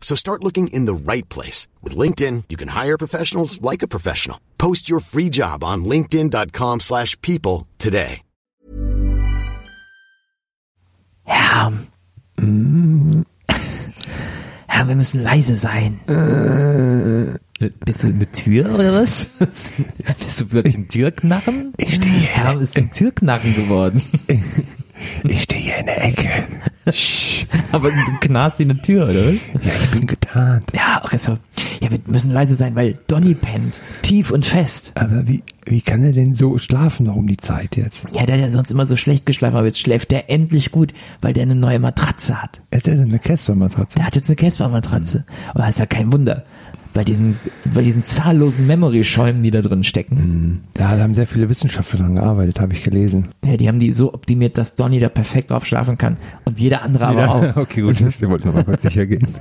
[0.00, 1.68] So start looking in the right place.
[1.82, 4.40] With LinkedIn, you can hire professionals like a professional.
[4.58, 8.22] Post your free job on linkedin.com slash people today.
[11.24, 11.70] Herr,
[12.38, 13.24] mm,
[14.66, 16.00] Herr, wir müssen leise sein.
[17.84, 19.26] Bist du eine Tür oder was?
[19.38, 21.72] Bist du plötzlich ein Türknarren?
[21.76, 22.28] Ich stehe hier.
[22.28, 24.02] Herr, bist du ein Türknarren geworden?
[25.24, 26.46] Ich stehe hier in der Ecke.
[27.72, 29.30] Aber du knarrst in eine Tür, oder?
[29.30, 30.70] Ja, ich bin getarnt.
[30.74, 31.38] Ja, auch so.
[31.80, 33.80] Ja, wir müssen leise sein, weil Donny pennt.
[34.02, 34.92] Tief und fest.
[34.96, 38.04] Aber wie, wie kann er denn so schlafen noch um die Zeit jetzt?
[38.12, 40.92] Ja, der hat ja sonst immer so schlecht geschlafen, aber jetzt schläft der endlich gut,
[41.20, 42.60] weil der eine neue Matratze hat.
[42.70, 43.96] Er hat eine Casper-Matratze.
[43.96, 45.24] Der hat jetzt eine Casper-Matratze.
[45.54, 46.44] Aber das ist ja kein Wunder.
[46.92, 47.36] Bei diesen,
[47.72, 50.62] bei diesen zahllosen Memory-Schäumen, die da drin stecken.
[50.74, 53.28] Da haben sehr viele Wissenschaftler dran gearbeitet, habe ich gelesen.
[53.44, 56.16] Ja, die haben die so optimiert, dass Donny da perfekt drauf schlafen kann.
[56.44, 57.56] Und jeder andere aber auch.
[57.60, 59.26] Okay, gut, das wollte noch mal kurz sicher gehen.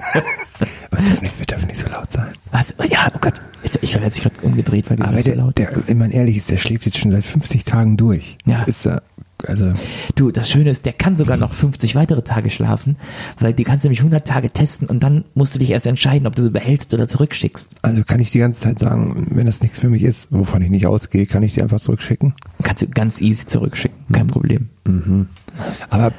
[0.91, 2.33] Wir dürfen nicht, wir dürfen nicht so laut sein.
[2.52, 2.73] Was?
[2.89, 3.36] Ja, oh Gott.
[3.63, 5.58] Jetzt, ich habe jetzt gerade umgedreht, weil wir Aber so laut.
[5.58, 8.38] der, wenn man ehrlich ist, der schläft jetzt schon seit 50 Tagen durch.
[8.45, 8.63] Ja.
[8.63, 9.03] Ist er,
[9.47, 9.71] also,
[10.15, 12.97] Du, das Schöne ist, der kann sogar noch 50 weitere Tage schlafen,
[13.39, 16.27] weil die kannst du nämlich 100 Tage testen und dann musst du dich erst entscheiden,
[16.27, 17.75] ob du sie behältst oder zurückschickst.
[17.81, 20.69] also kann ich die ganze Zeit sagen, wenn das nichts für mich ist, wovon ich
[20.69, 22.33] nicht ausgehe, kann ich die einfach zurückschicken.
[22.63, 24.69] Kannst du ganz easy zurückschicken, kein Problem.
[25.89, 26.11] Aber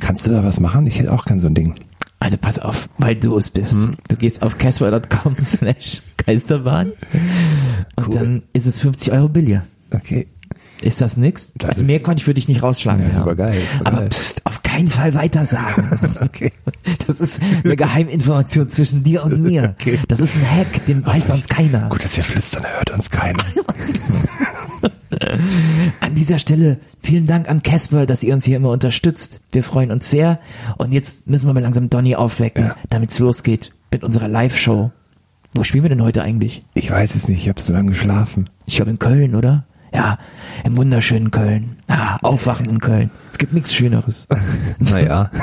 [0.00, 0.86] kannst du da was machen?
[0.86, 1.74] Ich hätte auch gern so ein Ding.
[2.18, 3.88] Also pass auf, weil du es bist.
[4.08, 6.92] Du gehst auf casper.com slash Geisterbahn
[7.96, 8.14] und Cool.
[8.14, 9.64] dann ist es 50 Euro billiger.
[9.92, 10.26] Okay.
[10.82, 11.52] Ist das nix?
[11.56, 13.02] Das also ist- mehr konnte ich für dich nicht rausschlagen.
[13.02, 13.16] Ja, Herr.
[13.18, 14.08] super geil, super Aber geil.
[14.10, 15.90] pst, auf keinen Fall weiter sagen.
[16.20, 16.52] Okay.
[17.06, 19.74] Das ist eine Geheiminformation zwischen dir und mir.
[19.80, 20.00] Okay.
[20.08, 21.88] Das ist ein Hack, den weiß sonst keiner.
[21.88, 23.42] Gut, dass wir flüstern, hört uns keiner.
[26.00, 29.40] An dieser Stelle vielen Dank an Casper, dass ihr uns hier immer unterstützt.
[29.52, 30.38] Wir freuen uns sehr.
[30.78, 32.76] Und jetzt müssen wir mal langsam Donny aufwecken, Ja.
[32.90, 34.90] damit es losgeht mit unserer Live-Show.
[35.54, 36.64] Wo spielen wir denn heute eigentlich?
[36.74, 38.50] Ich weiß es nicht, ich habe so lange geschlafen.
[38.66, 39.64] Ich glaube in Köln, oder?
[39.96, 40.18] Ja,
[40.64, 41.76] im wunderschönen Köln.
[41.88, 43.10] Ah, aufwachen in Köln.
[43.32, 44.28] Es gibt nichts Schöneres.
[44.78, 45.30] Naja.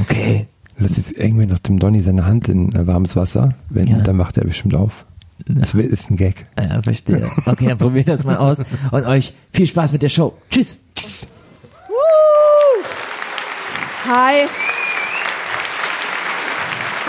[0.00, 0.46] Okay.
[0.78, 3.54] Lass jetzt irgendwie noch dem Donny seine Hand in warmes Wasser.
[3.70, 3.98] Wenn, Ja.
[3.98, 5.04] dann macht er bestimmt auf.
[5.46, 6.46] Das ist ein Gag.
[6.58, 7.30] Ja, verstehe.
[7.46, 8.58] Okay, dann probiert das mal aus.
[8.90, 10.36] Und euch viel Spaß mit der Show.
[10.50, 10.78] Tschüss.
[14.08, 14.46] Hi.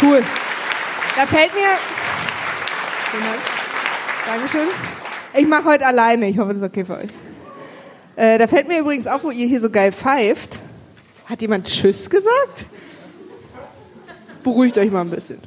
[0.01, 0.21] Cool.
[1.15, 1.77] Da fällt mir.
[4.27, 4.67] Dankeschön.
[5.37, 6.29] Ich mache heute alleine.
[6.29, 7.09] Ich hoffe, das ist okay für euch.
[8.15, 10.59] Äh, da fällt mir übrigens auf, wo ihr hier so geil pfeift.
[11.25, 12.65] Hat jemand Tschüss gesagt?
[14.43, 15.39] Beruhigt euch mal ein bisschen.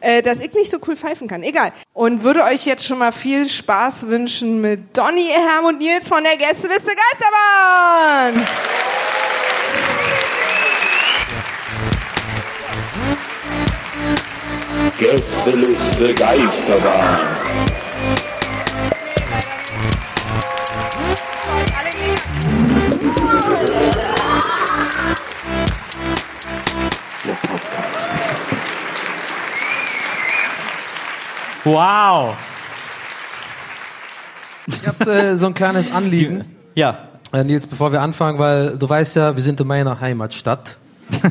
[0.00, 1.42] Äh, dass ich nicht so cool pfeifen kann.
[1.42, 1.72] Egal.
[1.92, 6.22] Und würde euch jetzt schon mal viel Spaß wünschen mit Donny, Herm und Nils von
[6.22, 8.46] der Gästeliste Geisterbahn.
[14.98, 17.18] Gästeliste Geisterbahn.
[31.66, 32.36] Wow.
[34.68, 36.44] Ich habe äh, so ein kleines Anliegen,
[36.76, 36.96] Ja.
[37.32, 40.76] äh, Nils, bevor wir anfangen, weil du weißt ja, wir sind in meiner Heimatstadt.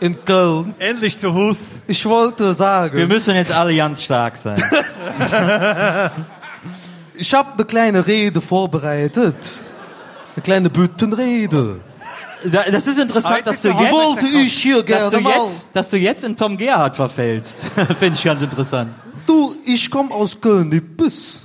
[0.00, 0.74] in Köln.
[0.78, 1.80] Endlich zu Hus.
[1.86, 4.56] Ich wollte sagen, Wir müssen jetzt alle ganz stark sein.
[7.14, 9.34] ich habe eine kleine Rede vorbereitet.
[10.36, 11.80] Eine kleine Büttenrede.
[12.44, 16.24] Das ist interessant, dass du jetzt, wollte ich hier dass du jetzt, dass du jetzt
[16.24, 17.64] in Tom Gerhardt verfällst.
[17.98, 18.92] Finde ich ganz interessant.
[19.26, 21.40] Du, ich komme aus Köln, die Biss.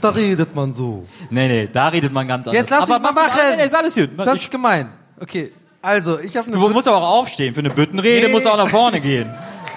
[0.00, 1.06] Da redet man so.
[1.30, 2.60] Nee, nee, da redet man ganz anders.
[2.60, 3.40] Jetzt lass aber mich mal mach- machen.
[3.50, 4.10] Nee, nee, ist alles gut.
[4.16, 4.90] Das Ich, ist gemein.
[5.20, 5.52] Okay,
[5.82, 7.54] also ich habe eine du musst aber auch aufstehen.
[7.54, 8.32] Für eine Büttenrede Nee.
[8.32, 9.28] musst du auch nach vorne gehen.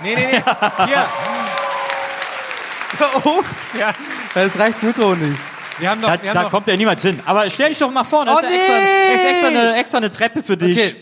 [0.03, 0.41] Nee, nee, nee.
[0.85, 1.05] Hier.
[3.25, 3.41] Oh,
[3.77, 3.91] ja.
[4.35, 5.37] Das reicht das Mikro nicht.
[5.79, 7.19] Wir haben doch, Da, wir haben da doch kommt er niemals hin.
[7.25, 9.15] Aber stell dich doch mal vor, das Oh, ist, ja extra, nee!
[9.15, 10.77] ist extra, eine, extra eine Treppe für dich.
[10.77, 10.95] Okay.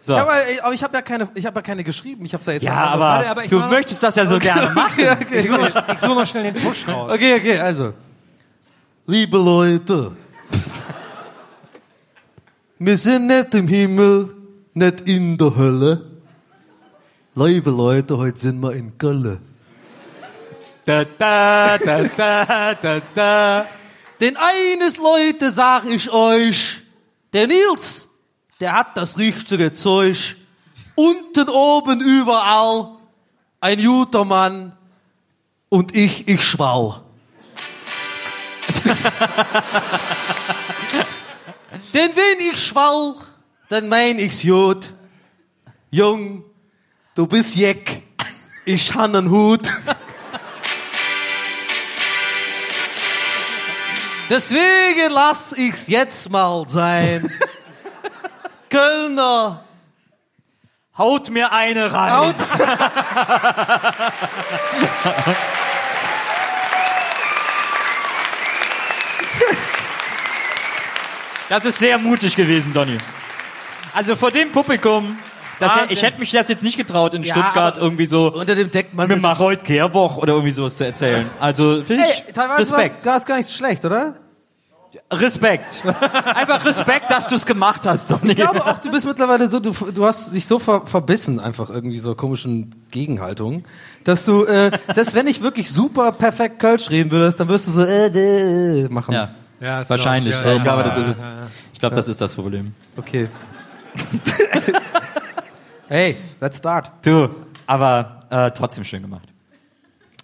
[0.00, 0.12] So.
[0.14, 0.30] Ich habe
[0.62, 2.24] aber ich habe ja keine, ich habe ja keine geschrieben.
[2.24, 2.62] Ich habe ja jetzt.
[2.64, 4.92] Ja, aber, Warte, aber du möchtest das ja so gerne machen.
[4.98, 7.10] Okay, okay, ich suche mal, ich suche mal schnell den Tusch raus.
[7.12, 7.94] okay, okay, also.
[9.06, 10.12] Liebe Leute,
[12.78, 14.34] wir sind nicht im Himmel,
[14.74, 16.06] nicht in der Hölle.
[17.34, 19.38] Liebe Leute, heute sind wir in Gölle.
[20.84, 23.66] Da, da, da, da, da, da.
[24.22, 26.78] Denn eines, Leute, sag ich euch,
[27.32, 28.06] der Nils,
[28.60, 30.36] der hat das richtige Zeug.
[30.94, 32.98] Unten, oben, überall,
[33.60, 34.76] ein guter Mann.
[35.68, 37.02] Und ich, ich schwau.
[41.92, 43.16] Denn wenn ich schwau,
[43.68, 44.94] dann mein ich's gut.
[45.90, 46.44] Jung,
[47.16, 48.04] du bist Jeck,
[48.66, 49.68] ich han Hut.
[54.28, 57.30] Deswegen lass ich's jetzt mal sein.
[58.70, 59.64] Kölner,
[60.96, 62.12] Haut mir eine rein.
[62.12, 62.34] Haut.
[71.48, 72.98] Das ist sehr mutig gewesen, Donny.
[73.94, 75.18] Also vor dem Publikum,
[75.62, 78.70] das, ich hätte mich das jetzt nicht getraut, in Ja, Stuttgart irgendwie so unter dem
[78.70, 79.08] Deckmann.
[79.08, 81.26] mit Marold Kehrwoch oder irgendwie sowas zu erzählen.
[81.40, 83.06] Also finde ich Ey, teilweise Respekt.
[83.06, 84.14] war es gar nicht so schlecht, oder?
[85.10, 85.82] Respekt.
[86.34, 88.30] Einfach Respekt, dass du es gemacht hast, Donny.
[88.32, 91.70] Ich glaube auch, du bist mittlerweile so, du, du hast dich so ver, verbissen, einfach
[91.70, 93.64] irgendwie so komischen Gegenhaltungen,
[94.04, 97.70] dass du, äh, selbst wenn ich wirklich super perfekt Kölsch reden würdest, dann wirst du
[97.70, 99.14] so, äh, äh, machen.
[99.14, 99.30] Ja,
[99.60, 100.34] Ja, ist wahrscheinlich.
[100.36, 101.22] doch- ja, ich glaube, ja, das ist es.
[101.22, 101.46] ja, ja.
[101.72, 102.74] Ich glaube, das ist das Problem.
[102.96, 103.28] Okay.
[105.92, 106.90] hey, let's start.
[107.02, 107.28] Du,
[107.66, 109.28] aber äh, trotzdem schön gemacht.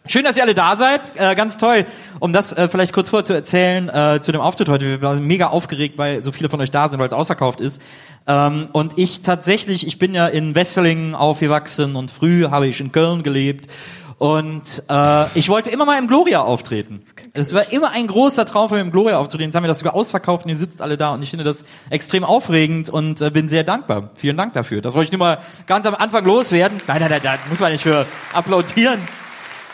[0.07, 1.13] Schön, dass ihr alle da seid.
[1.17, 1.85] Äh, ganz toll.
[2.21, 4.87] Um das äh, vielleicht kurz vorher zu erzählen äh, zu dem Auftritt heute.
[4.87, 7.83] Wir waren mega aufgeregt, weil so viele von euch da sind, weil es ausverkauft ist.
[8.27, 12.91] Ähm, und ich tatsächlich, ich bin ja in Wesseling aufgewachsen und früh habe ich in
[12.91, 13.71] Köln gelebt.
[14.19, 17.05] Und äh, ich wollte immer mal im Gloria auftreten.
[17.35, 19.51] Es war immer ein großer Traum im Gloria aufzutreten.
[19.51, 21.65] Jetzt haben wir das sogar ausverkauft und ihr sitzt alle da und ich finde das
[21.89, 24.11] extrem aufregend und äh, bin sehr dankbar.
[24.17, 24.83] Vielen Dank dafür.
[24.83, 26.79] Das wollte ich nur mal ganz am Anfang loswerden.
[26.89, 28.99] Nein, nein, nein, da muss man nicht für applaudieren.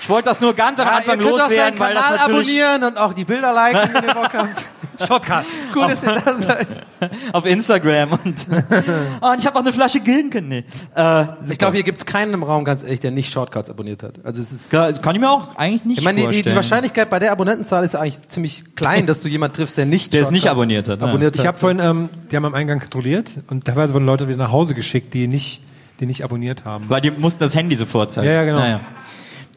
[0.00, 2.04] Ich wollte das nur ganz am Ah, Anfang ihr könnt auch loswerden, seinen weil das
[2.04, 4.66] Kanal natürlich abonnieren und auch die Bilder liken, wenn ihr Bock habt.
[5.08, 5.44] Shortcut.
[5.74, 6.66] Cool, dass ihr da seid.
[7.32, 10.46] auf Instagram und, oh, und ich habe auch eine Flasche Gilken.
[10.46, 10.64] Nee.
[10.94, 14.14] Äh, Ich glaube, hier gibt's keinen im Raum, ganz ehrlich, der nicht Shortcuts abonniert hat.
[14.22, 16.34] Also es ist kann kann ich mir auch eigentlich nicht Ich meine, die, die, die
[16.36, 16.56] vorstellen.
[16.56, 20.14] Wahrscheinlichkeit bei der Abonnentenzahl ist ja eigentlich ziemlich klein, dass du jemanden triffst, der nicht
[20.14, 21.08] Der es nicht abonniert hat, ne?
[21.08, 21.48] Abonniert Ich hat.
[21.48, 24.74] habe vorhin, ähm, die haben am Eingang kontrolliert und teilweise wurden Leute wieder nach Hause
[24.74, 25.60] geschickt, die nicht,
[25.98, 26.84] die nicht abonniert haben.
[26.88, 28.28] Weil die mussten das Handy sofort zeigen.
[28.28, 28.60] Ja, ja, genau.
[28.60, 28.80] Naja.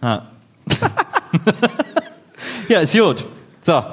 [0.02, 0.24] Ah.
[2.68, 3.26] ja, ist gut.
[3.62, 3.84] So,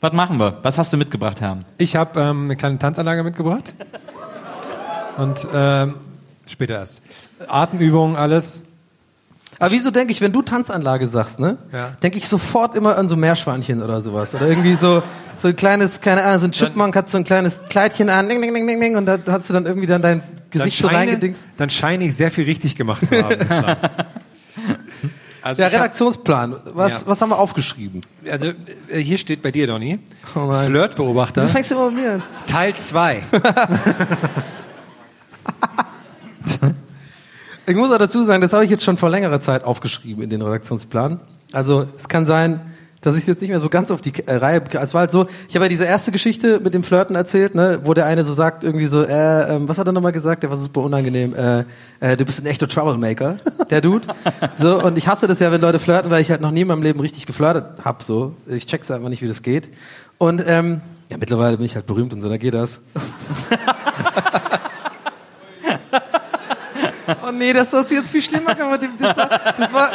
[0.00, 0.58] was machen wir?
[0.62, 1.64] Was hast du mitgebracht, Herrn?
[1.78, 3.74] Ich habe ähm, eine kleine Tanzanlage mitgebracht.
[5.18, 5.96] Und ähm,
[6.46, 7.02] später erst.
[7.46, 8.62] Atemübungen, alles.
[9.58, 11.58] Aber wieso denke ich, wenn du Tanzanlage sagst, ne?
[11.72, 11.90] Ja.
[12.02, 14.34] Denke ich sofort immer an so Meerschweinchen oder sowas.
[14.34, 15.02] Oder irgendwie so,
[15.36, 18.40] so ein kleines, keine Ahnung, so ein Chipmunk hat so ein kleines Kleidchen an, ding,
[18.40, 20.98] ding, ding, ding, ding, und da hast du dann irgendwie dann dein Gesicht so scheine,
[21.10, 21.44] reingedingst.
[21.58, 23.76] dann scheine ich sehr viel richtig gemacht zu haben.
[25.42, 27.06] also, Der Redaktionsplan, was, Ja.
[27.06, 28.00] was haben wir aufgeschrieben?
[28.30, 28.48] also
[28.88, 29.98] äh, hier steht bei dir, Donny,
[30.34, 30.66] Oh nein.
[30.68, 32.22] Flirtbeobachter, Wieso fängst du immer mit mir an?
[32.46, 33.22] Teil 2.
[37.66, 40.30] Ich muss auch dazu sagen, das habe ich jetzt schon vor längerer Zeit aufgeschrieben in
[40.30, 41.20] den Redaktionsplan.
[41.52, 42.69] Also es kann sein,
[43.00, 44.62] dass ich jetzt nicht mehr so ganz auf die äh, Reihe.
[44.72, 47.80] Es war halt so, ich habe ja diese erste Geschichte mit dem Flirten erzählt, ne,
[47.84, 50.42] wo der eine so sagt irgendwie so, äh, ähm, was hat er nochmal gesagt?
[50.42, 51.34] Der war super unangenehm.
[51.34, 51.64] Äh,
[52.00, 53.38] äh, du bist ein echter Troublemaker,
[53.70, 54.06] der Dude.
[54.58, 56.68] So und ich hasse das ja, wenn Leute flirten, weil ich halt noch nie in
[56.68, 58.02] meinem Leben richtig geflirtet hab.
[58.02, 59.68] So, ich check's einfach nicht, wie das geht.
[60.18, 62.80] Und ähm, ja, mittlerweile bin ich halt berühmt und so, da geht das.
[67.26, 68.80] Oh nee, das war jetzt viel schlimmer gemacht.
[68.98, 69.90] Das war, das war,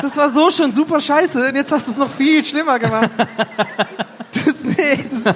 [0.00, 3.10] das war so schon super scheiße und jetzt hast du es noch viel schlimmer gemacht.
[4.32, 5.34] Das, nee, das,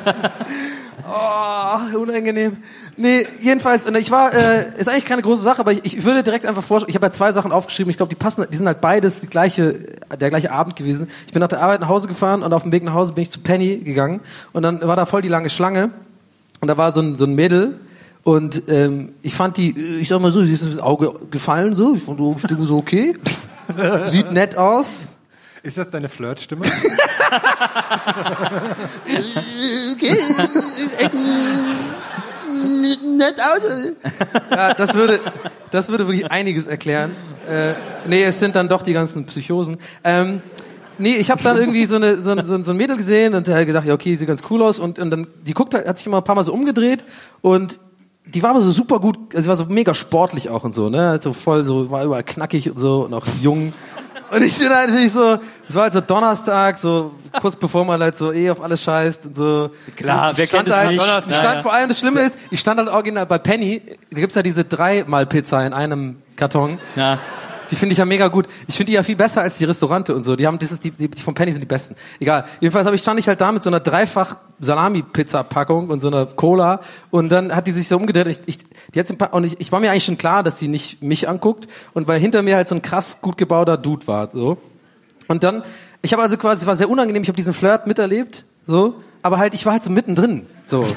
[1.07, 2.59] oh, unangenehm.
[2.97, 6.23] Nee, jedenfalls, und ich war, äh, ist eigentlich keine große Sache, aber ich, ich würde
[6.23, 8.67] direkt einfach vorschlagen, ich habe ja zwei Sachen aufgeschrieben, ich glaube, die passen, die sind
[8.67, 9.87] halt beides die gleiche,
[10.21, 11.09] der gleiche Abend gewesen.
[11.27, 13.23] Ich bin nach der Arbeit nach Hause gefahren und auf dem Weg nach Hause bin
[13.23, 14.21] ich zu Penny gegangen
[14.53, 15.91] und dann war da voll die lange Schlange
[16.61, 17.81] und da war so ein, so ein Mädel,
[18.25, 21.95] und ähm, ich fand die, ich sag mal so, sie ist ins Auge gefallen so.
[21.95, 23.17] Ich fand die so okay.
[24.07, 25.03] Sieht nett aus.
[25.63, 26.63] Ist das deine Flirtstimme?
[29.93, 30.11] Okay.
[33.17, 33.61] nett aus.
[34.51, 35.21] Ja, das würde,
[35.71, 37.15] das würde wirklich einiges erklären.
[37.49, 37.75] Äh,
[38.09, 39.79] nee, es sind dann doch die ganzen Psychosen.
[40.05, 40.43] Ähm,
[41.03, 43.47] Nee, ich habe dann irgendwie so, eine, so, ein- so, so ein Mädel gesehen und
[43.47, 45.97] der hat gedacht, ja okay, sieht ganz cool aus und, und dann die guckt, hat
[45.97, 47.05] sich immer ein paar Mal so umgedreht
[47.41, 47.79] und
[48.35, 50.89] die war aber so super gut, also sie war so mega sportlich auch und so,
[50.89, 53.73] ne, so voll so war überall knackig und so und auch jung.
[54.31, 58.01] Und ich bin halt natürlich so, es war halt so Donnerstag, so kurz bevor man
[58.01, 59.71] halt so eh auf alles scheißt und so.
[59.97, 61.03] Klar, ich wer kennt es halt, nicht?
[61.03, 61.63] Ich Ja, stand ja.
[61.63, 64.65] vor allem, das Schlimme ist, ich stand halt original bei Penny, da gibt's ja diese
[64.65, 66.79] dreimal Pizza in einem Karton.
[66.95, 67.19] Ja.
[67.71, 68.47] Die finde ich ja mega gut.
[68.67, 70.35] Ich finde die ja viel besser als die Restaurante und so.
[70.37, 71.95] Die haben, das ist die, die, von Penny sind die besten.
[72.19, 72.45] Egal.
[72.61, 76.27] Jedenfalls habe ich stand ich halt da mit so einer dreifach Salami-Pizza-Packung und so einer
[76.27, 78.27] Cola und dann hat die sich so umgedreht.
[78.27, 78.59] Und ich, ich,
[78.95, 81.29] die hat paar, und ich, ich war mir eigentlich schon klar, dass sie nicht mich
[81.29, 84.59] anguckt und weil hinter mir halt so ein krass gut gebauter Dude war, so.
[85.29, 85.63] Und dann,
[86.03, 87.23] ich habe also quasi, es war sehr unangenehm.
[87.23, 88.97] Ich habe diesen Flirt miterlebt, so.
[89.23, 90.85] Aber halt, ich war halt so mittendrin, so.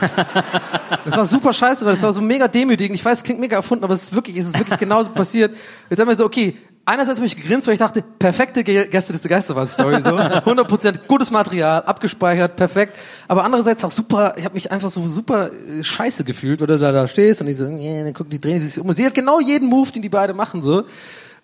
[1.06, 2.96] Das war super scheiße, weil das war so mega demütigend.
[2.98, 5.52] Ich weiß, es klingt mega erfunden, aber es ist wirklich, es ist wirklich genauso passiert.
[5.90, 9.12] Ich dachte mir so, okay, einerseits habe ich gegrinst, weil ich dachte, perfekte Ge- Gäste
[9.12, 10.10] des Geisterwahn-Story, so.
[10.18, 12.96] 100% gutes Material, abgespeichert, perfekt.
[13.28, 16.80] Aber andererseits auch super, ich habe mich einfach so super äh, scheiße gefühlt, weil du
[16.80, 18.90] da, da stehst und die so, yeah, dann gucken die, drehen sich um.
[18.94, 20.84] Sie hat genau jeden Move, den die beide machen, so.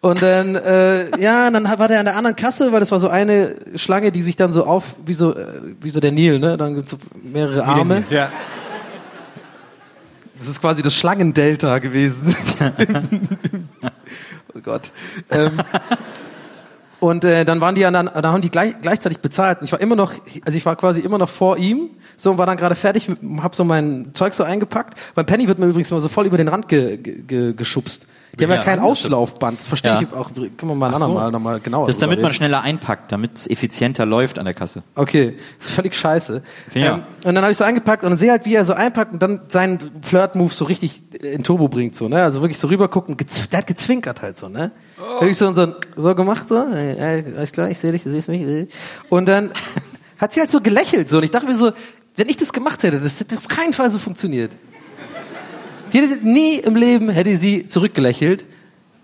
[0.01, 3.10] Und dann, äh, ja, dann war der an der anderen Kasse, weil das war so
[3.10, 5.46] eine Schlange, die sich dann so auf, wie so, äh,
[5.82, 6.56] wie so der Nil, ne?
[6.56, 8.03] Dann gibt's so mehrere Arme.
[8.10, 8.32] Ja.
[10.38, 12.34] Das ist quasi das Schlangendelta gewesen.
[14.56, 14.89] oh Gott.
[15.29, 15.62] Ähm,
[17.01, 19.60] und äh, dann waren die an, da haben die gleich, gleichzeitig bezahlt.
[19.60, 20.13] Und ich war immer noch,
[20.46, 23.10] also ich war quasi immer noch vor ihm, so und war dann gerade fertig,
[23.41, 24.98] hab so mein Zeug so eingepackt.
[25.13, 28.08] Beim Penny wird mir übrigens mal so voll über den Rand ge, ge, geschubst.
[28.39, 29.62] Die haben ja Ja, kein Auslaufband.
[29.62, 30.01] Verstehe Ja.
[30.01, 30.31] ich auch.
[30.34, 32.36] Können wir mal ein andermal noch mal genauer Das ist, damit man reden.
[32.36, 34.84] schneller einpackt, damit es effizienter läuft an der Kasse.
[34.96, 36.41] Okay, völlig scheiße.
[36.74, 36.93] Ähm, Ja.
[37.25, 39.22] und dann habe ich so eingepackt und dann sehe halt, wie er so einpackt und
[39.22, 42.24] dann seinen Flirt-Move so richtig in Turbo bringt, so, ne?
[42.24, 43.17] Also wirklich so rübergucken,
[43.51, 44.72] der hat gezwinkert halt so, ne?
[45.22, 45.25] Oh.
[45.25, 48.67] Ich so, so, so gemacht, so, äh, alles klar, ich sehe dich, du siehst mich.
[49.10, 49.51] Und dann
[50.17, 51.72] hat sie halt so gelächelt, so, und ich dachte mir so,
[52.15, 54.51] wenn ich das gemacht hätte, das hätte auf keinen Fall so funktioniert.
[55.93, 58.46] Die hätte nie im Leben hätte sie zurückgelächelt.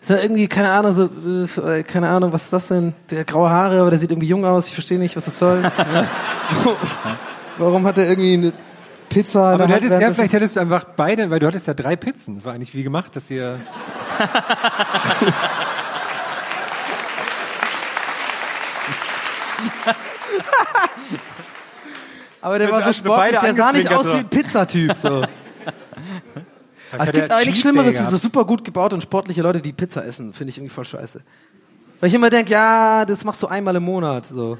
[0.02, 2.94] Ist ja irgendwie, keine Ahnung, so, äh, keine Ahnung, was ist das denn?
[3.10, 5.40] Der hat graue Haare, aber der sieht irgendwie jung aus, ich verstehe nicht, was das
[5.40, 5.64] soll.
[7.58, 8.54] Warum hat er irgendwie eine
[9.10, 9.74] Pizza Aber du Hand?
[9.84, 12.36] hättest, ja, vielleicht hättest du einfach beide, weil du hattest ja drei Pizzen.
[12.36, 13.60] Das war eigentlich wie gemacht, dass ihr.
[22.42, 25.24] aber der war so sportlich, der sah nicht aus wie ein Pizzatyp, so.
[26.90, 30.06] Vielleicht es gibt eigentlich Schlimmeres wie so super gut gebaute und sportliche Leute, die Pizza
[30.06, 30.34] essen.
[30.34, 31.22] Finde ich irgendwie voll scheiße.
[32.00, 34.58] Weil ich immer denke, ja, das machst du einmal im Monat, so.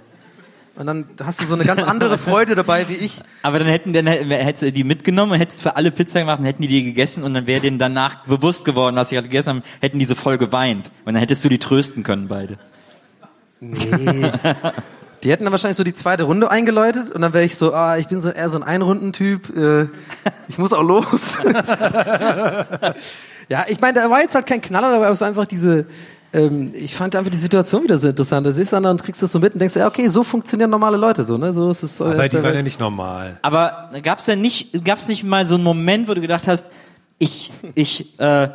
[0.78, 3.22] Und dann hast du so eine ganz andere Freude dabei, wie ich.
[3.44, 6.40] Aber dann hätten dann hätt- hättest du die mitgenommen, und hättest für alle Pizza gemacht
[6.40, 9.28] und hätten die die gegessen und dann wäre denen danach bewusst geworden, was sie gerade
[9.30, 10.92] gegessen haben, hätten die so voll geweint.
[11.06, 12.58] Und dann hättest du die trösten können, beide.
[13.62, 13.78] Nee.
[15.24, 17.98] Die hätten dann wahrscheinlich so die zweite Runde eingeläutet und dann wäre ich so, ah,
[17.98, 19.88] ich bin so eher so ein Einrundentyp, äh,
[20.48, 21.38] ich muss auch los.
[23.50, 25.86] ja, ich meine, da war jetzt halt kein Knaller, aber es war einfach diese,
[26.36, 28.46] ähm, ich fand einfach die Situation wieder so interessant.
[28.46, 30.70] Da siehst du dann und kriegst das so mit und denkst, ja, okay, so funktionieren
[30.70, 31.54] normale Leute so, ne?
[31.54, 31.98] So ist es.
[31.98, 33.40] so Aber auf die der waren ja nicht normal.
[33.42, 36.70] Aber gab's denn nicht, gab's nicht mal so einen Moment, wo du gedacht hast,
[37.18, 38.50] ich, ich, äh,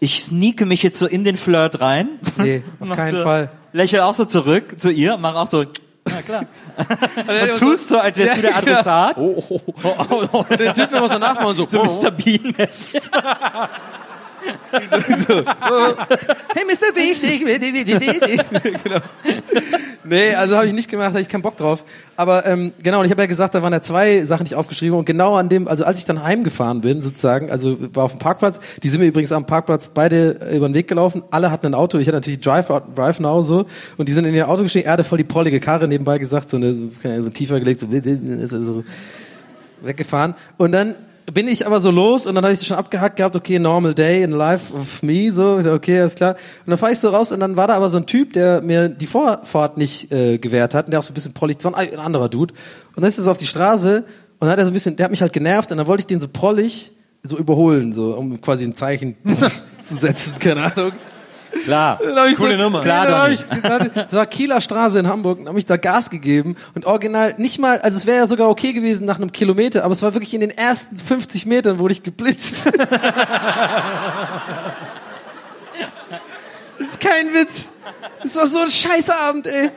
[0.00, 2.08] ich sneake mich jetzt so in den Flirt rein?
[2.38, 3.50] Nee, auf keinen so, Fall.
[3.72, 6.46] Lächel auch so zurück zu ihr, mach auch so, ja klar.
[7.52, 8.72] Und tust so, als wärst du der Ja, genau.
[8.72, 9.20] Adressat.
[9.20, 9.44] Oh,
[9.82, 10.44] oh, oh.
[10.54, 12.12] Den Typen immer so nachmachen, so, So oh, Mr.
[14.72, 16.94] Hey, Mr.
[16.94, 18.40] Wichtig.
[18.84, 19.00] genau.
[20.04, 21.84] Nee, also habe ich nicht gemacht, hatte ich keinen Bock drauf.
[22.16, 24.98] Aber ähm, genau, und ich habe ja gesagt, da waren ja zwei Sachen, ich aufgeschrieben
[24.98, 28.18] und genau an dem, also als ich dann heimgefahren bin, sozusagen, also war auf dem
[28.18, 31.74] Parkplatz, die sind mir übrigens am Parkplatz beide über den Weg gelaufen, alle hatten ein
[31.74, 34.86] Auto, ich hatte natürlich Drive, Drive Now so, und die sind in ihr Auto gestiegen,
[34.86, 37.86] er hatte voll die prollige Karre nebenbei gesagt, so, eine, so tiefer gelegt, so,
[38.64, 38.84] so
[39.82, 40.34] weggefahren.
[40.56, 40.94] Und dann
[41.32, 44.22] bin ich aber so los und dann habe ich schon abgehackt gehabt, okay, normal day
[44.22, 46.36] in life of me, so, okay, alles klar.
[46.64, 48.62] Und dann fahre ich so raus und dann war da aber so ein Typ, der
[48.62, 51.64] mir die Vorfahrt nicht äh, gewährt hat und der auch so ein bisschen prollig, das
[51.70, 52.54] war ein, anderer Dude.
[52.96, 54.06] Und dann ist er so auf die Straße und
[54.40, 56.06] dann hat er so ein bisschen, der hat mich halt genervt und dann wollte ich
[56.06, 59.16] den so prollig so überholen, so, um quasi ein Zeichen
[59.80, 60.92] zu setzen, keine Ahnung.
[61.64, 62.00] Klar.
[62.02, 62.80] Dann hab ich Coole so, Nummer.
[62.80, 66.10] Klar, dann hab ich, das war Kieler Straße in Hamburg, dann habe ich da Gas
[66.10, 69.84] gegeben und original nicht mal, also es wäre ja sogar okay gewesen nach einem Kilometer,
[69.84, 72.66] aber es war wirklich in den ersten 50 Metern wurde ich geblitzt.
[76.78, 77.68] das ist kein Witz.
[78.22, 79.70] Das war so ein Scheißabend, ey.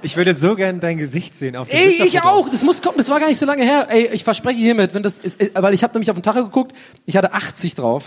[0.00, 2.48] Ich würde so gern dein Gesicht sehen auf dem Ey, ich auch.
[2.48, 2.98] Das muss kommen.
[2.98, 3.88] Das war gar nicht so lange her.
[3.90, 6.72] Ey, ich verspreche hiermit, wenn das ist, weil ich habe nämlich auf den Tacho geguckt.
[7.04, 8.04] Ich hatte 80 drauf.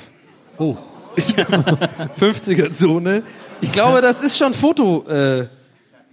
[0.57, 0.77] Oh.
[2.19, 3.23] 50er Zone.
[3.61, 5.05] Ich glaube, das ist schon Foto.
[5.07, 5.47] Äh,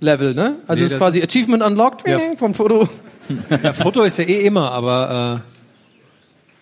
[0.00, 0.56] Level, ne?
[0.68, 2.20] Also Nee, es ist quasi Achievement Unlocked Ja.
[2.36, 2.88] vom Foto.
[3.62, 5.42] Ja, Foto ist ja eh immer, aber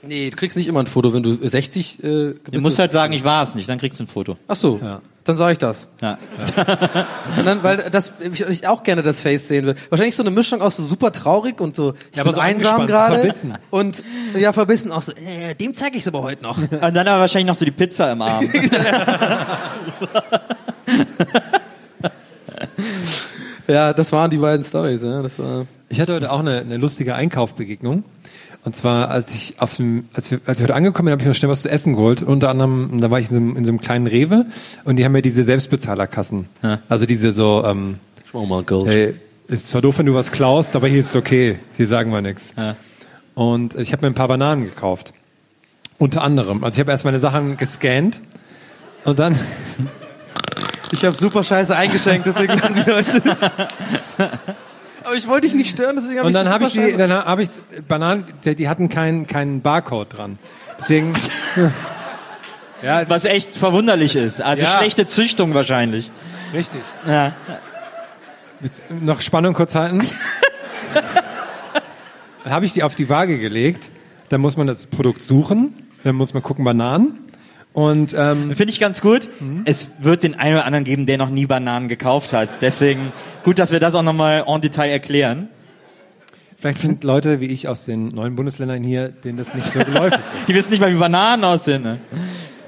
[0.02, 3.12] Nee, du kriegst nicht immer ein Foto, wenn du 60 äh, Du musst halt sagen,
[3.12, 4.36] ich war es nicht, dann kriegst du ein Foto.
[4.48, 5.00] Ach so, Ja.
[5.26, 5.88] Dann sage ich das.
[6.00, 6.16] Ja.
[7.36, 9.74] Und dann, weil das ich, ich auch gerne das Face sehen will.
[9.90, 12.40] Wahrscheinlich so eine Mischung aus so super traurig und so ich Ja, bin aber so
[12.40, 13.54] einsam gerade verbissen.
[13.70, 14.02] und
[14.38, 15.12] ja verbissen auch so.
[15.12, 16.56] Äh, dem zeige ich aber heute noch.
[16.56, 18.48] Und dann aber wahrscheinlich noch so die Pizza im Arm.
[23.66, 25.02] ja, das waren die beiden Stories.
[25.02, 25.66] Ja, das war.
[25.88, 28.02] Ich hatte heute auch eine, eine lustige Einkaufbegegnung.
[28.66, 31.28] Und zwar, als ich auf dem, als, wir, als ich heute angekommen bin, habe ich
[31.28, 32.20] noch schnell was zu essen geholt.
[32.20, 34.46] Unter anderem, da war ich in so, einem, in so einem kleinen Rewe
[34.82, 36.48] und die haben ja diese Selbstbezahlerkassen.
[36.64, 36.80] Ja.
[36.88, 38.88] Also diese so, ähm, Schau mal, Girls.
[38.88, 39.14] hey,
[39.46, 41.60] ist zwar doof, wenn du was klaust, aber hier ist es okay.
[41.76, 42.54] Hier sagen wir nichts.
[42.56, 42.74] Ja.
[43.36, 45.12] Und ich habe mir ein paar Bananen gekauft.
[45.98, 46.64] Unter anderem.
[46.64, 48.20] Also ich habe erst meine Sachen gescannt
[49.04, 49.38] und dann
[50.90, 53.22] Ich habe super scheiße eingeschenkt, deswegen haben die Leute.
[55.06, 56.96] Aber ich wollte dich nicht stören, deswegen habe Und ich dann so habe ich die,
[56.96, 57.50] dann habe ich
[57.86, 60.36] Bananen, die, die hatten keinen keinen Barcode dran.
[60.80, 61.12] Deswegen.
[62.82, 64.42] ja, Was echt verwunderlich ist.
[64.42, 64.78] Also Ja.
[64.78, 66.10] schlechte Züchtung wahrscheinlich.
[66.52, 66.80] richtig.
[67.06, 67.34] Ja.
[68.60, 70.00] Jetzt noch Spannung kurz halten.
[72.42, 73.92] dann habe ich die auf die Waage gelegt.
[74.30, 75.86] Dann muss man das Produkt suchen.
[76.02, 77.20] Dann muss man gucken Bananen.
[77.76, 79.28] Und ähm, Finde ich ganz gut.
[79.66, 82.62] Es wird den einen oder anderen geben, der noch nie Bananen gekauft hat.
[82.62, 83.12] Deswegen
[83.44, 85.50] gut, dass wir das auch nochmal en Detail erklären.
[86.56, 90.18] vielleicht sind Leute wie ich aus den neuen Bundesländern hier, denen das nicht so geläufig
[90.38, 90.48] ist.
[90.48, 91.82] Die wissen nicht mal, wie Bananen aussehen.
[91.82, 91.98] Ne?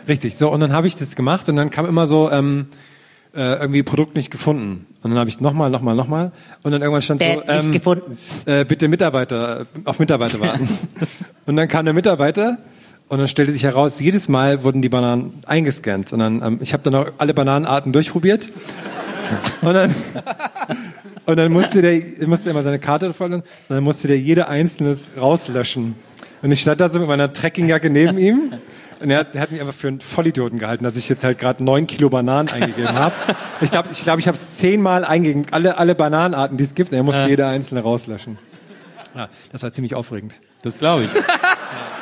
[0.07, 2.67] Richtig, so und dann habe ich das gemacht und dann kam immer so ähm,
[3.35, 6.33] äh, irgendwie Produkt nicht gefunden und dann habe ich nochmal, nochmal, nochmal
[6.65, 8.19] und dann irgendwann stand so ähm, gefunden.
[8.45, 10.69] äh, bitte Mitarbeiter auf Mitarbeiter warten
[11.47, 12.59] und dann kam der Mitarbeiter
[13.09, 16.73] und dann stellte sich heraus, jedes Mal wurden die Bananen eingescannt und dann ähm, ich
[16.73, 18.49] habe dann auch alle Bananenarten durchprobiert
[19.63, 19.95] und dann
[21.27, 24.97] und dann musste der musste immer seine Karte vorlegen und dann musste der jede einzelne
[25.19, 25.95] rauslöschen
[26.43, 28.53] und ich stand da so mit meiner Trekkingjacke neben ihm
[29.01, 31.39] und er hat, er hat mich einfach für einen Vollidioten gehalten, dass ich jetzt halt
[31.39, 33.15] gerade neun Kilo Bananen eingegeben habe.
[33.61, 36.91] Ich glaube, ich, glaub, ich habe es zehnmal eingegeben, alle, alle Bananenarten, die es gibt.
[36.91, 38.39] Und er musste jede einzelne rauslöschen.
[39.15, 40.35] Ja, das war ziemlich aufregend.
[40.63, 41.11] Das glaube ich.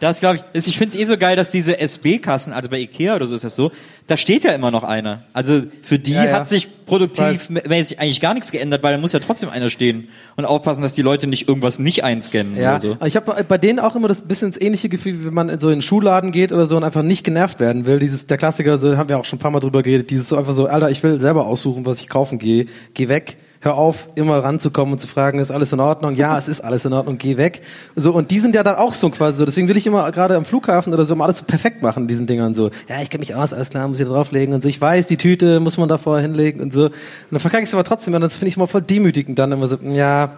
[0.00, 0.42] Das glaube ich.
[0.52, 3.34] ist- Ich finde es eh so geil, dass diese SB-Kassen, also bei Ikea oder so
[3.34, 3.72] ist das so,
[4.06, 5.24] da steht ja immer noch einer.
[5.32, 6.32] Also für die Ja, ja.
[6.34, 10.44] hat sich produktivmäßig eigentlich gar nichts geändert, weil da muss ja trotzdem einer stehen und
[10.44, 12.96] aufpassen, dass die Leute nicht irgendwas nicht einscannen Ja, oder so.
[13.04, 15.58] ich habe bei denen auch immer das bisschen das ähnliche Gefühl, wie wenn man in
[15.60, 17.98] so in den Schuhladen geht oder so und einfach nicht genervt werden will.
[17.98, 20.10] Dieses der Klassiker, so haben wir auch schon ein paar Mal drüber geredet.
[20.10, 22.66] Dieses so einfach so, Alter, ich will selber aussuchen, was ich kaufen gehe.
[22.94, 23.36] Geh weg.
[23.66, 26.14] Hör auf, immer ranzukommen und zu fragen, ist alles in Ordnung?
[26.14, 27.62] Ja, es ist alles in Ordnung, geh weg.
[27.96, 29.44] So, und die sind ja dann auch so quasi so.
[29.44, 32.28] Deswegen will ich immer gerade am Flughafen oder so immer alles so perfekt machen, diesen
[32.28, 32.70] Dingern so.
[32.88, 34.68] Ja, ich kenne mich aus, alles klar, muss ich da drauflegen und so.
[34.68, 36.84] Ich weiß, die Tüte muss man da vorher hinlegen und so.
[36.84, 36.92] Und
[37.32, 39.66] dann verkacke ich es aber trotzdem und das finde ich immer voll demütigend dann immer
[39.66, 40.36] so, ja,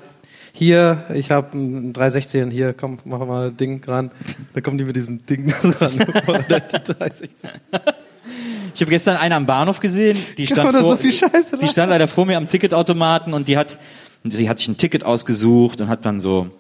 [0.55, 4.11] hier, ich habe ein 316, hier, komm, mach mal ein Ding ran.
[4.55, 5.93] Dann kommen die mit diesem Ding ran.
[5.99, 7.29] die 316.
[8.79, 12.07] Ich habe gestern eine am Bahnhof gesehen, die Kann stand, vor, so die stand leider
[12.07, 13.77] vor mir am Ticketautomaten und die hat,
[14.23, 16.51] sie hat sich ein Ticket ausgesucht und hat dann so,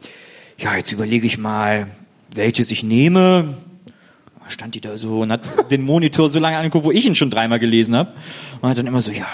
[0.58, 1.86] ja, jetzt überlege ich mal,
[2.34, 3.54] welches ich nehme.
[4.48, 7.30] Stand die da so und hat den Monitor so lange angeguckt, wo ich ihn schon
[7.30, 8.12] dreimal gelesen habe.
[8.60, 9.28] Und hat dann immer so, ja.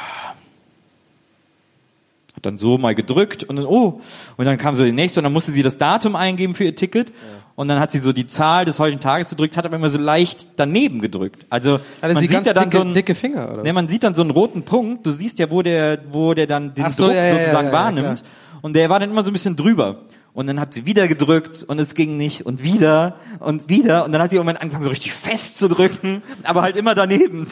[2.47, 4.01] Dann so mal gedrückt und dann, oh.
[4.37, 6.75] Und dann kam so die nächste und dann musste sie das Datum eingeben für ihr
[6.75, 7.13] Ticket.
[7.57, 9.99] Und dann hat sie so die Zahl des heutigen Tages gedrückt, hat aber immer so
[9.99, 11.47] leicht daneben gedrückt.
[11.51, 13.63] Also, Hatte man sie sieht ja dann dicke, so ein, dicke Finger, oder?
[13.63, 15.07] Ne, man sieht dann so einen roten Punkt.
[15.07, 17.73] Du siehst ja, wo der, wo der dann den so, Druck ja, ja, sozusagen ja,
[17.73, 18.21] ja, wahrnimmt.
[18.23, 18.61] klar.
[18.63, 20.01] und der war dann immer so ein bisschen drüber.
[20.35, 24.11] Und dann hat sie wieder gedrückt und es ging nicht und wieder und wieder und
[24.11, 27.47] dann hat sie irgendwann angefangen so richtig fest zu drücken, aber halt immer daneben.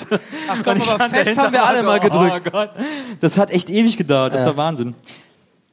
[0.49, 2.42] Ach komm, aber fest dahinter haben wir alle so, mal gedrückt.
[2.47, 2.71] Oh Gott.
[3.21, 4.35] Das hat echt ewig gedauert.
[4.35, 4.49] Das Ja.
[4.49, 4.95] war Wahnsinn.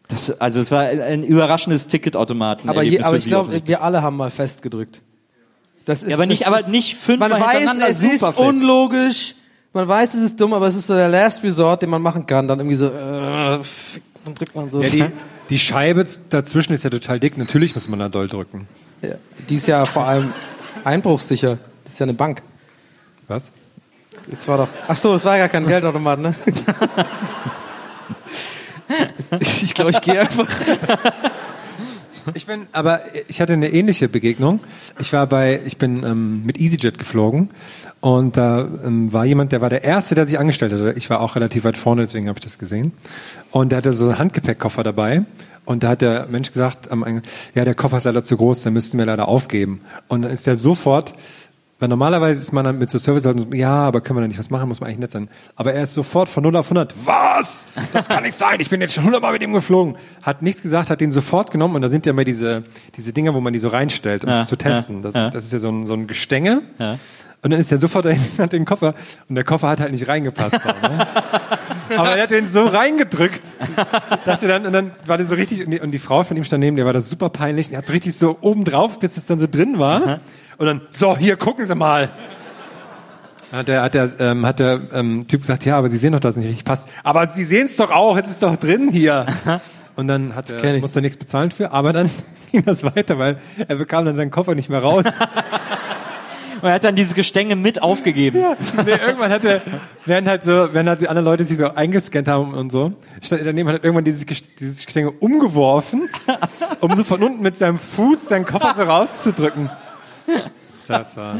[0.07, 2.69] Das, also es war ein überraschendes Ticketautomaten.
[2.69, 5.01] aber, je, aber ich glaube, wir alle haben mal festgedrückt.
[5.85, 8.37] Das ist, Ja, aber nicht, das aber nicht fünfmal Man weiß, es ist fest.
[8.37, 9.33] unlogisch.
[9.73, 12.25] Man weiß, es ist dumm, aber es ist so der Last Resort, den man machen
[12.27, 12.47] kann.
[12.47, 14.81] Dann irgendwie so, äh, fick, dann drückt man so.
[14.83, 15.05] Ja, die,
[15.49, 17.37] die Scheibe dazwischen ist ja total dick.
[17.37, 18.67] Natürlich muss man da doll drücken.
[19.01, 19.15] Ja,
[19.49, 20.33] die ist ja vor allem
[20.83, 21.57] einbruchssicher.
[21.83, 22.41] Das ist ja eine Bank.
[23.27, 23.51] Was?
[24.27, 24.67] Das war doch.
[24.87, 26.35] Ach so, es war gar kein Geldautomat, ne?
[29.39, 30.47] ich glaube, ich gehe einfach.
[32.33, 34.59] Ich bin, aber ich hatte eine ähnliche Begegnung.
[34.99, 37.49] Ich war bei, ich bin ähm, mit EasyJet geflogen
[38.01, 40.93] und da ähm, war jemand, der war der Erste, der sich angestellt hatte.
[40.97, 42.93] Ich war auch relativ weit vorne, deswegen habe ich das gesehen.
[43.51, 45.23] Und der hatte so einen Handgepäckkoffer dabei
[45.65, 46.89] und da hat der Mensch gesagt
[47.53, 49.81] ja, der Koffer ist leider zu groß, den müssten wir leider aufgeben.
[50.07, 51.13] Und dann ist er sofort
[51.79, 54.39] Weil normalerweise ist man dann mit so Service-Leuten so, ja, aber können wir da nicht
[54.39, 55.29] was machen, muss man eigentlich nett sein.
[55.55, 57.67] Aber er ist sofort von 0 auf 100, was?
[57.93, 59.95] Das kann nicht sein, ich bin jetzt schon 100 Mal mit ihm geflogen.
[60.21, 62.63] Hat nichts gesagt, hat den sofort genommen und da sind ja immer diese,
[62.97, 64.97] diese Dinger, wo man die so reinstellt, um Ja, es zu testen.
[64.97, 65.29] ja, das, ja.
[65.29, 66.63] das ist ja so ein, so ein Gestänge.
[66.79, 66.97] Ja.
[67.41, 68.93] Und dann ist er sofort dahin, hat den Koffer
[69.29, 70.59] und der Koffer hat halt nicht reingepasst.
[70.61, 71.07] So, ne?
[71.97, 73.41] Aber er hat den so reingedrückt,
[74.25, 76.35] dass wir dann, und dann war der so richtig, und die, und die Frau von
[76.35, 78.65] ihm stand neben, der war das super peinlich, und er hat so richtig so oben
[78.65, 80.19] drauf, bis es dann so drin war.
[80.59, 82.09] Und dann, so, hier, gucken Sie mal.
[83.51, 86.19] Hat der, hat der, ähm, hat der ähm, Typ gesagt, ja, aber Sie sehen doch,
[86.19, 86.89] dass es nicht richtig passt.
[87.03, 89.25] Aber Sie sehen es doch auch, es ist doch drin hier.
[89.95, 90.81] Und dann hat ich.
[90.81, 92.09] musste er nichts bezahlen für, aber dann
[92.51, 95.05] ging das weiter, weil er bekam dann seinen Koffer nicht mehr raus.
[96.61, 98.39] Und er hat dann dieses Gestänge mit aufgegeben.
[98.39, 99.61] Ja, nee, irgendwann hat er,
[100.05, 102.91] während halt so, während halt die anderen Leute sich so eingescannt haben und so,
[103.21, 104.25] stand er daneben hat irgendwann dieses,
[104.59, 106.09] dieses Gestänge umgeworfen,
[106.81, 109.69] um so von unten mit seinem Fuß seinen Koffer so rauszudrücken.
[110.87, 111.37] Das war.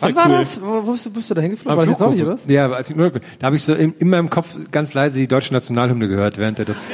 [0.00, 0.58] Wann war das?
[0.60, 1.76] Wo, wo bist du, bist du da hingeflogen?
[1.76, 2.38] War das jetzt auch nicht, oder?
[2.48, 3.20] Ja, als ich nur bin.
[3.38, 6.58] Da habe ich so in, in meinem Kopf ganz leise die deutsche Nationalhymne gehört, während
[6.58, 6.88] er das,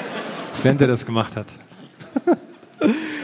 [0.65, 1.47] während er das gemacht hat.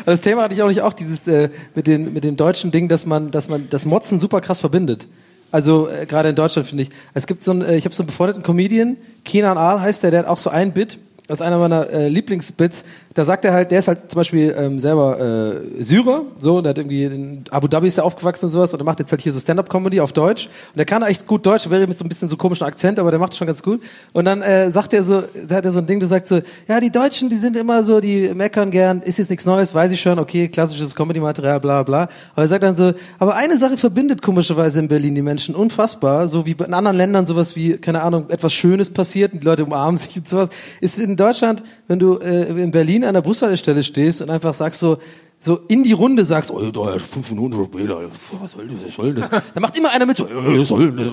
[0.06, 2.88] Das Thema hatte ich auch nicht auch dieses äh, mit den mit dem deutschen Ding,
[2.88, 5.06] dass man dass man das Motzen super krass verbindet.
[5.50, 6.90] Also äh, gerade in Deutschland finde ich.
[7.12, 10.10] Es gibt so einen, äh, ich habe so einen befreundeten Comedian, Kenan Aal heißt der,
[10.10, 12.84] der hat auch so ein Bit, das ist einer meiner äh, Lieblingsbits.
[13.18, 16.70] Da sagt er halt, der ist halt zum Beispiel ähm, selber äh, Syrer, so, der
[16.70, 19.20] hat irgendwie in Abu Dhabi ist er aufgewachsen und sowas und er macht jetzt halt
[19.20, 22.08] hier so Stand-up-Comedy auf Deutsch und der kann echt gut Deutsch, wäre mit so ein
[22.08, 23.82] bisschen so komischen Akzent, aber der macht es schon ganz gut.
[24.12, 26.42] Und dann äh, sagt er so, da hat er so ein Ding, der sagt so,
[26.68, 29.90] ja, die Deutschen, die sind immer so, die meckern gern, ist jetzt nichts Neues, weiß
[29.90, 32.02] ich schon, okay, klassisches Comedy-Material, bla bla.
[32.36, 36.28] Aber er sagt dann so, aber eine Sache verbindet komischerweise in Berlin die Menschen unfassbar,
[36.28, 39.64] so wie in anderen Ländern sowas wie, keine Ahnung, etwas Schönes passiert und die Leute
[39.64, 40.50] umarmen sich und sowas,
[40.80, 44.80] ist in Deutschland, wenn du äh, in Berlin an der Bushaltestelle stehst und einfach sagst
[44.80, 44.98] so,
[45.40, 48.00] so in die Runde sagst, oh, da, fünf Minuten später,
[48.40, 49.30] was soll das, was soll das?
[49.30, 51.06] Da macht immer einer mit so, äh, was soll das?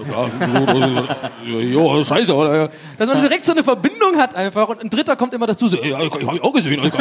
[1.45, 2.69] Ja, scheiße, oder?
[2.97, 5.77] Dass man direkt so eine Verbindung hat einfach und ein Dritter kommt immer dazu, so,
[5.77, 6.91] ja, ich hab ich auch gesehen.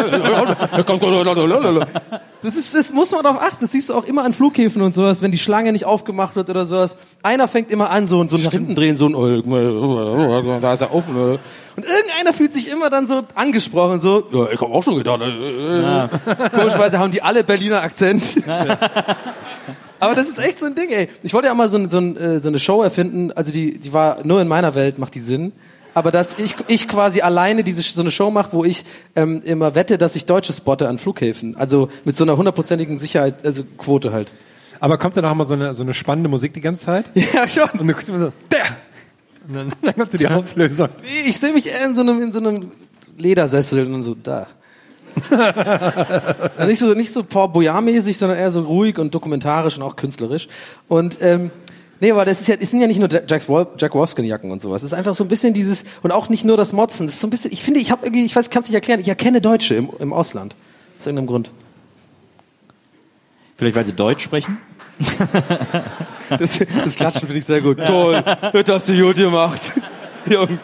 [2.42, 3.56] Das ist, das muss man darauf achten.
[3.62, 6.50] Das siehst du auch immer an Flughäfen und sowas, wenn die Schlange nicht aufgemacht wird
[6.50, 6.98] oder sowas.
[7.22, 9.40] Einer fängt immer an, so, so nach hinten drehen, so ein, oh,
[10.60, 11.16] da ist er offen.
[11.76, 15.22] Und irgendeiner fühlt sich immer dann so angesprochen, so, ja, ich hab auch schon gedacht.
[15.22, 16.08] äh,
[16.50, 18.42] Komischerweise haben die alle Berliner Akzent.
[20.00, 21.08] Aber das ist echt so ein Ding, ey.
[21.22, 23.52] Ich wollte ja auch mal so, ein- so, ein, äh, so eine Show erfinden, also
[23.52, 25.52] die, die war nur in meiner Welt, macht die Sinn.
[25.94, 29.76] Aber dass ich, ich quasi alleine diese so eine Show mache, wo ich ähm, immer
[29.76, 31.56] wette, dass ich Deutsche spotte an Flughäfen.
[31.56, 34.32] Also mit so einer hundertprozentigen Sicherheit, also Quote halt.
[34.80, 37.06] Aber kommt dann auch immer so eine, so eine spannende Musik die ganze Zeit?
[37.32, 37.68] Ja, schon.
[37.78, 38.64] Und du guckst immer so, der!
[39.46, 40.88] Und dann, dann kommt so die Auflösung.
[41.02, 42.72] Nee, ich sehe mich eher in so einem, in so einem
[43.16, 44.48] Ledersessel und so da.
[46.56, 49.96] also nicht so nicht so Paul Boyard-mäßig, sondern eher so ruhig und dokumentarisch und auch
[49.96, 50.48] künstlerisch.
[50.88, 51.50] Und ähm,
[52.00, 54.62] nee, aber das ist ja, es sind ja nicht nur Jack, Wol Jack Wolfskin-Jacken und
[54.62, 54.82] sowas.
[54.82, 57.06] Es ist einfach so ein bisschen dieses und auch nicht nur das Motzen.
[57.06, 57.52] Das ist so ein bisschen.
[57.52, 59.00] Ich finde, ich habe irgendwie, ich weiß, kann es nicht erklären.
[59.00, 60.54] Ich erkenne Deutsche im, im Ausland.
[60.98, 61.50] Aus irgendeinem Grund.
[63.56, 64.58] Vielleicht weil sie Deutsch sprechen?
[66.30, 67.78] Das, das Klatschen finde ich sehr gut.
[67.84, 69.72] Toll, das hast du gut gemacht.
[70.26, 70.58] Jung.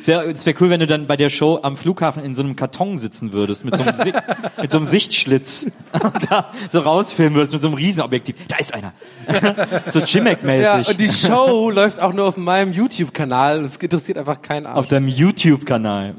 [0.00, 2.56] Es wäre wär cool, wenn du dann bei der Show am Flughafen in so einem
[2.56, 4.12] Karton sitzen würdest, mit so einem, Si-
[4.62, 8.36] mit so einem Sichtschlitz und da so rausfilmen würdest mit so einem Riesenobjektiv.
[8.48, 8.92] Da ist einer.
[9.86, 10.88] so Ja, Jimmick-mäßig.
[10.88, 13.62] und die Show läuft auch nur auf meinem YouTube-Kanal.
[13.62, 14.78] Das interessiert einfach keinen Arsch.
[14.78, 16.14] auf deinem YouTube-Kanal.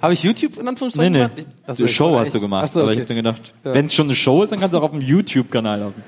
[0.00, 1.18] Habe ich YouTube in Nee, Anführungsstrichen nee.
[1.20, 1.78] gemacht?
[1.78, 2.64] Die ich Show hast du gemacht.
[2.68, 3.02] Ach so, Aber ich okay.
[3.02, 5.00] hab dann gedacht, wenn es schon eine Show ist, dann kannst du auch auf dem
[5.00, 6.02] YouTube-Kanal laufen.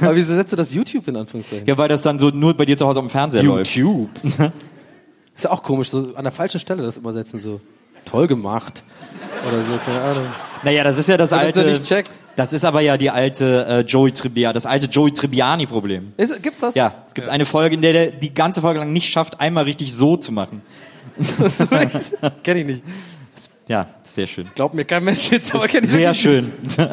[0.00, 1.64] Aber wieso setzt du das YouTube in Anführungszeichen?
[1.64, 3.76] Ja, weil das dann so nur bei dir zu Hause auf dem Fernseher läuft.
[3.76, 4.10] YouTube.
[5.40, 7.62] Ist ja auch komisch, so an der falschen Stelle das übersetzen, so
[8.04, 8.82] toll gemacht.
[9.48, 10.26] Oder so, keine Ahnung.
[10.62, 11.62] Naja, das ist ja das Wenn das alte.
[11.62, 12.10] er nicht checkt.
[12.36, 16.12] Das ist aber ja die alte äh, Joey Tribbiani, das alte Joey Tribbiani-Problem.
[16.18, 16.74] Ist, gibt's das?
[16.74, 19.64] Ja, es gibt eine Folge, in der der die ganze Folge lang nicht schafft, einmal
[19.64, 20.60] richtig so zu machen.
[21.16, 22.12] Das ist echt.
[22.42, 22.82] Kenn ich nicht.
[23.66, 24.50] Ja, sehr schön.
[24.54, 26.52] Glaubt mir kein Mensch jetzt, aber kenn ich Sehr schön.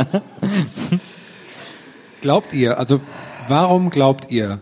[2.21, 3.01] Glaubt ihr, also
[3.49, 4.61] warum glaubt ihr,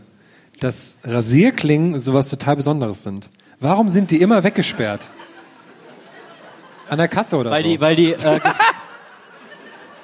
[0.60, 3.30] dass Rasierklingen sowas total Besonderes sind?
[3.60, 5.08] Warum sind die immer weggesperrt?
[6.90, 7.70] An der Kasse oder Weil so?
[7.70, 8.40] die, weil die, äh,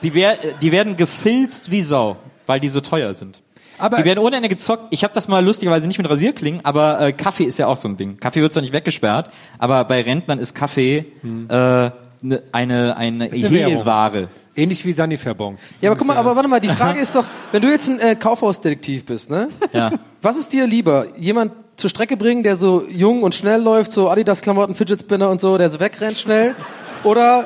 [0.01, 3.39] die, wer, die werden gefilzt wie Sau, weil die so teuer sind.
[3.77, 4.85] Aber- die werden ohne Ende gezockt.
[4.91, 7.87] Ich habe das mal lustigerweise nicht mit Rasierklingen, aber äh, Kaffee ist ja auch so
[7.87, 8.17] ein Ding.
[8.19, 11.91] Kaffee wird zwar nicht weggesperrt, aber bei Rentnern ist Kaffee äh, ne,
[12.51, 13.29] eine, eine eine.
[13.31, 14.27] Hehlware.
[14.55, 15.69] Ähnlich wie Sanifair-Bons.
[15.79, 17.99] Ja, aber guck mal, aber warte mal, die Frage ist doch, wenn du jetzt ein
[17.99, 19.47] äh, Kaufhausdetektiv bist, ne?
[19.71, 19.91] Ja.
[20.21, 21.07] Was ist dir lieber?
[21.17, 25.39] Jemand zur Strecke bringen, der so jung und schnell läuft, so Adidas-Klamotten, Fidget Spinner und
[25.39, 26.55] so, der so wegrennt schnell?
[27.03, 27.45] Oder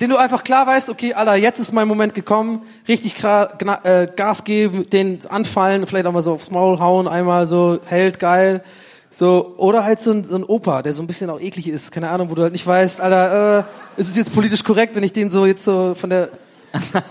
[0.00, 4.44] den du einfach klar weißt, okay, Alter, jetzt ist mein Moment gekommen, richtig äh, Gas
[4.44, 8.62] geben, den anfallen, vielleicht auch mal so aufs Maul hauen, einmal so, hält, geil.
[9.10, 11.92] So, oder halt so ein, so ein Opa, der so ein bisschen auch eklig ist,
[11.92, 13.66] keine Ahnung, wo du halt nicht weißt, Alter,
[13.96, 16.28] äh, ist es jetzt politisch korrekt, wenn ich den so jetzt so von der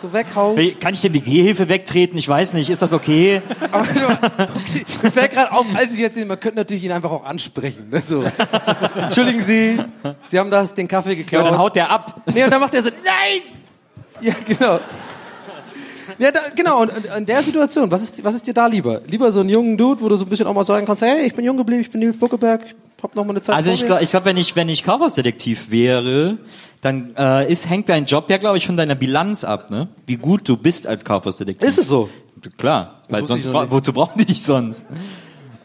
[0.01, 0.55] so weghau?
[0.79, 2.17] Kann ich denn die Gehhilfe wegtreten?
[2.17, 2.69] Ich weiß nicht.
[2.69, 3.41] Ist das okay?
[3.71, 7.11] Aber okay, mir fällt gerade auf, als ich jetzt sehe, man könnte natürlich ihn einfach
[7.11, 7.89] auch ansprechen.
[7.89, 8.01] Ne?
[8.07, 8.23] So.
[8.95, 9.79] Entschuldigen Sie,
[10.27, 11.45] Sie haben das, den Kaffee Ja, geklaut.
[11.47, 12.21] dann haut der ab.
[12.33, 13.41] Nee, und dann macht er so, nein!
[14.21, 14.79] Ja, genau.
[16.19, 19.01] Ja, da, genau, und, und in der Situation, was ist, was ist dir da lieber?
[19.07, 21.25] Lieber so einen jungen Dude, wo du so ein bisschen auch mal sagen kannst, hey,
[21.25, 23.69] ich bin jung geblieben, ich bin Nils Buckeberg, ich hab noch mal eine Zeit Also
[23.69, 26.37] vor ich glaube, ich glaub, wenn ich wenn ich Kaufhausdetektiv wäre,
[26.81, 29.89] dann äh, ist hängt dein Job ja glaube ich von deiner Bilanz ab, ne?
[30.05, 31.67] Wie gut du bist als Kaufhausdetektiv.
[31.67, 32.09] Ist es so?
[32.57, 33.71] Klar, weil sonst bra nicht.
[33.71, 34.85] wozu brauchen die dich sonst?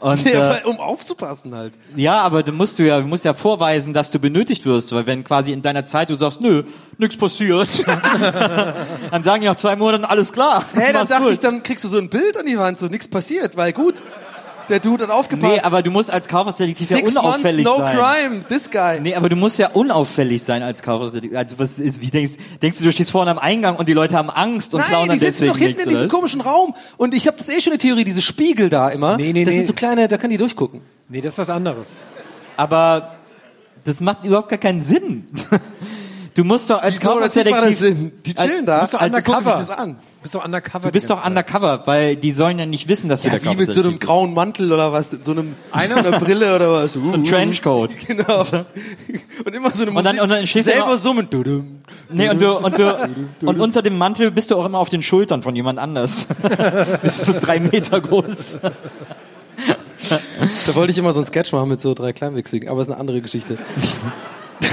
[0.02, 1.72] Und Ja, äh, um aufzupassen halt.
[1.94, 5.06] ja, aber du musst du ja du musst ja vorweisen, dass du benötigt wirst, weil
[5.06, 6.64] wenn quasi in deiner Zeit du sagst, nö,
[6.98, 7.86] nichts passiert,
[9.10, 10.64] dann sagen die nach zwei Monaten alles klar.
[10.74, 11.32] Hey, dann gut.
[11.32, 14.02] ich, dann kriegst du so ein Bild an die Wand, so nichts passiert, weil gut,
[14.68, 15.52] der Dude hat aufgepasst.
[15.52, 17.96] Nee, aber du musst als Kaufhausdetektiv ja Six months, unauffällig no sein.
[17.96, 19.00] crime, this guy.
[19.00, 21.36] Nee, aber du musst ja unauffällig sein als Kaufhausdetektiv.
[21.36, 24.16] Also was ist, wie denkst, denkst du, du stehst vorne am Eingang und die Leute
[24.16, 26.16] haben Angst und klauen Nein, dann die sitzen deswegen doch hinten nichts, in diesem oder?
[26.16, 26.74] komischen Raum.
[26.96, 29.16] Und ich habe das eh schon eine Theorie, diese Spiegel da immer.
[29.16, 29.58] Nee, nee, das nee.
[29.58, 30.80] sind so kleine, da kann die durchgucken.
[31.08, 32.00] Nee, das ist was anderes.
[32.56, 33.16] Aber
[33.84, 35.26] das macht überhaupt gar keinen Sinn.
[36.34, 36.98] Du musst doch als?
[36.98, 37.78] Das.
[37.78, 38.12] Sinn.
[38.24, 39.66] Die chillen da, Du bist doch als gucken sich undercover.
[39.66, 39.90] das an.
[39.90, 40.86] Du bist doch undercover.
[40.86, 43.56] Du bist doch undercover, weil die sollen ja nicht wissen, dass du Ja, der wie
[43.56, 46.96] mit so einem grauen Mantel oder was, so einem, einer einer Brille oder was.
[46.96, 47.90] Uh, Ein Trenchcoat.
[48.06, 48.40] Genau.
[49.44, 51.28] Und immer so eine Und dann- Musik, und dann stehst du selber immer- summen.
[51.28, 51.78] Dudum.
[52.10, 53.08] Nee, und du, und du,
[53.42, 56.26] und unter dem Mantel bist du auch immer auf den Schultern von jemand anders.
[57.02, 58.60] bist so drei Meter groß.
[60.66, 62.98] Da wollte ich immer so einen Sketch machen mit so drei Kleinwüchsigen, aber ist eine
[63.00, 63.56] andere Geschichte.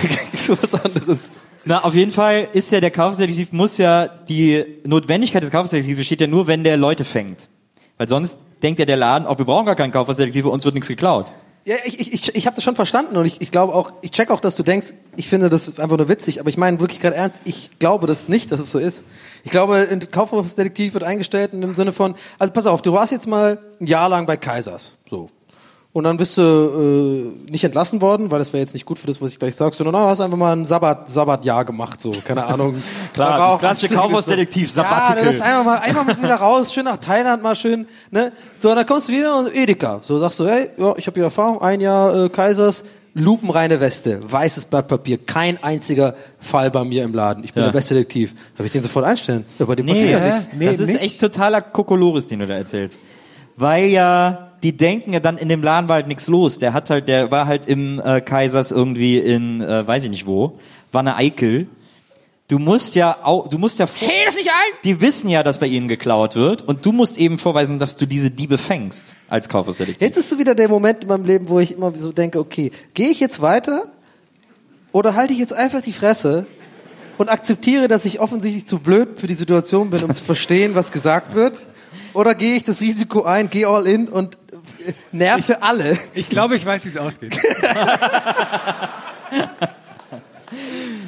[0.33, 1.31] so was anderes.
[1.65, 6.21] Na, auf jeden Fall ist ja der Kaufhausdetektiv muss ja, die Notwendigkeit des Kaufhausdetektivs besteht
[6.21, 7.49] ja nur, wenn der Leute fängt.
[7.97, 10.87] Weil sonst denkt ja der Laden, auch wir brauchen gar keinen Kaufhausdetektiv, uns wird nichts
[10.87, 11.31] geklaut.
[11.65, 14.11] Ja, ich, ich, ich, ich habe das schon verstanden und ich, ich glaube auch, ich
[14.11, 16.99] check auch, dass du denkst, ich finde das einfach nur witzig, aber ich meine wirklich
[16.99, 19.03] gerade ernst, ich glaube das nicht, dass es so ist.
[19.43, 23.11] Ich glaube, ein Kaufhausdetektiv wird eingestellt in dem Sinne von, also pass auf, du warst
[23.11, 25.29] jetzt mal ein Jahr lang bei Kaisers, so.
[25.91, 26.41] Und dann bist du
[27.47, 29.55] äh, nicht entlassen worden, weil das wäre jetzt nicht gut für das, was ich gleich
[29.55, 32.75] sage, sondern oh, hast einfach mal ein Sabbat, Sabbatjahr gemacht, so, keine Ahnung.
[33.13, 34.81] Klar, Da war das klassische Kaufhausdetektiv, so.
[34.81, 35.23] Ja, Sabbatical.
[35.23, 38.31] du bist einfach mal, einfach mal wieder raus, schön nach Thailand, mal schön, ne?
[38.59, 39.99] So, und dann kommst du wieder und Edeka.
[40.03, 44.19] So sagst du, hey, ja, ich habe hier Erfahrung, ein Jahr äh, Kaisers, lupenreine Weste,
[44.31, 47.43] weißes Blatt Papier, kein einziger Fall bei mir im Laden.
[47.43, 47.69] Ich bin Ja.
[47.69, 48.35] der beste Detektiv.
[48.55, 49.43] Darf ich den sofort einstellen?
[49.57, 50.49] Ja, bei dem Nee, passiert ja nichts.
[50.55, 51.01] Nee, das ist nicht?
[51.03, 53.01] echt totaler Kokolores, den du da erzählst.
[53.57, 56.57] Weil ja, die denken ja dann in dem Laden war halt nichts los.
[56.57, 60.25] Der hat halt, der war halt im äh, Kaisers irgendwie in, äh, weiß ich nicht
[60.25, 60.59] wo,
[60.91, 61.67] war eine Eikel.
[62.47, 64.77] Du musst ja auch, du musst ja vor, das nicht ein!
[64.83, 68.07] die wissen ja, dass bei ihnen geklaut wird und du musst eben vorweisen, dass du
[68.07, 70.01] diese Diebe fängst als Kaufhausdetektiv.
[70.01, 72.71] Jetzt ist so wieder der Moment in meinem Leben, wo ich immer so denke, okay,
[72.95, 73.85] gehe ich jetzt weiter
[74.91, 76.47] oder halte ich jetzt einfach die Fresse
[77.19, 80.91] und akzeptiere, dass ich offensichtlich zu blöd für die Situation bin, um zu verstehen, was
[80.91, 81.67] gesagt wird?
[82.13, 84.37] Oder gehe ich das Risiko ein, gehe all in und
[84.89, 85.97] äh, nerve alle?
[86.13, 87.39] Ich glaube, ich weiß, wie es ausgeht.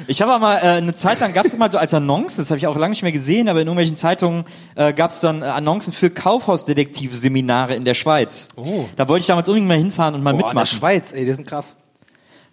[0.06, 2.58] Ich habe mal äh, eine Zeit lang gab es mal so als Annonce, das habe
[2.58, 5.46] ich auch lange nicht mehr gesehen, aber in irgendwelchen Zeitungen äh, gab es dann äh,
[5.46, 8.48] Annoncen für Kaufhausdetektivseminare in der Schweiz.
[8.56, 8.86] Oh.
[8.96, 10.78] Da wollte ich damals unbedingt mal hinfahren und mal Boah, in der mitmachen.
[10.78, 11.76] Schweiz, ey, die sind krass.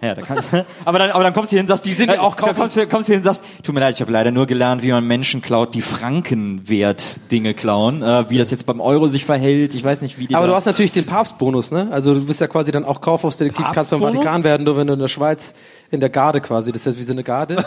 [0.02, 0.42] Ja, da kann,
[0.86, 2.90] aber dann, aber dann kommst du hier und sagst, die sind ja auch kommst, kommst,
[2.90, 5.06] kommst du hier und sagst, tut mir leid, ich habe leider nur gelernt, wie man
[5.06, 9.76] Menschen klaut, die Frankenwert Dinge klauen, äh, wie das jetzt beim Euro sich verhält.
[9.76, 10.36] Ich weiß nicht, wie die.
[10.36, 11.90] Aber du hast natürlich den Papstbonus, ne?
[11.92, 14.24] Also du bist ja quasi dann auch Kaufhausdetektiv, kannst du Papstbonus?
[14.24, 15.54] Vatikan werden, nur wenn du in der Schweiz
[15.92, 17.58] in der Garde quasi, das heißt wie so eine Garde.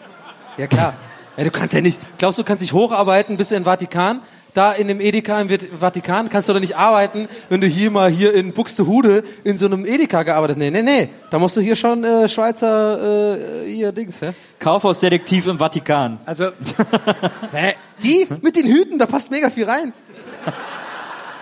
[0.56, 0.94] ja klar.
[1.36, 4.22] Ja, du kannst ja nicht, glaubst du, kannst dich hocharbeiten bis in den Vatikan?
[4.58, 8.10] Da in dem Edeka im Vatikan kannst du doch nicht arbeiten, wenn du hier mal
[8.10, 10.58] hier in Buxtehude in so einem Edeka gearbeitet hast.
[10.58, 11.10] Nee, nee, nee.
[11.30, 14.32] Da musst du hier schon äh, Schweizer äh, hier Dings, ja?
[14.58, 16.18] Kaufhausdetektiv im Vatikan.
[16.26, 16.46] Also,
[17.52, 17.74] Hä?
[18.02, 19.92] Die mit den Hüten, da passt mega viel rein.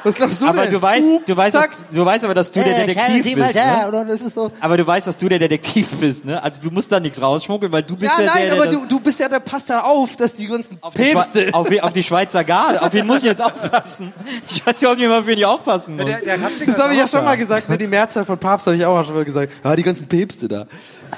[0.04, 0.72] Was glaubst du Aber denn?
[0.72, 3.54] du weißt, Uh, du weißt, dass, du weißt aber, dass du der Äh, Detektiv bist.
[3.54, 3.84] Ne?
[3.88, 4.52] Oder das ist so.
[4.60, 6.42] Aber du weißt, dass du der Detektiv bist, ne?
[6.42, 8.70] Also du musst da nichts rausschmuggeln, weil du bist Ja, ja, nein, der, der aber
[8.72, 11.48] das du, du bist ja, der passt da auf, dass die ganzen auf die, Päpste.
[11.52, 12.82] auf, wen- auf die Schweizer Garde.
[12.82, 14.12] Auf wen muss ich jetzt aufpassen?
[14.48, 16.06] Ich weiß ja auch nicht mehr, auf wen ich aufpassen muss.
[16.06, 18.66] der, der Ratzinger Das habe ich ja schon mal gesagt, ne, die Mehrzahl von Papst
[18.66, 19.52] habe ich auch schon mal gesagt.
[19.64, 20.66] Ja, die ganzen Päpste da.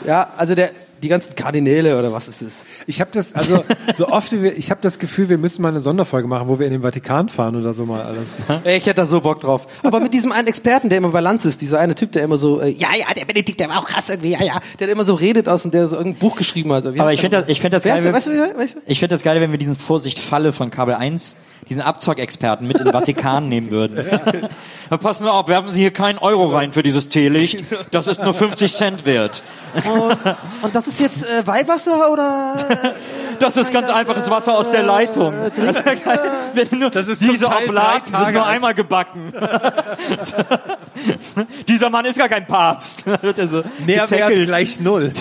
[0.06, 0.70] Ja, also der,
[1.02, 2.56] die ganzen Kardinäle oder was ist es?
[2.86, 5.68] Ich habe das, also so oft wie wir, ich habe das Gefühl, wir müssen mal
[5.68, 8.38] eine Sonderfolge machen, wo wir in den Vatikan fahren oder so mal alles.
[8.64, 9.66] Ich hätte da so Bock drauf.
[9.82, 12.36] Aber mit diesem einen Experten, der immer bei Lanz ist, dieser eine Typ, der immer
[12.38, 15.04] so, äh, ja, ja, der Benedikt, der war auch krass irgendwie, ja, ja, der immer
[15.04, 16.84] so redet aus und der so irgendein Buch geschrieben hat.
[16.92, 18.02] Wie Aber ich finde das, ich finde das geil.
[18.04, 18.80] wenn- Weißt du, weißt du?
[18.86, 21.36] Ich finde das geil, wenn wir diesen Vorsicht Falle von Kabel 1,
[21.68, 23.98] diesen Abzockexperten mit in den Vatikan nehmen würden.
[24.90, 24.96] Ja.
[24.96, 27.62] Passen Sie auf, werfen Sie hier keinen Euro rein für dieses Teelicht.
[27.90, 29.42] Das ist nur 50 Cent wert.
[29.74, 30.16] Und,
[30.62, 32.54] und das ist jetzt äh, Weihwasser oder?
[32.68, 32.90] Äh,
[33.38, 35.32] Das ist ganz einfaches Wasser aus der Leitung.
[35.54, 35.84] Das
[36.72, 39.32] nur, Das ist diese Oblaten sind nur einmal gebacken.
[41.68, 43.06] Dieser Mann ist gar kein Papst.
[43.22, 45.12] Wird er so Nährwert gleich null.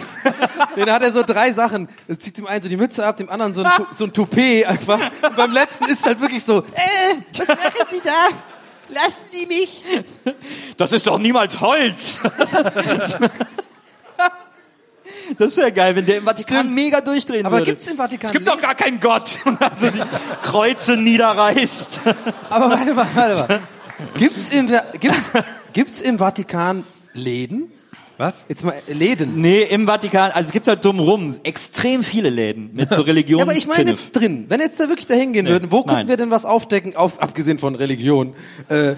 [0.76, 1.88] Den hat er so drei Sachen.
[2.08, 4.66] Er zieht dem einen so die Mütze ab, dem anderen so ein, so ein Toupet
[4.66, 5.00] einfach.
[5.22, 6.64] Und beim letzten ist halt wirklich so, äh,
[7.38, 8.30] was machen Sie da?
[8.90, 9.84] Lassen Sie mich.
[10.78, 12.20] Das ist doch niemals Holz.
[15.38, 17.72] Das wäre geil, wenn der im Vatikan mega durchdrehen Aber würde.
[17.72, 19.40] gibt's im Vatikan Es gibt doch gar keinen Gott.
[19.46, 20.02] Und also die
[20.42, 22.02] Kreuze niederreißt.
[22.50, 23.62] Aber warte mal, warte mal.
[24.18, 25.32] Gibt's im, gibt's,
[25.74, 27.72] gibt's im Vatikan Läden?
[28.18, 28.46] Was?
[28.50, 29.40] Jetzt mal äh, Läden.
[29.42, 33.54] Nee, im Vatikan, also es gibt halt drumrum extrem viele Läden mit so Ja, aber
[33.54, 34.46] ich meine jetzt drin.
[34.50, 37.60] Wenn jetzt da wirklich dahin gehen würden, wo könnten wir denn was aufdecken, auf, abgesehen
[37.60, 38.34] von Religion,
[38.70, 38.96] äh,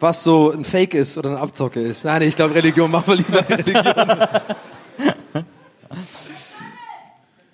[0.00, 2.04] was so ein Fake ist oder eine Abzocke ist?
[2.04, 3.94] Nein, ich glaube, Religion machen wir lieber Religion.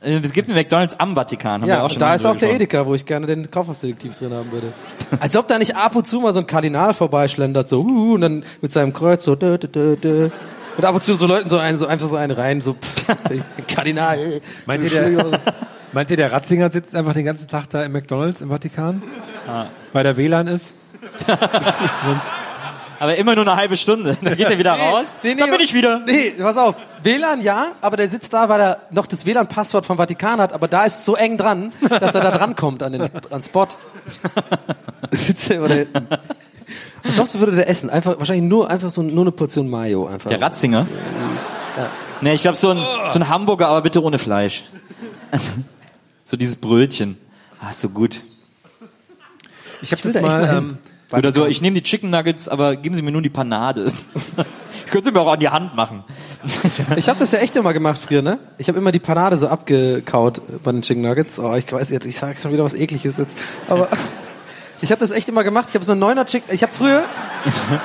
[0.02, 2.30] Äh, Es gibt einen McDonalds am Vatikan, haben wir Ja, auch schon da ist auch
[2.32, 2.56] der gesprochen.
[2.56, 4.72] Edeka, wo ich gerne den Kaufhausdetektiv drin haben würde.
[5.18, 8.20] Als ob da nicht ab und zu mal so ein Kardinal vorbeischlendert, so, uh, und
[8.22, 10.30] dann mit seinem Kreuz so, dö, dö, dö, dö.
[10.78, 13.06] Und ab und zu so Leuten so einen, so einfach so einen rein, so, pff,
[13.68, 14.16] Kardinal.
[14.18, 15.40] äh, Meint ihr, der,
[15.92, 19.02] meint ihr, der Ratzinger sitzt einfach den ganzen Tag da im McDonalds im Vatikan?
[19.92, 20.76] Weil der WLAN ist?
[23.00, 24.16] Aber immer nur eine halbe Stunde.
[24.22, 25.16] Dann geht er wieder raus.
[25.22, 26.00] Nee, nee, dann bin ich wieder.
[26.00, 26.74] Nee, pass auf.
[27.02, 30.68] WLAN ja, aber der sitzt da, weil er noch das WLAN-Passwort vom Vatikan hat, aber
[30.68, 33.68] da ist es so eng dran, dass er da dran kommt an den an Spot.
[35.10, 36.06] Sitzt er oder hinten.
[37.02, 37.88] Was glaubst du, würde der essen?
[37.88, 40.28] Einfach, wahrscheinlich nur, einfach so, nur eine Portion Mayo, einfach.
[40.28, 40.86] Der Ratzinger?
[42.20, 44.64] Nee, ich glaube so ein, so ein Hamburger, aber bitte ohne Fleisch.
[46.24, 47.16] so dieses Brötchen.
[47.62, 48.20] Ah, so gut.
[49.80, 50.78] Ich habe das mal, mal ähm,
[51.12, 53.86] Oder so, ich nehme die Chicken Nuggets, aber geben Sie mir nur die Panade.
[54.86, 56.04] ich könnte sie mir auch an die Hand machen.
[56.96, 58.38] Ich habe das ja echt immer gemacht früher, ne?
[58.58, 61.38] Ich habe immer die Panade so abgekaut bei den Chicken Nuggets.
[61.38, 63.36] Oh, ich weiß jetzt, ich sage schon wieder was ekliges jetzt.
[63.68, 63.88] Aber
[64.82, 65.66] ich habe das echt immer gemacht.
[65.68, 66.54] Ich habe so einen neuner Chicken.
[66.54, 67.04] Ich habe früher,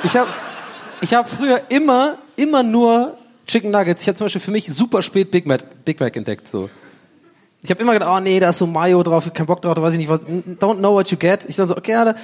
[0.04, 0.30] ich habe,
[1.02, 4.04] ich habe früher immer, immer nur Chicken Nuggets.
[4.04, 6.48] Ich habe zum Beispiel für mich super spät Big Mac, Big Mac entdeckt.
[6.48, 6.70] So.
[7.62, 9.62] Ich habe immer gedacht, oh nee, da ist so Mayo drauf, ich hab keinen Bock
[9.62, 10.22] drauf, da weiß ich nicht was.
[10.22, 11.46] Don't know what you get.
[11.48, 12.16] Ich dann so, okay, ja,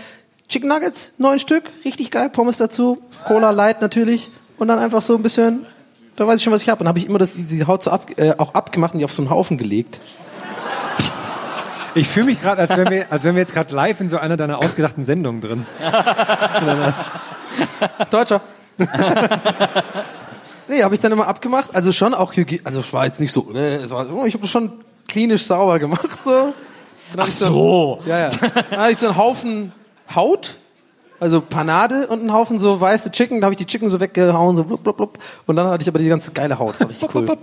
[0.52, 5.16] Chicken Nuggets, neun Stück, richtig geil, Pommes dazu, Cola Light natürlich und dann einfach so
[5.16, 5.66] ein bisschen,
[6.18, 6.82] da weiß ich schon, was ich habe.
[6.82, 9.14] Und habe ich immer das, die Haut so ab, äh, auch abgemacht und die auf
[9.14, 10.02] so einen Haufen gelegt.
[11.96, 14.18] ich fühle mich gerade, als, wären wir- als wären wir jetzt gerade live in so
[14.18, 15.66] einer deiner ausgedachten Sendungen drin.
[18.10, 18.42] Deutscher.
[20.68, 21.74] nee, habe ich dann immer abgemacht.
[21.74, 24.42] Also schon auch Hygiene, also es war jetzt nicht so, ne, es war, ich habe
[24.42, 24.72] das schon
[25.08, 26.54] klinisch sauber gemacht so.
[27.16, 28.00] Ach so.
[28.06, 28.30] Ja, ja.
[28.70, 29.72] Dann hatte ich so einen Haufen
[30.16, 30.58] Haut,
[31.20, 33.42] also Panade und einen Haufen so weiße Chicken.
[33.42, 35.20] Da habe ich die Chicken so weggehauen, so blub, blub, blub.
[35.46, 36.74] Und dann hatte ich aber die ganze geile Haut.
[36.74, 37.38] Das war richtig cool.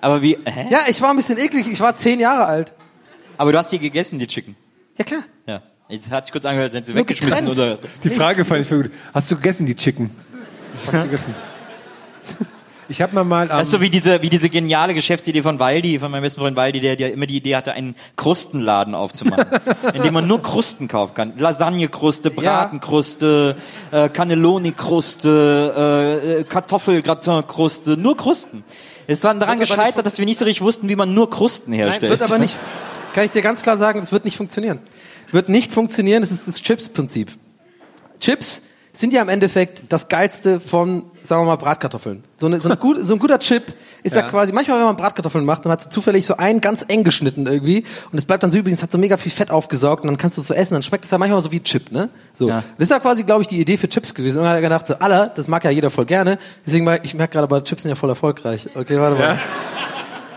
[0.00, 0.66] Aber wie, hä?
[0.70, 1.66] Ja, ich war ein bisschen eklig.
[1.66, 2.72] Ich war zehn Jahre alt.
[3.36, 4.56] Aber du hast die gegessen, die Chicken.
[4.96, 5.22] Ja, klar.
[5.46, 5.62] Ja.
[5.88, 7.58] Jetzt hat sich kurz angehört, hätten sie Nur weggeschmissen getrennt.
[7.58, 7.78] oder.
[8.04, 8.92] Die Frage fand ich voll gut.
[9.14, 10.10] Hast du gegessen, die Chicken?
[10.74, 11.34] Was hast du gegessen?
[12.90, 15.58] Ich habe mir mal am, Das ist so wie diese, wie diese geniale Geschäftsidee von
[15.58, 19.46] Waldi, von meinem besten Freund Waldi, der, der immer die Idee hatte, einen Krustenladen aufzumachen,
[19.94, 21.34] in dem man nur Krusten kaufen kann.
[21.36, 23.56] Lasagnekruste, Bratenkruste,
[23.90, 28.64] äh, Cannelloni-Kruste, äh, äh, Kartoffelgratin-Kruste, nur Krusten.
[29.06, 31.72] Ist dann daran Wird gescheitert, dass wir nicht so richtig wussten, wie man nur Krusten
[31.72, 32.10] Nein, herstellt.
[32.10, 32.58] wird aber nicht,
[33.12, 34.78] kann ich dir ganz klar sagen, das wird nicht funktionieren.
[35.30, 37.32] Wird nicht funktionieren, das ist das Chips-Prinzip.
[38.18, 42.24] Chips sind ja im Endeffekt das geilste von, sagen wir mal, Bratkartoffeln.
[42.36, 44.22] So, eine, so, eine gut, so ein guter Chip ist ja.
[44.22, 47.46] quasi, manchmal wenn man Bratkartoffeln macht, dann hat sie zufällig so einen ganz eng geschnitten
[47.46, 50.16] irgendwie und es bleibt dann so übrigens, hat so mega viel Fett aufgesaugt und dann
[50.16, 52.08] kannst du es so essen, dann schmeckt es ja manchmal so wie Chip, ne?
[52.34, 52.48] So.
[52.48, 52.62] Ja.
[52.76, 54.38] Das ist ja quasi, glaube ich, die Idee für Chips gewesen.
[54.38, 57.00] Und dann hat er gedacht, so, Alter, das mag ja jeder voll gerne, deswegen mal,
[57.02, 58.68] ich merke gerade, aber Chips sind ja voll erfolgreich.
[58.74, 59.40] Okay, warte mal.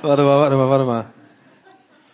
[0.02, 1.06] Warte mal, warte mal, warte mal.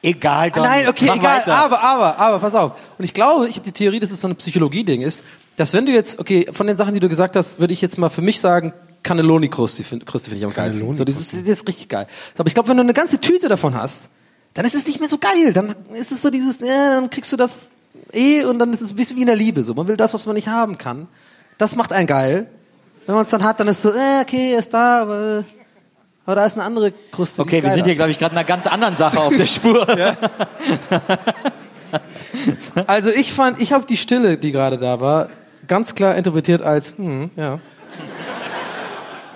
[0.02, 0.64] Egal, Tom.
[0.64, 1.38] Nein, okay, Mach egal.
[1.40, 1.56] weiter.
[1.56, 2.74] Aber, aber, aber, pass auf.
[2.98, 5.24] Und ich glaube, ich habe die Theorie, dass es so eine Psychologie-Ding ist,
[5.58, 7.98] dass wenn du jetzt, okay, von den Sachen, die du gesagt hast, würde ich jetzt
[7.98, 10.94] mal für mich sagen, Cannelloni-Kruste find, Kruste finde ich am geilsten.
[10.94, 12.08] So, das, ist, das ist richtig geil.
[12.38, 14.10] Aber ich glaube, wenn du eine ganze Tüte davon hast,
[14.54, 15.54] dann ist es nicht mehr so geil.
[15.54, 17.72] Dann ist es so dieses, äh, dann kriegst du das
[18.14, 19.64] eh und dann ist es ein bisschen wie in der Liebe.
[19.64, 21.08] So, man will das, was man nicht haben kann.
[21.58, 22.48] Das macht einen geil.
[23.08, 25.44] Wenn man es dann hat, dann ist so, äh, okay, er ist da, aber
[26.26, 27.42] Aber da ist eine andere Kruste.
[27.42, 29.88] Okay, wir sind hier, glaube ich, gerade einer ganz anderen Sache auf der Spur.
[32.88, 35.30] Also ich fand, ich habe die Stille, die gerade da war,
[35.68, 37.60] ganz klar interpretiert als, hm, ja.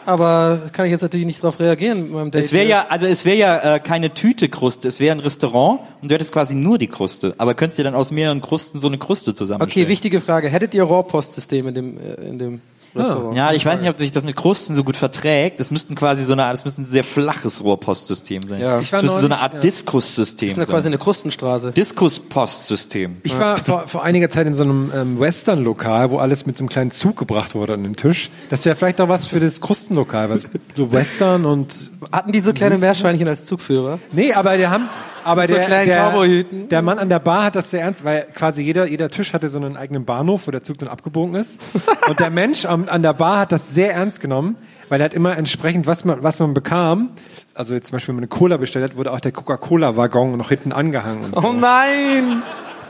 [0.05, 2.43] Aber kann ich jetzt natürlich nicht darauf reagieren mit meinem Date.
[2.43, 5.81] Es wäre ja, also es wäre ja äh, keine Tüte Kruste, es wäre ein Restaurant
[6.01, 7.35] und du hättest quasi nur die Kruste.
[7.37, 9.85] Aber könntest dir dann aus mehreren Krusten so eine Kruste zusammenstellen?
[9.85, 10.49] Okay, wichtige Frage.
[10.49, 12.61] Hättet ihr Rohrpostsystem in dem, äh, in dem
[12.95, 13.35] Restaurant?
[13.37, 15.59] Ja, ich weiß nicht, ob sich das mit Krusten so gut verträgt.
[15.59, 18.59] Das müssten quasi so eine Art, das müsste ein sehr flaches Rohrpostsystem sein.
[18.59, 18.77] Ja.
[18.77, 21.71] Das Ich war müsste so eine Art Diskussystem Das ist ja quasi eine Krustenstraße.
[21.71, 23.17] Diskuspostsystem.
[23.23, 26.63] Ich war vor, vor einiger Zeit in so einem ähm, Western-Lokal, wo alles mit so
[26.63, 28.29] einem kleinen Zug gebracht wurde an den Tisch.
[28.49, 32.53] Das wäre vielleicht auch was für das Krustenlokal, was so Western und Hatten die so
[32.53, 33.99] kleine Meerschweinchen als Zugführer?
[34.11, 34.89] nee, aber der haben
[35.23, 38.85] aber so der, der, Mann an der Bar hat das sehr ernst, weil quasi jeder
[38.85, 41.61] jeder Tisch hatte so einen eigenen Bahnhof, wo der Zug dann abgebogen ist.
[42.07, 44.55] Und der Mensch am, an der Bar hat das sehr ernst genommen,
[44.89, 47.11] weil er hat immer entsprechend was man was man bekam.
[47.53, 50.49] Also jetzt zum Beispiel, wenn man eine Cola bestellt hat, wurde auch der Coca-Cola-Waggon noch
[50.49, 51.47] hinten angehangen und so.
[51.47, 52.43] Oh nein!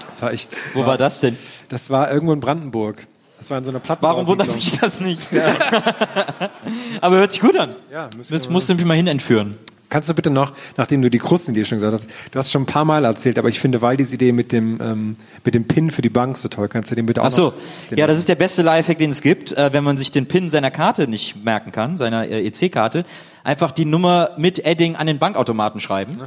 [0.09, 0.51] Das war echt.
[0.73, 1.37] Wo war das denn?
[1.69, 3.07] Das war irgendwo in Brandenburg.
[3.41, 4.03] Das war in so einer Platte.
[4.03, 5.27] Warum wundert mich das nicht?
[7.01, 7.75] Aber hört sich gut an.
[7.91, 9.55] Ja, müssen das wir musst du irgendwie mal hin entführen.
[9.91, 12.63] Kannst du bitte noch, nachdem du die Krusten dir schon gesagt hast, du hast schon
[12.63, 15.91] ein paar Mal erzählt, aber ich finde Waldis Idee mit dem ähm, mit dem Pin
[15.91, 16.69] für die Bank so toll.
[16.69, 17.53] Kannst du den bitte auch Ach so,
[17.93, 20.49] ja, das ist der beste Lifehack, den es gibt, äh, wenn man sich den PIN
[20.49, 23.03] seiner Karte nicht merken kann, seiner äh, EC-Karte,
[23.43, 26.19] einfach die Nummer mit Edding an den Bankautomaten schreiben.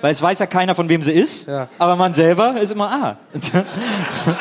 [0.00, 1.68] Weil es weiß ja keiner, von wem sie ist, Ja.
[1.78, 3.16] aber man selber ist immer ah.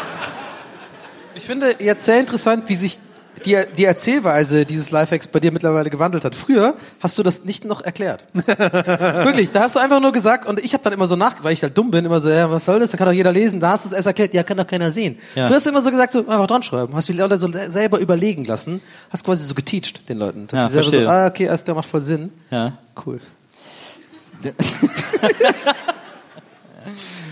[1.36, 2.98] Ich finde jetzt sehr interessant, wie sich
[3.46, 6.36] die, die Erzählweise dieses Lifehacks bei dir mittlerweile gewandelt hat.
[6.36, 8.26] Früher hast du das nicht noch erklärt.
[8.34, 11.54] Wirklich, da hast du einfach nur gesagt und ich habe dann immer so nach, weil
[11.54, 12.90] ich halt dumm bin, immer so, ja, was soll das?
[12.92, 13.60] Da kann doch jeder lesen.
[13.60, 15.18] Da hast du es erst erklärt, ja, kann doch keiner sehen.
[15.36, 15.48] Ja.
[15.48, 16.96] Früher hast du immer so gesagt, so einfach dran schreiben.
[16.96, 18.82] Hast die Leute so se- selber überlegen lassen.
[19.10, 20.48] Hast quasi so geteacht den Leuten.
[20.48, 21.04] Dass Ja, die selber verstehe.
[21.06, 22.32] so, ah, okay, alles klar, macht voll Sinn.
[22.52, 22.74] ja.
[23.06, 23.20] Cool.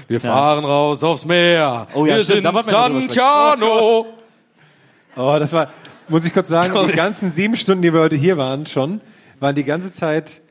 [0.08, 1.88] Wir fahren raus aufs Meer.
[1.94, 2.70] Oh ja, Wir stimmt, sind sprechen.
[3.10, 4.06] Santiano.
[5.16, 5.70] Oh, das war,
[6.08, 9.02] muss ich kurz sagen, die ganzen sieben Stunden, die wir heute hier waren, schon,
[9.40, 10.42] waren die ganze Zeit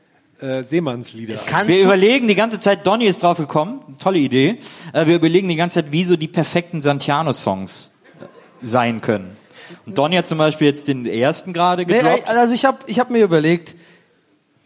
[0.41, 1.37] äh, Seemannslieder.
[1.67, 4.59] Wir überlegen die ganze Zeit, Donny ist drauf gekommen, tolle Idee.
[4.93, 8.25] Äh, wir überlegen die ganze Zeit, wie so die perfekten Santiano-Songs äh,
[8.67, 9.37] sein können.
[9.87, 12.25] Und Donny hat zum Beispiel jetzt den ersten gerade Nee, gedroppt.
[12.29, 13.75] ey, also ich habe ich hab mir überlegt,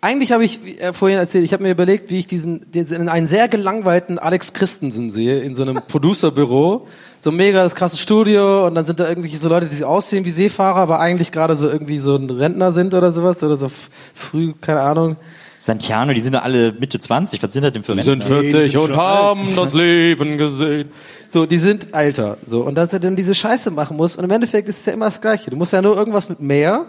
[0.00, 3.08] eigentlich habe ich wie, äh, vorhin erzählt, ich habe mir überlegt, wie ich diesen, diesen
[3.08, 6.86] einen sehr gelangweilten Alex Christensen sehe in so einem Producerbüro,
[7.18, 10.24] so ein mega das krasse Studio und dann sind da irgendwelche so Leute, die aussehen
[10.24, 13.68] wie Seefahrer, aber eigentlich gerade so irgendwie so ein Rentner sind oder sowas oder so
[14.14, 15.16] früh, keine Ahnung.
[15.60, 17.42] Santiano, die sind doch alle Mitte 20.
[17.42, 18.60] Was sind das denn für Die sind Rentner?
[18.60, 20.90] 40 und haben das Leben gesehen.
[21.28, 22.38] So, die sind älter.
[22.46, 24.14] So, und dass er dann diese Scheiße machen muss.
[24.14, 25.50] Und im Endeffekt ist es ja immer das Gleiche.
[25.50, 26.86] Du musst ja nur irgendwas mit Meer.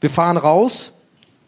[0.00, 0.93] Wir fahren raus,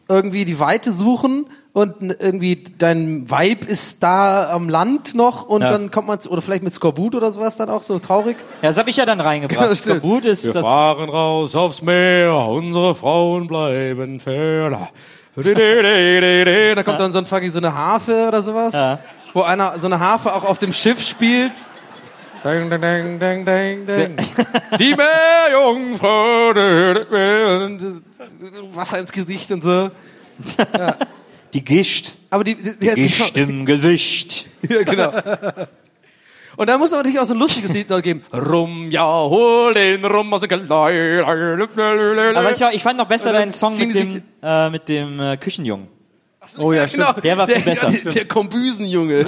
[0.09, 5.69] irgendwie die Weite suchen und irgendwie dein Vibe ist da am Land noch und Ja.
[5.71, 8.37] dann kommt man, zu- oder vielleicht mit Skorbut oder sowas dann auch so traurig.
[8.63, 10.01] Ja, das habe ich ja dann reingebracht.
[10.03, 10.65] Gut ist das.
[10.65, 14.89] fahren raus aufs Meer, unsere Frauen bleiben ferner.
[15.37, 18.99] Da kommt dann so ein fucking so eine Harfe oder sowas, Ja.
[19.35, 21.53] wo einer so eine Harfe auch auf dem Schiff spielt.
[22.47, 24.17] Ding, ding, ding, ding, ding.
[24.79, 26.55] Die Meerjungfrau,
[28.73, 29.91] Wasser ins Gesicht und so.
[31.53, 32.13] Die Gischt.
[32.31, 34.47] Aber die, die, die, Gischt im Gesicht.
[34.69, 35.13] Ja, genau.
[36.57, 38.25] Und da muss man natürlich auch so ein lustiges Lied noch geben.
[38.33, 41.23] Rum, ja, hol den Rum aus dem Gelei.
[41.25, 45.37] Aber ich, ich fand noch besser deinen Song mit die dem, äh, mit dem äh,
[45.37, 45.89] Küchenjungen.
[46.59, 47.91] Oh ja, Genau, Der war viel besser.
[47.91, 49.25] Der, der Kombüsenjunge.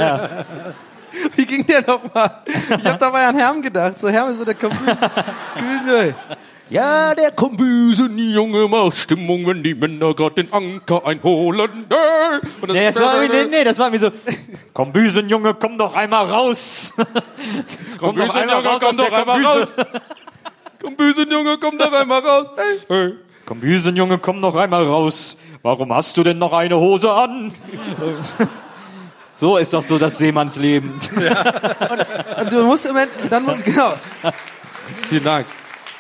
[1.37, 2.43] Wie ging der nochmal?
[2.47, 4.01] Ich habe dabei an Herm gedacht.
[4.01, 6.15] So Herm ist so der Kombüsenjunge.
[6.71, 11.87] Ja, der Kombüsenjunge macht Stimmung, wenn die Männer gerade den Anker einholen.
[12.61, 14.11] Und Nee, das war, nee, nee, das war mir so,
[14.75, 16.93] komm Büsenjunge, komm doch einmal raus.
[17.99, 19.77] komm doch einmal raus.
[20.83, 22.47] Kombüsenjunge, komm doch einmal raus.
[22.57, 23.15] Hey, hey.
[23.47, 25.39] Komm Büsenjunge, komm doch einmal raus.
[25.63, 27.53] Warum hast du denn noch eine Hose an?
[29.39, 30.95] So ist doch so das Seemannsleben.
[32.41, 33.93] Und du musst im Ende, dann muss, genau.
[35.09, 35.47] Vielen Dank.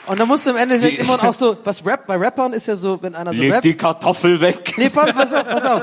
[0.06, 2.74] Und dann musst du im Endeffekt immer auch so, was Rap, bei Rappern ist ja
[2.74, 3.64] so, wenn einer so Leg rappt.
[3.64, 4.74] die Kartoffel weg.
[4.76, 5.82] Nee, pass, pass auf, pass auf.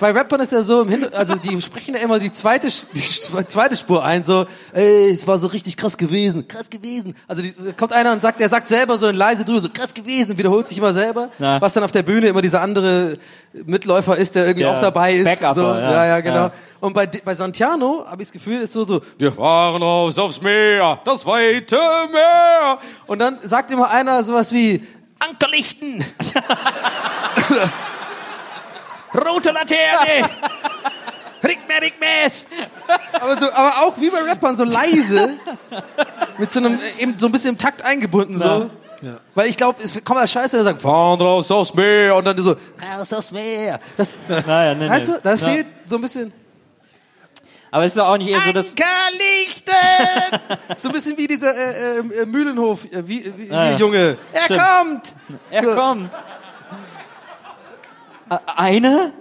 [0.00, 3.02] Bei Rappern ist ja so im Hinter also die sprechen ja immer die zweite, die
[3.46, 7.14] zweite Spur ein, so, ey, es war so richtig krass gewesen, krass gewesen.
[7.28, 9.94] Also die, kommt einer und sagt, der sagt selber so in leise drüber, so krass
[9.94, 11.28] gewesen, wiederholt sich immer selber.
[11.38, 11.60] Na.
[11.60, 13.18] Was dann auf der Bühne immer dieser andere
[13.52, 15.24] Mitläufer ist, der irgendwie Der auch dabei ist.
[15.24, 15.92] Backupper, so, ja.
[15.92, 16.44] ja, ja, genau.
[16.46, 16.52] Ja.
[16.80, 20.40] Und bei, bei Santiano habe ich das Gefühl, ist so so, wir fahren raus aufs
[20.40, 21.76] Meer, das weite
[22.12, 22.78] Meer.
[23.06, 24.86] Und dann sagt immer einer sowas wie,
[25.18, 26.04] Ankerlichten.
[29.14, 30.28] Rote Laterne!
[31.42, 32.44] Rick mir, rick mir's!
[33.12, 35.34] Aber, so, aber auch wie bei Rappern, so leise,
[36.36, 38.70] mit so einem, äh, eben so ein bisschen im Takt eingebunden, so.
[39.36, 42.36] Weil ich glaube, es kommt als Scheiße, der sagt, fahren raus aufs Meer, und dann
[42.38, 42.56] so,
[42.98, 43.78] raus aufs Meer.
[43.96, 44.90] Das, Naja, nee, nee.
[44.90, 45.48] weißt du, das Ja.
[45.48, 46.32] fehlt so ein bisschen.
[47.70, 48.70] Aber ist doch auch nicht eher so, dass...
[48.70, 49.74] Ankerlichten!
[50.78, 53.76] so ein bisschen wie dieser äh, äh, Mühlenhof, äh, wie, wie, Ah, wie ja.
[53.78, 54.16] Junge.
[54.32, 54.60] Er Stimmt.
[54.62, 55.14] kommt!
[55.50, 55.70] Er So.
[55.74, 56.14] kommt.
[58.30, 59.12] Ä- Eine?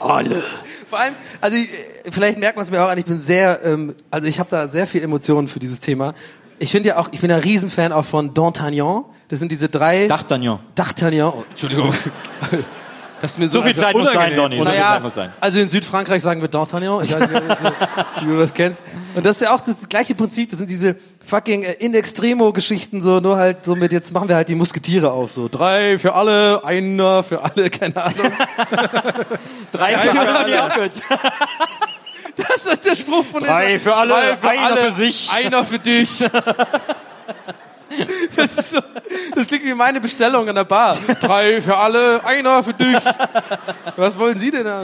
[0.00, 0.42] Alle.
[0.88, 1.68] Vor allem, also ich,
[2.10, 4.68] vielleicht merkt man es mir auch an, ich bin sehr, ähm, also ich habe da
[4.68, 6.14] sehr viel Emotionen für dieses Thema.
[6.58, 9.04] Ich finde ja auch, ich bin ein Riesenfan auch von D'Artagnan.
[9.28, 10.06] Das sind diese drei...
[10.06, 10.58] D'Artagnan.
[10.76, 11.32] D'Artagnan.
[11.34, 11.92] Oh, Entschuldigung.
[13.22, 14.34] Das ist mir so, So viel Zeit muss sein.
[14.34, 14.58] Donny.
[14.58, 15.32] So viel naja, muss sein.
[15.40, 17.04] also in Südfrankreich sagen wir D'Artagnan.
[17.04, 17.42] Ich weiß nicht,
[18.20, 18.82] wie du das kennst.
[19.14, 20.50] Und das ist ja auch das gleiche Prinzip.
[20.50, 24.28] Das sind diese fucking äh, in extremo Geschichten so, nur halt so mit jetzt machen
[24.28, 28.16] wir halt die Musketiere auf so drei für alle, einer für alle, keine Ahnung.
[29.72, 30.52] Drei für alle.
[30.52, 30.92] Ja, gut.
[32.34, 35.30] Das ist der Spruch von den Drei für alle, Drei für einer alle, für sich.
[35.30, 36.24] einer für dich.
[38.36, 38.80] Das, ist so,
[39.34, 40.96] das klingt wie meine Bestellung an der Bar.
[41.20, 42.96] Drei für alle, einer für dich.
[43.96, 44.82] Was wollen Sie denn da?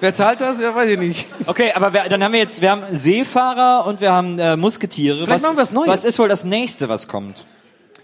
[0.00, 0.60] Wer zahlt das?
[0.60, 1.26] Ja, weiß ich nicht.
[1.46, 5.18] Okay, aber wir, dann haben wir jetzt, wir haben Seefahrer und wir haben äh, Musketiere.
[5.24, 5.88] Vielleicht was, machen wir was Neues.
[5.88, 7.44] Was ist wohl das nächste, was kommt?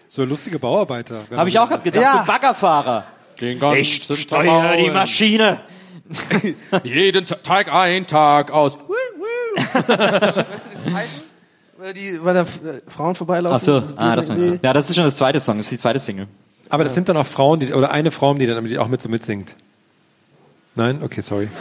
[0.07, 1.21] So lustige Bauarbeiter.
[1.35, 2.21] Habe ich auch gerade gedacht, Ja.
[2.21, 3.05] so Baggerfahrer.
[3.77, 5.61] Ich steuere die Maschine.
[6.83, 8.77] Jeden Ta- Tag ein, Tag aus.
[11.81, 12.47] Weil die, weil da äh,
[12.89, 13.57] Frauen vorbeilaufen.
[13.57, 14.59] Ach so, ah, das meinst du.
[14.63, 16.27] Ja, das ist schon das zweite Song, das ist die zweite Single.
[16.69, 19.01] Aber das sind dann auch Frauen, die, oder eine Frau, die dann die auch mit
[19.03, 19.55] so mitsingt.
[20.77, 21.01] Nein?
[21.03, 21.49] Okay, sorry.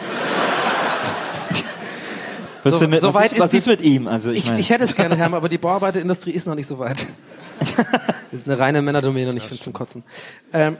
[2.64, 4.08] Was, So- mit, so was, weit ist, ist was die- ist mit ihm?
[4.08, 6.78] Also ich, Ich, ich hätte es gerne, Herr, aber die Bauarbeiterindustrie ist noch nicht so
[6.80, 7.06] weit.
[8.32, 10.04] Das ist eine reine Männerdomäne und ich finde es zum Kotzen.
[10.54, 10.78] Ähm,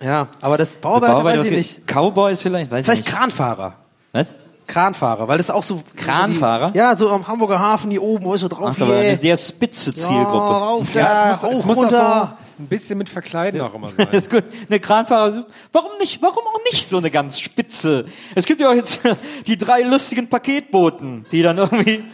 [0.00, 1.86] ja, aber das so Bauarbeiter Bauarbeiter, weiß ich nicht.
[1.88, 3.16] Cowboys vielleicht, weiß Vielleicht ich nicht.
[3.18, 3.74] Kranfahrer.
[4.12, 4.36] Was?
[4.66, 5.82] Kranfahrer, weil das auch so...
[5.96, 6.68] Kranfahrer?
[6.68, 8.84] So die, ja, so am Hamburger Hafen hier oben, wo ist so drauf Ach so,
[8.84, 10.52] aber eine sehr spitze ja, Zielgruppe.
[10.52, 12.36] rauf, Ja, ja, es muss, es hoch, muss auch runter.
[12.56, 14.08] so ein bisschen mit Verkleiden auch immer sein.
[14.12, 14.44] Ist gut.
[14.68, 18.06] Eine Kranfahrer, warum nicht, warum auch nicht so eine ganz spitze?
[18.34, 19.00] Es gibt ja auch jetzt
[19.46, 22.04] die drei lustigen Paketboten, die dann irgendwie,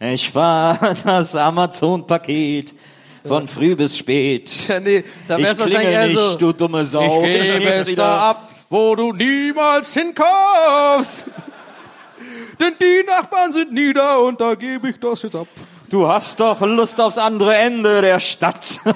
[0.00, 2.74] ich war das Amazon-Paket
[3.26, 4.50] von früh bis spät.
[4.68, 6.36] Ja, nee, da Ich wär's wahrscheinlich eher nicht, so...
[6.38, 7.22] du dumme Sau.
[7.24, 11.26] Ich gebe es da ab, wo du niemals hinkommst.
[12.60, 15.48] Denn die Nachbarn sind nieder und da gebe ich das jetzt ab.
[15.90, 18.80] Du hast doch Lust aufs andere Ende der Stadt.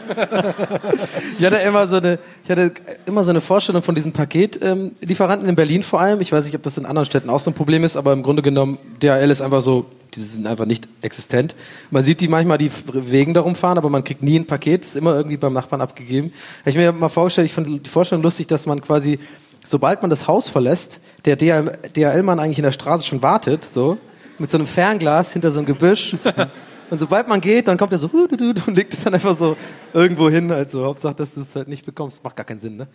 [1.39, 2.73] Ich hatte immer so eine, ich hatte
[3.07, 6.21] immer so eine Vorstellung von diesen Paketlieferanten ähm, Lieferanten in Berlin vor allem.
[6.21, 8.23] Ich weiß nicht, ob das in anderen Städten auch so ein Problem ist, aber im
[8.23, 11.55] Grunde genommen, DHL ist einfach so, die sind einfach nicht existent.
[11.91, 14.97] Man sieht die manchmal, die Wegen darum fahren, aber man kriegt nie ein Paket, ist
[14.97, 16.33] immer irgendwie beim Nachbarn abgegeben.
[16.61, 19.19] Habe ich mir mal vorgestellt, ich fand die Vorstellung lustig, dass man quasi,
[19.67, 23.99] sobald man das Haus verlässt, der DHL-Mann eigentlich in der Straße schon wartet, so,
[24.39, 26.17] mit so einem Fernglas hinter so einem Gebüsch.
[26.91, 29.57] Und sobald man geht, dann kommt er so und legt es dann einfach so
[29.95, 30.53] irgendwo hin.
[30.53, 32.23] Also Hauptsache, dass du es halt nicht bekommst.
[32.23, 32.87] Macht gar keinen Sinn, ne?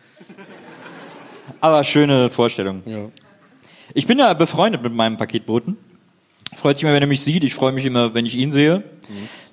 [1.62, 2.84] Aber schöne Vorstellung.
[3.96, 5.78] Ich bin ja befreundet mit meinem Paketboten.
[6.56, 7.44] Freut sich immer, wenn er mich sieht.
[7.44, 8.84] Ich freue mich immer, wenn ich ihn sehe.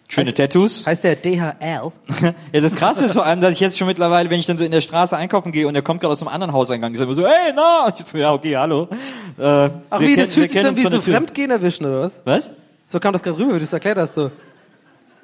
[0.09, 0.87] Schöne Heißt- Tattoos.
[0.87, 1.91] Heißt der DHL?
[2.53, 4.65] Ja, das Krasse ist vor allem, dass ich jetzt schon mittlerweile, wenn ich dann so
[4.65, 7.11] in der Straße einkaufen gehe und er kommt gerade aus einem anderen Hauseingang, ich sage
[7.11, 7.93] immer so, hey, na!
[7.99, 8.89] Ich so, ja, okay, hallo.
[9.39, 9.43] Äh,
[9.91, 11.03] Ach wie, kennen- das fühlt sich dann wie so der.
[11.03, 12.21] Fremdgehen erwischen, oder was?
[12.25, 12.51] Was?
[12.87, 14.15] So kam das gerade rüber, wie du es erklärt hast.
[14.15, 14.31] So.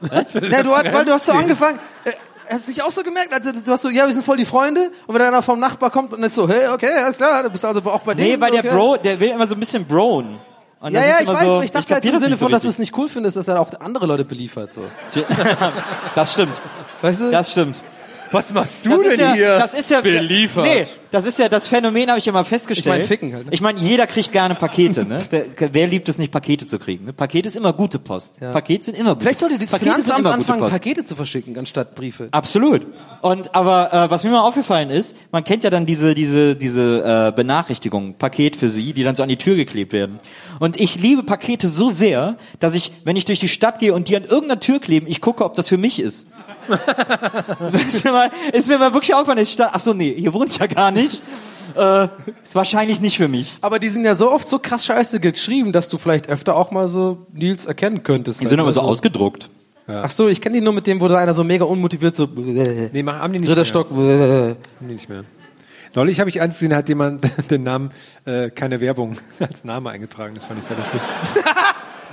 [0.01, 0.35] Was?
[0.35, 1.79] Na, du, hast- weil du hast so angefangen.
[2.05, 2.13] Äh,
[2.53, 3.33] hast du nicht auch so gemerkt?
[3.35, 4.91] Also, du hast so, ja, wir sind voll die Freunde.
[5.07, 7.65] Und wenn einer vom Nachbar kommt und ist so, hey, okay, alles klar, du bist
[7.67, 8.41] also auch bei Nee, denen.
[8.43, 8.71] weil der okay.
[8.75, 10.39] Bro, der will immer so ein bisschen broen.
[10.81, 12.53] Und Ja, ja, ich weiß, so, ich dachte halt kapier im Sinne nicht so von,
[12.53, 14.75] dass du es nicht cool findest, dass er auch andere Leute beliefert.
[14.75, 14.83] So.
[16.15, 16.61] Das stimmt.
[17.03, 17.31] Weißt du?
[17.31, 17.83] Das stimmt.
[18.33, 19.59] Was machst du Das ist, denn ja, hier?
[19.59, 20.65] das ist ja Beliefert.
[20.65, 22.97] Nee, das ist ja das Phänomen, habe ich immer festgestellt.
[22.97, 23.53] Ich mein, ficken halt, ne?
[23.53, 25.05] Ich meine, jeder kriegt gerne Pakete.
[25.05, 25.21] Ne?
[25.31, 27.07] wer, wer liebt es nicht, Pakete zu kriegen?
[27.07, 27.13] Ne?
[27.13, 28.41] Paket ist immer gute Post.
[28.41, 30.69] Pakete sind immer gute Vielleicht sollte das Pakete Finanzamt anfangen.
[30.69, 32.29] Pakete zu verschicken, anstatt Briefe.
[32.31, 32.87] Absolut.
[33.23, 37.31] Und aber äh, was mir mal aufgefallen ist, man kennt ja dann diese diese diese
[37.31, 40.19] äh, Benachrichtigungen, Paket für Sie, die dann so an die Tür geklebt werden.
[40.61, 44.09] Und ich liebe Pakete so sehr, dass ich, wenn ich durch die Stadt gehe und
[44.09, 46.27] die an irgendeiner Tür kleben, ich gucke, ob das für mich ist.
[47.89, 50.59] ist, mir mal, ist mir mal wirklich aufgefallen, ich ach so nee, hier wohnt ich
[50.59, 51.23] ja gar nicht.
[51.77, 52.09] Äh,
[52.43, 53.57] ist wahrscheinlich nicht für mich.
[53.61, 56.71] Aber die sind ja so oft so krass scheiße geschrieben, dass du vielleicht öfter auch
[56.71, 58.41] mal so Nils erkennen könntest.
[58.41, 59.49] Die sind aber so ausgedruckt.
[59.87, 62.29] Ach so, ich kenne die nur mit dem, wo da einer so mega unmotiviert so.
[62.33, 63.65] Nee, Nee, machen haben die nicht Dritter mehr.
[63.65, 63.91] Stock.
[63.91, 65.25] Haben die nicht mehr.
[65.95, 67.91] Neulich habe ich eins gesehen, hat jemand den Namen
[68.25, 70.35] äh, keine Werbung als Name eingetragen.
[70.35, 71.01] Das fand ich sehr lustig.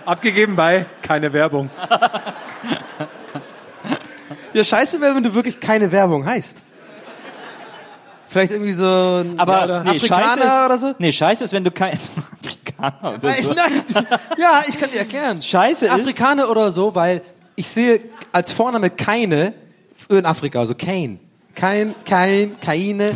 [0.05, 1.69] Abgegeben bei keine Werbung.
[4.53, 6.57] Ja, scheiße wäre, wenn du wirklich keine Werbung heißt.
[8.29, 10.95] Vielleicht irgendwie so ein Aber nee, Afrikaner scheiße ist, oder so?
[10.99, 11.97] Nee, scheiße ist, wenn du kein
[12.43, 13.53] Afrikaner oder so.
[13.53, 14.07] nein.
[14.37, 15.41] Ja, ich kann dir erklären.
[15.41, 17.21] Scheiße ist- Afrikaner oder so, weil
[17.55, 18.01] ich sehe
[18.33, 19.53] als Vorname keine
[20.09, 21.19] in Afrika, also Kane.
[21.55, 23.09] Kein, kein, keine,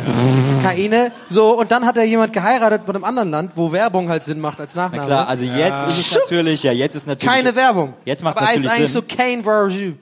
[0.64, 1.12] keine.
[1.28, 4.40] So, und dann hat er jemand geheiratet von einem anderen Land, wo Werbung halt Sinn
[4.40, 5.02] macht als Nachname.
[5.02, 7.32] Na klar, also jetzt ist es natürlich, ja, jetzt ist natürlich.
[7.32, 7.94] keine Werbung.
[8.04, 9.04] Jetzt macht's Aber er ist natürlich eigentlich Sinn.
[9.08, 9.94] so Kane Verjus.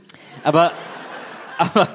[0.42, 0.70] Aber,
[1.60, 1.88] aber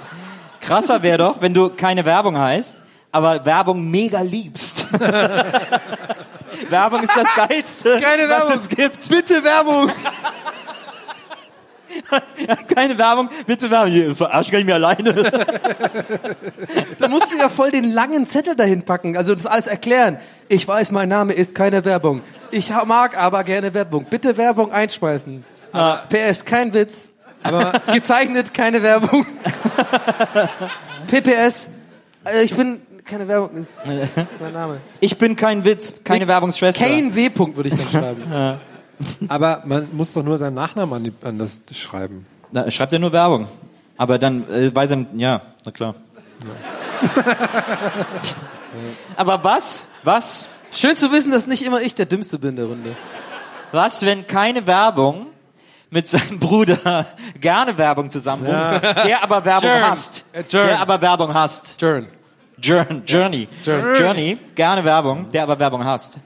[0.61, 2.78] krasser wäre doch, wenn du keine Werbung heißt,
[3.11, 4.88] aber Werbung mega liebst.
[6.70, 8.57] Werbung ist das Geilste, Keine was Werbung.
[8.57, 9.09] es gibt.
[9.09, 9.91] Bitte Werbung.
[12.76, 13.89] Keine Werbung, bitte Werbung.
[13.91, 15.13] Hier, verarsch kann ich mir alleine.
[16.99, 20.20] Da musst du ja voll den langen Zettel dahin packen, also das alles erklären.
[20.49, 22.22] Ich weiß, mein Name ist keine Werbung.
[22.51, 24.05] Ich mag aber gerne Werbung.
[24.09, 25.45] Bitte Werbung einspeisen.
[26.09, 27.09] PS, kein Witz.
[27.46, 29.26] Aber gezeichnet, keine Werbung.
[31.08, 31.70] PPS,
[32.26, 33.72] äh, ich bin keine Werbung, ist
[34.39, 34.82] mein Name.
[35.00, 36.84] Ich bin kein Witz, keine Werbungsschwester.
[36.84, 37.30] Kane W.
[37.30, 38.60] Punkt würde ich dann schreiben.
[39.28, 42.26] Aber man muss doch nur seinen Nachnamen an, die, an das schreiben.
[42.52, 43.48] Na, schreibt er nur Werbung.
[43.98, 45.96] Aber dann äh, bei seinem, ja, na klar.
[49.16, 52.98] Aber was, was, Schön zu wissen, dass nicht immer ich der Dümmste bin der Runde.
[53.72, 55.28] was, wenn keine Werbung
[55.90, 57.06] mit seinem Bruder
[57.40, 59.92] gerne Werbung zusammen, der aber Werbung Jern.
[59.92, 60.68] hasst, Äh, Jern.
[60.68, 62.08] der aber Werbung hasst, Jern.
[62.58, 66.18] Journey, Journey, Journey, gerne Werbung, der aber Werbung hasst.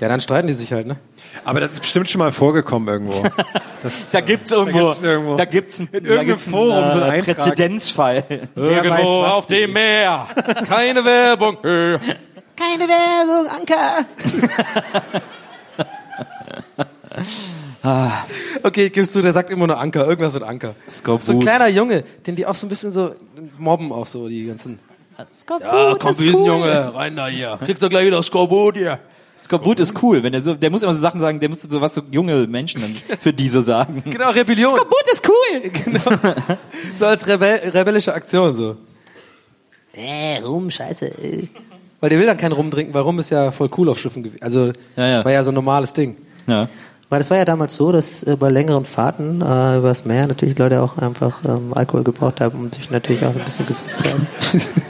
[0.00, 0.96] Ja, dann streiten die sich halt, ne?
[1.44, 3.22] Aber das ist bestimmt schon mal vorgekommen irgendwo.
[3.82, 7.00] Das, Da gibt's irgendwo, gibt's irgendwo- da gibt's ein, da irgendeinem gibt's einen, Forum so
[7.02, 7.22] einen äh.
[7.22, 8.24] Präzedenzfall.
[8.54, 10.26] Wer weiß, was die- Meer.
[10.66, 11.58] Keine Werbung.
[11.62, 14.06] Keine Werbung, Anker.
[18.62, 20.74] Okay, gibst du, der sagt immer nur Anker, irgendwas mit Anker.
[20.88, 21.26] Skorbut.
[21.26, 23.14] So ein kleiner Junge, den die auch so ein bisschen so
[23.58, 24.78] mobben, auch so die ganzen.
[25.32, 26.26] Skorbut Ja, komm, ist cool.
[26.26, 27.58] Riesenjunge, rein da hier.
[27.64, 28.98] Kriegst du gleich wieder Skorbut hier.
[29.38, 31.80] Skorbut ist cool, wenn der so, der muss immer so Sachen sagen, der muss so
[31.80, 34.02] was so junge Menschen dann für die so sagen.
[34.06, 34.70] Genau, Rebellion.
[34.70, 35.70] Skorbut ist cool.
[35.84, 36.18] Genau.
[36.94, 38.76] So als Rebell rebellische Aktion so.
[39.92, 41.06] Äh, Rum, scheiße.
[41.06, 41.48] Äh.
[42.00, 44.42] Weil der will dann keinen rumtrinken, weil Rum ist ja voll cool auf Schiffen gewesen.
[44.42, 45.24] Also Ja, ja.
[45.24, 46.16] war ja so ein normales Ding.
[46.46, 46.68] Ja.
[47.14, 50.58] Weil das war ja damals so, dass äh, bei längeren Fahrten äh, übers Meer natürlich
[50.58, 54.04] Leute auch einfach ähm, Alkohol gebraucht haben, um sich natürlich auch ein bisschen gesund zu
[54.04, 54.26] halten.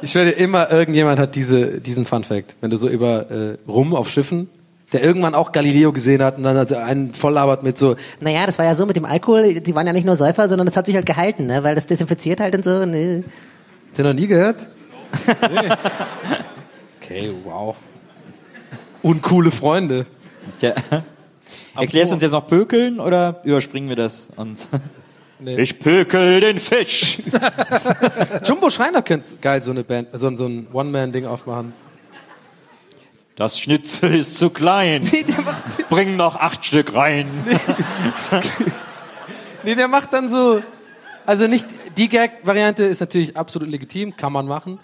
[0.00, 2.56] Ich dir, immer irgendjemand hat diese, diesen Fun Fact.
[2.62, 4.48] Wenn du so über äh, Rum auf Schiffen,
[4.94, 7.94] der irgendwann auch Galileo gesehen hat und dann hat er einen voll labert mit so,
[8.20, 10.66] Naja, das war ja so mit dem Alkohol, die waren ja nicht nur Säufer, sondern
[10.66, 11.62] das hat sich halt gehalten, ne?
[11.62, 12.86] weil das desinfiziert halt und so.
[12.86, 13.22] Ne?
[13.98, 14.56] den noch nie gehört?
[17.02, 17.76] okay, wow.
[19.02, 20.06] Uncoole Freunde.
[20.62, 20.74] Tja.
[21.74, 24.28] Erklärst du uns jetzt noch Pökeln oder überspringen wir das?
[24.36, 24.68] Und
[25.44, 27.18] Ich pökel den Fisch.
[28.44, 31.72] Jumbo Schreiner könnte geil so eine Band, so, so ein One-Man-Ding aufmachen.
[33.34, 35.02] Das Schnitzel ist zu klein.
[35.90, 37.26] Bring noch acht Stück rein.
[39.64, 40.60] Nee, der macht dann so,
[41.24, 44.80] also nicht, die Gag-Variante ist natürlich absolut legitim, kann man machen.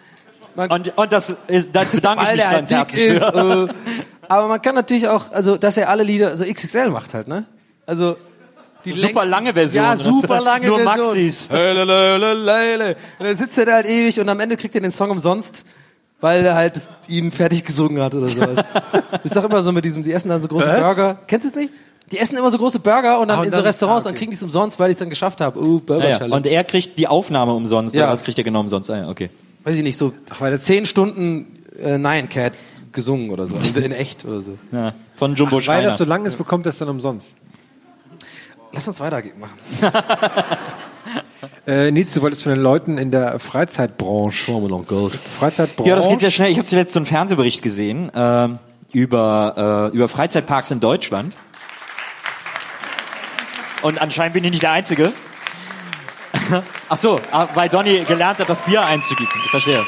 [0.54, 3.22] Man, Und, und das ist, da bedanke ich mich der ganz herzlich ist.
[3.22, 3.66] Äh,
[4.28, 7.44] aber man kann natürlich auch, also dass er alle Lieder, also XXL macht halt, ne?
[7.86, 8.16] Also
[8.84, 9.84] die Super längsten- lange Version.
[9.84, 11.06] Ja, super lange Nur Version.
[11.06, 11.50] Maxis.
[11.52, 12.96] Hölelelelele.
[13.18, 15.64] Und dann sitzt er da halt ewig und am Ende kriegt er den Song umsonst,
[16.20, 18.64] weil er halt das- ihn fertig gesungen hat oder sowas.
[19.24, 20.80] ist doch immer so mit diesem, die essen dann so große Was?
[20.80, 21.18] Burger.
[21.26, 21.72] Kennst du es nicht?
[22.12, 24.08] Die essen immer so große Burger und dann Ah, und in so dann- Restaurants ah,
[24.08, 24.14] okay.
[24.14, 25.60] und kriegen die es umsonst, weil ich es dann geschafft habe.
[25.60, 26.36] Uh, Burger Naja, Challenge.
[26.36, 27.94] und er kriegt die Aufnahme umsonst.
[27.94, 28.08] Ja.
[28.08, 28.90] Was kriegt er genau umsonst?
[28.90, 29.28] Ah, ja, okay.
[29.64, 30.12] weiß ich nicht, so
[30.56, 32.52] zehn Stunden äh, Nine Cat
[32.93, 33.57] gesungen oder so.
[33.57, 34.59] In, in echt oder so.
[34.72, 34.95] Ja.
[35.16, 35.89] Von Jumbo Weil Schreiner.
[35.89, 37.36] das so lang ist, bekommt es dann umsonst.
[38.72, 39.59] Lass uns weitermachen.
[41.66, 44.53] Äh, Nils, du wolltest von den Leuten in der Freizeitbranche.
[45.39, 45.89] Freizeitbranche.
[45.89, 46.51] Ja, das geht sehr schnell.
[46.51, 48.59] Ich habe zuletzt so einen Fernsehbericht gesehen ähm,
[48.93, 51.34] über, äh, über Freizeitparks in Deutschland.
[53.82, 55.12] Und anscheinend bin ich nicht der Einzige.
[56.89, 59.41] Ach so, ah, weil Donny gelernt hat, das Bier einzugießen.
[59.45, 59.84] Ich verstehe.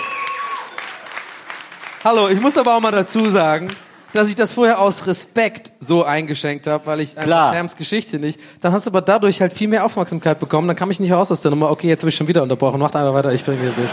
[2.03, 3.69] Hallo, ich muss aber auch mal dazu sagen,
[4.15, 7.53] dass ich das vorher aus Respekt so eingeschenkt habe, weil ich Klar.
[7.53, 8.41] einfach Geschichte nicht.
[8.63, 10.67] Dann hast du aber dadurch halt viel mehr Aufmerksamkeit bekommen.
[10.67, 11.71] Dann kam ich nicht raus aus der Nummer.
[11.71, 12.81] Okay, jetzt habe ich schon wieder unterbrochen.
[12.81, 13.91] Macht einfach weiter, ich bringe dir Bild.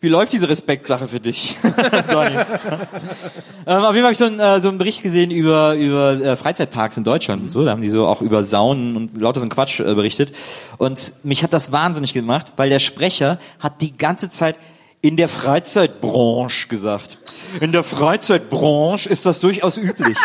[0.00, 1.56] Wie läuft diese Respektsache für dich,
[2.10, 2.34] Donny?
[2.34, 6.12] ähm, auf jeden Fall habe ich so, einen, äh, so einen Bericht gesehen über, über
[6.12, 7.62] äh, Freizeitparks in Deutschland und so.
[7.64, 10.34] Da haben die so auch über Saunen und lauter so einen Quatsch äh, berichtet.
[10.78, 14.56] Und mich hat das wahnsinnig gemacht, weil der Sprecher hat die ganze Zeit
[15.04, 17.18] in der Freizeitbranche gesagt.
[17.60, 20.16] In der Freizeitbranche ist das durchaus üblich.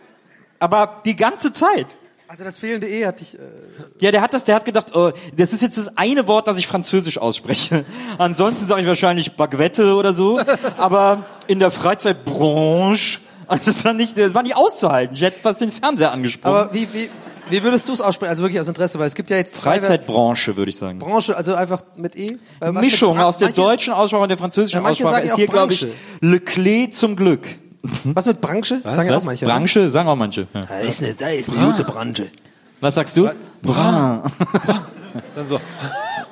[0.58, 1.86] Aber die ganze Zeit.
[2.26, 3.36] Also das fehlende E hatte ich.
[3.36, 3.38] Äh,
[4.00, 6.58] Ja, der hat das, der hat gedacht, oh, das ist jetzt das eine Wort, das
[6.58, 7.86] ich französisch ausspreche.
[8.18, 10.38] Ansonsten sage ich wahrscheinlich Baguette oder so.
[10.76, 15.14] Aber in der Freizeitbranche, also das war nicht, das war nicht auszuhalten.
[15.16, 16.54] Ich hätte fast den Fernseher angesprochen.
[16.54, 17.08] aber wie, wie,
[17.50, 18.30] wie würdest du es aussprechen?
[18.30, 20.98] Also wirklich aus Interesse, weil es gibt ja jetzt Freizeitbranche, würde ich sagen.
[20.98, 22.26] Branche, also einfach mit E.
[22.28, 25.22] Äh, was mit Mischung aus der manche- deutschen Aussprache und der französischen Ja, manche Aussprache
[25.22, 25.94] sagen ist hier, glaube ich, Branche.
[26.20, 27.46] Le Clé zum Glück.
[28.04, 28.80] Was mit Branche?
[28.82, 29.24] Sagen ja auch Was?
[29.24, 29.44] manche.
[29.44, 29.54] oder?
[29.54, 29.90] Branche?
[29.90, 30.46] Sagen auch manche.
[30.52, 30.64] Ja.
[30.66, 32.28] Da ist eine, da ist eine gute Branche.
[32.80, 33.30] Was sagst du?
[33.62, 34.22] Bra.
[35.34, 35.60] Dann so.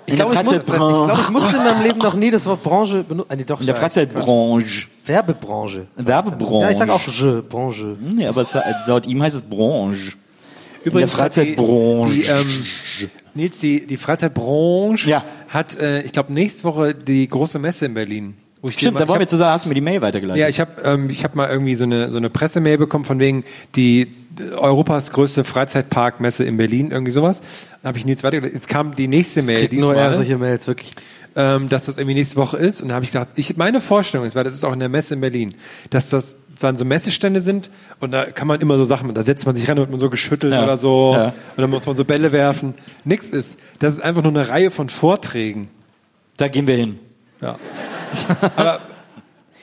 [0.08, 2.62] Ich glaube, ich, muss, ich, glaub, ich musste in meinem Leben noch nie das Wort
[2.62, 3.36] Branche benutzen.
[3.36, 4.86] Nee, doch, In der Freizeitbranche.
[5.04, 5.86] Werbebranche.
[5.96, 6.64] Werbebranche.
[6.66, 7.96] Ja, ich sag auch Je, Branche.
[8.00, 8.54] Nee, aber es,
[8.86, 10.12] laut ihm heißt es Branche.
[10.86, 12.12] Übrigens in der Freizeitbranche.
[12.14, 12.64] Die, die, ähm,
[13.34, 15.24] Nils, die, die Freizeitbranche Ja.
[15.48, 18.34] hat, äh, ich glaube, nächste Woche die große Messe in Berlin.
[18.70, 20.40] Stimmt, da wollen wir zusammen, hast du mir die Mail weitergeleitet.
[20.40, 23.18] Ja, ich habe ähm, ich hab mal irgendwie so eine, so eine Pressemail bekommen von
[23.20, 23.44] wegen
[23.76, 24.08] die
[24.56, 27.42] Europas größte Freizeitparkmesse in Berlin, irgendwie sowas.
[27.82, 28.54] Dann habe ich Nils weitergeleitet.
[28.54, 30.90] Jetzt kam die nächste Mail Kriegt nur diesmal er solche Mails, wirklich.
[31.36, 32.80] ähm, dass das irgendwie nächste Woche ist.
[32.80, 34.88] Und da habe ich gedacht, ich, meine Vorstellung ist, weil das ist auch in der
[34.88, 35.54] Messe in Berlin,
[35.90, 39.46] dass das dann so Messestände sind und da kann man immer so Sachen, da setzt
[39.46, 40.62] man sich ran und wird man so geschüttelt Ja.
[40.64, 41.26] oder so Ja.
[41.28, 42.74] und dann muss man so Bälle werfen.
[43.04, 43.58] Nix ist.
[43.78, 45.68] Das ist einfach nur eine Reihe von Vorträgen.
[46.36, 46.98] Da gehen wir hin.
[47.40, 47.56] Ja.
[48.56, 48.80] Aber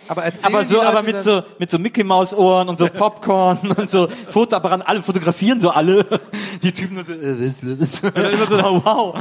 [0.07, 3.89] Aber Aber so, aber mit so, mit so Mickey Maus Ohren und so Popcorn und
[3.89, 6.05] so Fotoapparaten, alle fotografieren so alle.
[6.61, 8.01] Die Typen nur so, äh, was, was?
[8.13, 9.19] Dann immer so, oh, wow.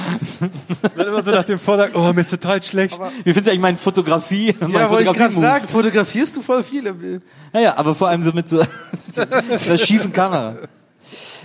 [0.95, 2.99] dann immer so nach dem Vortrag, oh, mir ist total schlecht.
[2.99, 4.55] Wie findest du eigentlich meine Fotografie?
[4.61, 7.21] mein Ja, wollte ich gerade fragen, fotografierst du voll viel?
[7.53, 8.63] Ja, ja, aber vor allem so mit so,
[8.99, 10.57] so einer schiefen Kamera.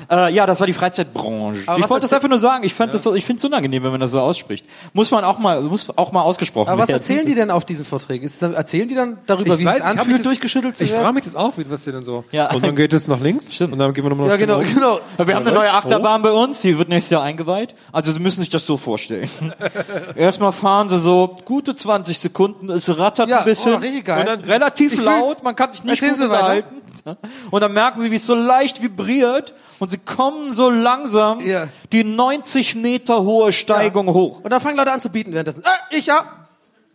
[0.10, 1.64] Äh, ja, das war die Freizeitbranche.
[1.66, 2.64] Aber ich wollte das einfach nur sagen.
[2.64, 4.66] Ich fand das so, ich finde es unangenehm, wenn man das so ausspricht.
[4.94, 7.00] Muss man auch mal, muss auch mal ausgesprochen Aber was werden.
[7.02, 8.26] erzählen die denn auf diesen Vorträgen?
[8.26, 11.02] Ist, erzählen die dann darüber, Ich wie weiß, es anfühlt, das- durchgeschüttelt zu Ich werden?
[11.04, 12.24] frage mich das auch, wie- was dir denn so.
[12.32, 12.52] Ja.
[12.54, 15.00] Und dann geht es nach links und dann gehen wir nochmal nach Ja, genau, genau.
[15.18, 17.76] Wir haben eine neue Achterbahn bei uns, die wird nächstes Jahr eingeweiht.
[17.92, 19.30] Also Sie müssen sich das so vorstellen.
[20.16, 23.74] Erstmal fahren Sie so gute 20 Sekunden, es rattert Ja, ein bisschen.
[23.74, 24.20] oh, richtig geil.
[24.22, 26.64] Und dann relativ Ich laut, man kann sich nicht Erzählen gut Sie weiter.
[27.06, 27.18] unterhalten.
[27.52, 31.68] Und dann merken Sie, wie es so leicht vibriert und Sie kommen so langsam Ja.
[31.92, 34.40] die 90 Meter hohe Steigung hoch.
[34.44, 35.64] Und dann fangen Leute an zu bieten währenddessen.
[35.64, 36.24] Äh, ich ja.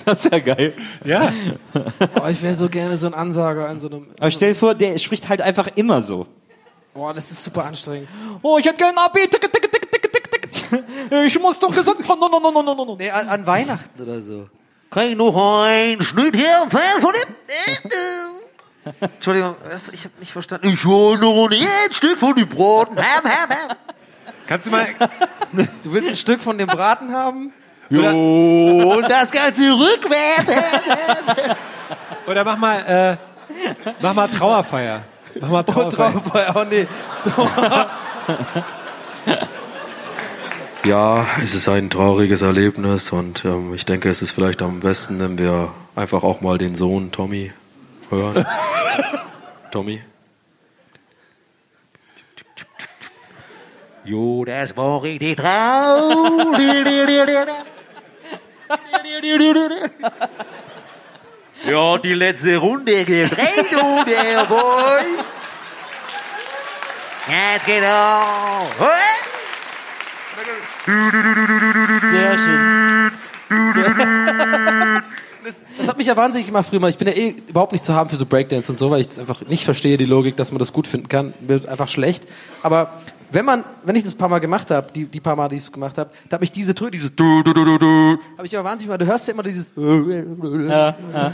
[0.04, 0.74] Das ist ja geil.
[1.04, 1.32] Ja.
[1.74, 4.08] Oh, ich wäre so gerne so ein Ansager in so einem.
[4.18, 6.26] Aber stell dir vor, der spricht halt einfach immer so.
[6.94, 8.08] Boah, das ist super anstrengend.
[8.42, 11.26] Oh, ich hätte gerne ein AB, ticket, ticket, ticket, ticket, ticket, ticket.
[11.26, 12.96] Ich muss doch gesund, oh, no, no, no, no, no, no, no.
[12.96, 14.48] Nee, an, an Weihnachten oder so.
[14.90, 17.34] Kann ich noch ein Schnitt her von dem...
[19.00, 19.88] Entschuldigung, was?
[19.90, 20.68] ich habe nicht verstanden.
[20.68, 22.96] Ich hol noch ein Stück von dem Braten.
[22.96, 23.76] Ham, ham, ham.
[24.46, 24.88] Kannst du mal,
[25.84, 27.52] Du willst ein Stück von dem Braten haben?
[27.90, 30.48] Jo, und das Ganze rückwärts.
[32.26, 33.16] oder mach mal, äh,
[34.00, 35.02] mach mal Trauerfeier.
[35.40, 36.52] Mach mal Oh, Trauerfeier.
[36.52, 36.86] drauf, oh nee.
[40.84, 45.20] Ja, es ist ein trauriges Erlebnis und ähm, ich denke, es ist vielleicht am besten,
[45.20, 47.52] wenn wir einfach auch mal den Sohn Tommy
[48.08, 48.46] hören.
[49.72, 50.00] Tommy?
[54.04, 56.56] Jo, das war richtig trau.
[61.66, 65.04] Ja, die letzte Runde gedreht, du, der Boy.
[67.26, 68.66] Ganz genau.
[72.10, 73.12] Sehr schön.
[75.78, 76.90] Das hat mich ja wahnsinnig gemacht früher mal.
[76.90, 79.08] Ich bin ja eh überhaupt nicht zu haben für so Breakdance und so, weil ich
[79.08, 81.34] das einfach nicht verstehe, die Logik, dass man das gut finden kann.
[81.40, 82.24] Wird einfach schlecht.
[82.62, 83.00] Aber
[83.32, 85.56] wenn man, wenn ich das ein paar Mal gemacht habe, die, die paar Mal, die
[85.56, 88.18] ich es gemacht habe, da habe ich diese Töne, dieses du, du, du, du, du,
[88.36, 91.32] habe ich aber wahnsinnig mal, du hörst ja immer dieses Ja, ja.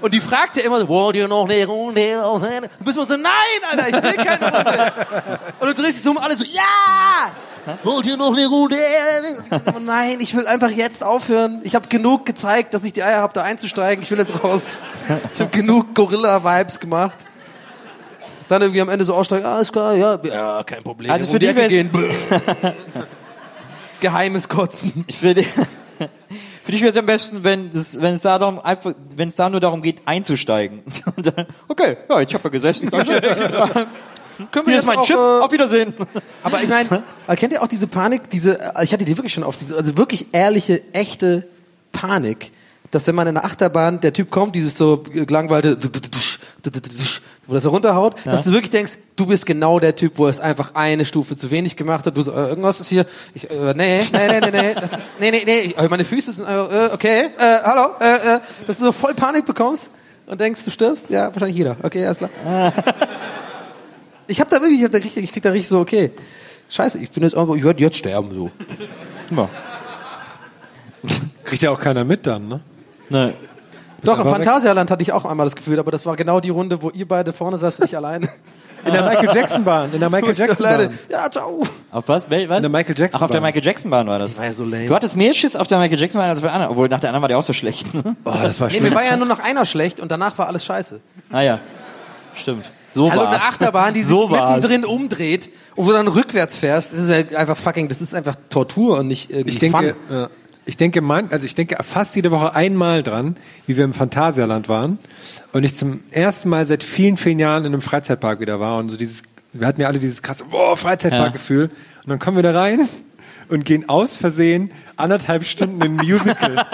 [0.00, 2.24] und die fragt ja immer so, wollt ihr noch eine Runde?
[2.24, 3.32] auf eine-" Du bist immer so, nein,
[3.70, 4.92] Alter, ich will keine Runde.
[5.60, 7.32] Und du drehst dich so um alle so, ja!
[7.82, 8.78] Wollt ihr noch eine Runde?
[9.84, 11.60] Nein, ich will einfach jetzt aufhören.
[11.64, 14.02] Ich habe genug gezeigt, dass ich die Eier habe, da einzusteigen.
[14.02, 14.78] Ich will jetzt raus.
[15.34, 17.18] Ich habe genug Gorilla-Vibes gemacht.
[18.48, 21.10] Dann irgendwie am Ende so aussteigen, ah, ist klar, ja, ja, kein Problem.
[21.10, 21.90] Also Um für die die gehen.
[24.00, 25.04] Geheimes Kotzen.
[25.06, 25.34] Ich will
[26.64, 29.34] Für dich wäre es am besten, wenn es, wenn es da darum, einfach, wenn es
[29.34, 30.82] da nur darum geht, einzusteigen.
[31.16, 32.90] Dann, okay, ja, ich habe ja gesessen.
[32.90, 33.20] Danke.
[34.52, 35.16] Können Hier ist mein auch, Chip.
[35.16, 35.94] äh, Auf Wiedersehen.
[36.42, 37.02] Aber ich meine,
[37.36, 40.26] kennt ihr auch diese Panik, diese, ich hatte die wirklich schon oft, diese, also wirklich
[40.32, 41.48] ehrliche, echte
[41.90, 42.52] Panik,
[42.90, 45.78] dass wenn man in der Achterbahn, der Typ kommt, dieses so gelangweilte,
[47.48, 50.30] wo das so runterhaut, dass du wirklich denkst, du bist genau der Typ, wo er
[50.30, 52.14] es einfach eine Stufe zu wenig gemacht hat.
[52.14, 55.14] Du so, äh, irgendwas ist hier, ich, äh, nee, nee, nee, nee, nee, das ist,
[55.18, 58.84] nee, nee, nee, äh, meine Füße sind, äh, okay, äh, hallo, äh, äh, dass du
[58.84, 59.88] so voll Panik bekommst
[60.26, 62.30] und denkst, du stirbst, ja, wahrscheinlich jeder, okay, alles klar.
[64.30, 66.10] Ich hab da wirklich, ich, hab da richtig, ich krieg da richtig so, okay,
[66.68, 68.50] scheiße, ich bin jetzt einfach, ich werde jetzt sterben, so.
[69.34, 69.48] Ja.
[71.44, 72.60] Kriegt ja auch keiner mit dann, ne?
[73.08, 73.32] Nein.
[74.02, 74.32] Doch, im weg.
[74.32, 77.06] Phantasialand hatte ich auch einmal das Gefühl, aber das war genau die Runde, wo ihr
[77.08, 78.28] beide vorne saßt und ich alleine.
[78.84, 80.64] In der Michael Jackson Bahn, in der Michael Jackson.
[80.64, 80.98] Bahn.
[81.10, 81.64] Ja, ciao.
[81.90, 82.30] Auf was?
[82.30, 82.58] Wel- was?
[82.58, 83.48] In der Michael Jackson Ach, auf der Bahn.
[83.48, 84.38] Michael Jackson Bahn war das.
[84.38, 84.86] war ja so lame.
[84.86, 87.00] Du hattest mehr Schiss auf der Michael Jackson Bahn als bei der anderen, obwohl nach
[87.00, 87.88] der anderen war der auch so schlecht.
[87.92, 88.02] Oh,
[88.40, 88.90] das war Nee, schlimm.
[88.90, 91.00] mir war ja nur noch einer schlecht und danach war alles scheiße.
[91.32, 91.58] ah ja,
[92.34, 92.64] stimmt.
[92.86, 93.34] So Hallo, war's.
[93.34, 97.10] eine Achterbahn, die sich so mittendrin umdreht und wo du dann rückwärts fährst, das ist
[97.32, 100.16] ja einfach fucking, das ist einfach Tortur und nicht irgendwie Ich denke, Fun.
[100.18, 100.28] ja,
[100.68, 104.68] ich denke, man, also ich denke fast jede Woche einmal dran, wie wir im Phantasialand
[104.68, 104.98] waren
[105.52, 108.90] und ich zum ersten Mal seit vielen, vielen Jahren in einem Freizeitpark wieder war und
[108.90, 109.22] so dieses,
[109.54, 111.70] wir hatten ja alle dieses krasse, boah, Freizeitparkgefühl
[112.04, 112.86] und dann kommen wir da rein
[113.48, 116.56] und gehen aus Versehen anderthalb Stunden in ein Musical.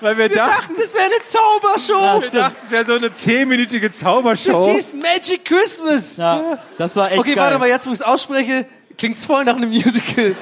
[0.00, 2.22] Weil wir dachten, das wäre eine Zaubershow.
[2.22, 4.66] wir dachten, es wäre so eine zehnminütige Zaubershow.
[4.66, 6.18] das hieß Magic Christmas.
[6.18, 7.44] Ja, das war echt okay, geil.
[7.44, 8.66] warte mal, jetzt wo ich es ausspreche,
[8.98, 10.34] klingt's voll nach einem Musical.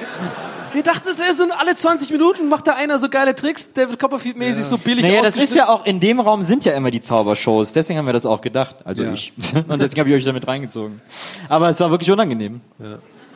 [0.77, 3.99] Wir dachten, es wäre so alle 20 Minuten macht da einer so geile Tricks, David
[3.99, 7.01] Copperfield-mäßig, so billig Naja, das ist ja auch, in dem Raum sind ja immer die
[7.01, 9.33] Zaubershows, deswegen haben wir das auch gedacht, also ich.
[9.67, 11.01] Und deswegen habe ich euch damit reingezogen.
[11.49, 12.61] Aber es war wirklich unangenehm.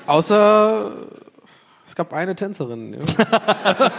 [0.05, 0.91] Außer
[1.87, 3.91] es gab eine Tänzerin, ja.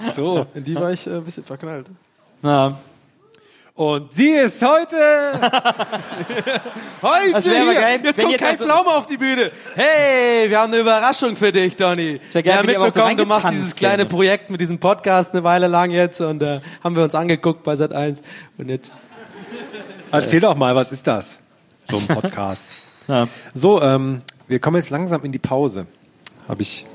[0.12, 0.44] So.
[0.52, 1.86] in die war ich äh, ein bisschen verknallt.
[2.42, 2.76] Ja.
[3.76, 4.94] Und sie ist heute
[7.02, 9.50] Heute Das hier, geil, jetzt kommt jetzt Kai also- Pflaume auf die Bühne.
[9.74, 12.20] Hey, wir haben eine Überraschung für dich, Donny.
[12.32, 14.06] wär geil, wir haben auch so mitbekommen, du machst dieses kleine.
[14.06, 17.74] Projekt mit diesem Podcast eine Weile lang jetzt und äh, haben wir uns angeguckt bei
[17.74, 18.22] Sat1
[18.58, 18.92] und jetzt
[20.12, 21.40] Erzähl doch mal, was ist das?
[21.90, 22.70] So ein Podcast.
[23.06, 23.28] Ja.
[23.52, 25.84] So, ähm, wir kommen jetzt langsam in die Pause.
[26.48, 26.86] Hab ich.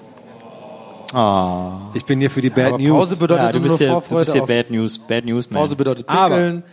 [1.13, 1.89] Ah.
[1.93, 2.97] Ich bin hier für die Bad Aber News.
[2.99, 5.25] Pause bedeutet Ja, du nur bist hier, du Vorfreude bist hier auf Bad News, Bad
[5.25, 5.61] News, man.
[5.61, 6.63] Pause bedeutet Aber- Pickeln.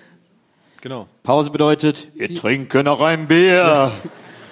[0.83, 1.07] genau.
[1.23, 3.91] Pause bedeutet, wir trinken noch ein Bier.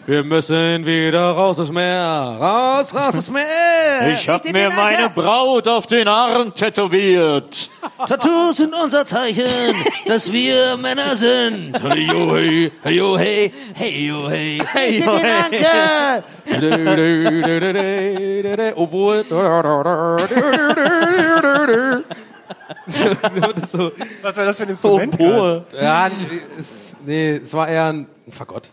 [0.06, 4.12] Wir müssen wieder raus aus Meer, raus, raus aus Meer.
[4.12, 7.70] Ich hab mir meine Braut auf den Arm tätowiert.
[8.06, 9.74] Tattoos sind unser Zeichen,
[10.06, 11.82] dass wir Männer sind.
[11.82, 13.50] Hey, yo, hey, hey, yo, hey.
[13.72, 14.60] Hey, yo, hey.
[14.74, 16.22] Hey, yo, hey.
[18.76, 19.24] Obwohl.
[23.66, 23.92] so,
[24.22, 25.16] Was war das für ein Instrument?
[25.16, 25.64] gerade?
[25.80, 28.70] ja, nee, es, nee, es war eher ein Fagott.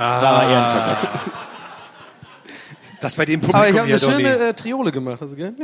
[0.00, 1.20] War eher ein Vergleich.
[3.00, 5.22] Das bei dem Aber ich Publikum habe eine schöne äh, Triole gemacht.
[5.22, 5.54] Also, gell?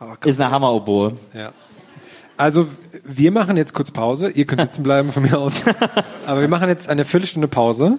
[0.00, 0.26] Oh, Gott.
[0.26, 1.16] Ist eine Hammeroboe.
[1.34, 1.52] Ja.
[2.36, 2.68] Also,
[3.04, 4.30] wir machen jetzt kurz Pause.
[4.30, 5.64] Ihr könnt sitzen bleiben von mir aus.
[6.26, 7.98] Aber wir machen jetzt eine Viertelstunde Pause.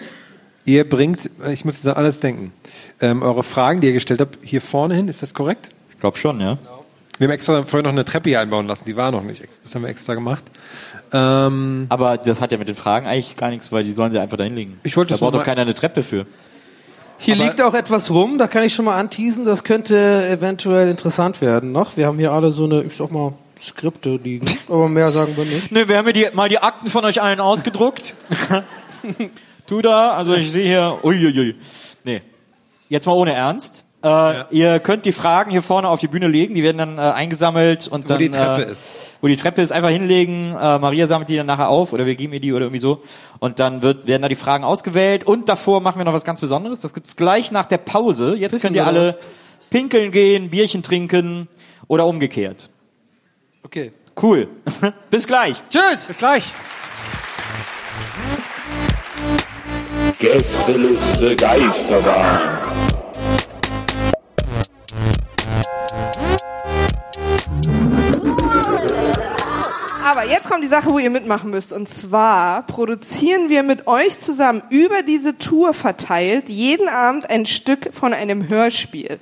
[0.66, 2.54] Ihr bringt, ich muss jetzt an alles denken,
[3.02, 5.08] ähm, eure Fragen, die ihr gestellt habt, hier vorne hin.
[5.08, 5.70] Ist das korrekt?
[5.92, 6.58] Ich glaube schon, ja.
[7.18, 8.86] Wir haben extra vorher noch eine Treppe hier einbauen lassen.
[8.86, 9.44] Die war noch nicht.
[9.64, 10.44] Das haben wir extra gemacht.
[11.12, 14.20] Ähm, Aber das hat ja mit den Fragen eigentlich gar nichts, weil die sollen sie
[14.20, 14.80] einfach dahin legen.
[14.84, 16.26] Ich wollte da braucht doch keiner eine Treppe für.
[17.22, 21.42] Hier liegt auch etwas rum, da kann ich schon mal anteasen, das könnte eventuell interessant
[21.42, 21.98] werden noch.
[21.98, 25.44] Wir haben hier alle so eine, ich sag mal, Skripte liegen, aber mehr sagen wir
[25.44, 25.70] nicht.
[25.72, 28.16] Ne, wir haben ja die, mal die Akten von euch allen ausgedruckt.
[29.68, 31.56] Tu da, also ich sehe hier, uiuiui.
[32.04, 32.22] Nee,
[32.88, 33.84] jetzt mal ohne Ernst.
[34.02, 37.02] Äh, Ihr könnt die Fragen hier vorne auf die Bühne legen, die werden dann äh,
[37.02, 38.90] eingesammelt und Wo dann die Treppe äh, ist.
[39.20, 40.52] wo die Treppe ist, einfach hinlegen.
[40.56, 43.04] Äh, Maria sammelt die dann nachher auf oder wir geben ihr die oder irgendwie so.
[43.40, 45.26] Und dann wird, werden da die Fragen ausgewählt.
[45.26, 46.80] Und davor machen wir noch was ganz Besonderes.
[46.80, 48.36] Das gibt's gleich nach der Pause.
[48.38, 49.18] Jetzt Pissen könnt ihr alle
[49.70, 51.50] pinkeln gehen, Bierchen trinken
[51.88, 52.70] oder umgekehrt.
[53.64, 53.92] Okay.
[54.22, 54.48] Cool.
[55.10, 55.62] Bis gleich.
[55.70, 56.06] Tschüss.
[56.06, 56.52] Bis gleich.
[60.20, 62.38] Gästeliste Geisterbahn.
[70.10, 71.72] Aber jetzt kommt die Sache, wo ihr mitmachen müsst.
[71.72, 77.94] Und zwar produzieren wir mit euch zusammen über diese Tour verteilt jeden Abend ein Stück
[77.94, 79.20] von einem Hörspiel.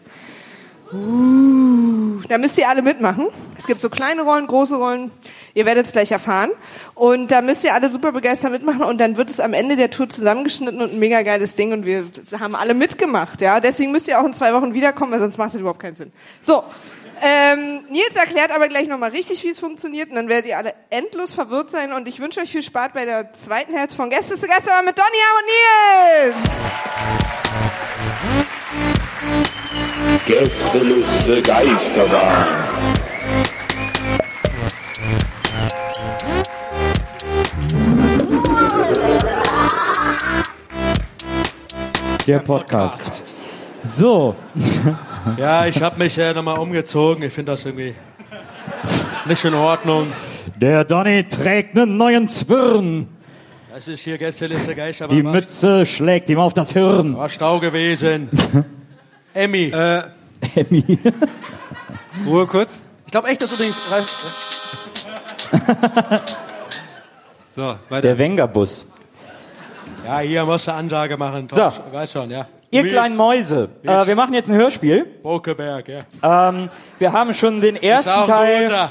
[0.93, 3.27] Uh, da müsst ihr alle mitmachen.
[3.59, 5.11] Es gibt so kleine Rollen, große Rollen.
[5.53, 6.51] Ihr werdet es gleich erfahren.
[6.95, 8.83] Und da müsst ihr alle super begeistert mitmachen.
[8.83, 11.73] Und dann wird es am Ende der Tour zusammengeschnitten und ein mega geiles Ding.
[11.73, 12.05] Und wir
[12.39, 13.41] haben alle mitgemacht.
[13.41, 15.97] Ja, deswegen müsst ihr auch in zwei Wochen wiederkommen, weil sonst macht das überhaupt keinen
[15.97, 16.13] Sinn.
[16.39, 16.63] So.
[17.22, 20.09] Ähm, Nils erklärt aber gleich nochmal richtig, wie es funktioniert.
[20.09, 21.93] Und dann werdet ihr alle endlos verwirrt sein.
[21.93, 24.97] Und ich wünsche euch viel Spaß bei der zweiten Hälfte von Gäste zu Gäste mit
[24.97, 25.45] Donny und
[26.26, 26.57] Nils.
[30.28, 32.45] Gästeliste Geisterbahn.
[42.28, 43.24] Der Podcast.
[43.84, 44.36] So.
[45.38, 47.24] Ja, ich habe mich äh, nochmal umgezogen.
[47.24, 47.95] Ich finde das irgendwie
[49.26, 50.07] nicht in Ordnung.
[50.55, 53.07] Der Donny trägt einen neuen Zwirn.
[53.74, 55.07] Das ist hier Gästeliste Geister.
[55.07, 57.15] Die Mütze schlägt ihm auf das Hirn.
[57.15, 58.30] War Stau gewesen.
[59.34, 59.65] Emmy.
[59.65, 60.03] Äh,
[60.55, 60.97] Emmy.
[62.26, 62.82] Ruhe kurz.
[63.05, 64.07] Ich glaube echt, dass übrigens Ralf,
[67.49, 68.01] So, weiter.
[68.01, 68.91] Der Wenger-Bus.
[70.05, 71.47] Ja, hier musst du Ansage machen.
[71.51, 71.72] So.
[71.91, 72.47] Weiß schon, ja.
[72.70, 75.05] Ihr Nils kleinen Mäuse, äh, wir machen jetzt ein Hörspiel.
[75.24, 76.49] Bokeberg, ja.
[76.49, 78.89] Ähm, wir haben schon den ersten Teil,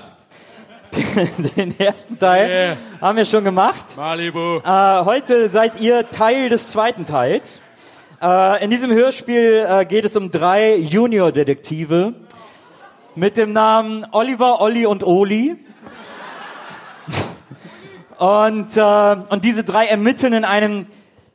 [1.56, 2.76] den ersten Teil Yeah.
[3.02, 3.96] haben wir schon gemacht.
[3.96, 4.60] Malibu.
[4.64, 7.60] Äh, heute seid ihr Teil des zweiten Teils.
[8.22, 12.14] Äh, in diesem Hörspiel äh, geht es um drei Junior-Detektive
[13.14, 15.56] mit dem Namen Oliver, Olli und Oli.
[18.18, 20.86] Und, äh, und diese drei ermitteln in einem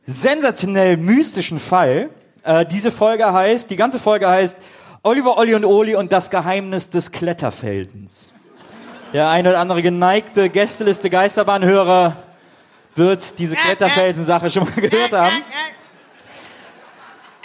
[0.04, 2.10] sensationell mystischen Fall.
[2.44, 4.58] Äh, diese Folge heißt, die ganze Folge heißt
[5.02, 8.32] Oliver, Olli und Oli und das Geheimnis des Kletterfelsens.
[9.12, 12.16] Der eine oder andere geneigte Gästeliste Geisterbahnhörer
[12.96, 15.36] wird diese Kletterfelsen-Sache schon mal gehört haben.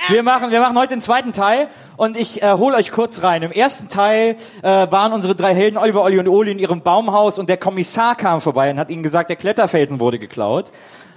[0.10, 1.68] Wir machen, wir machen heute den zweiten Teil
[1.98, 3.44] und ich äh, hole euch kurz rein.
[3.44, 7.40] Im ersten Teil äh, waren unsere drei Helden Oliver, Olli und Oli in ihrem Baumhaus
[7.40, 10.72] und der Kommissar kam vorbei und hat ihnen gesagt, der Kletterfelsen wurde geklaut.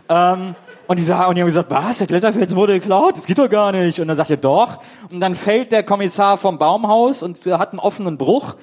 [0.09, 0.57] Ähm,
[0.91, 3.17] und die, sa- und die haben gesagt, was, der Kletterfelsen wurde geklaut?
[3.17, 4.01] Das geht doch gar nicht.
[4.01, 4.81] Und dann sagt er, doch.
[5.09, 8.57] Und dann fällt der Kommissar vom Baumhaus und hat einen offenen Bruch.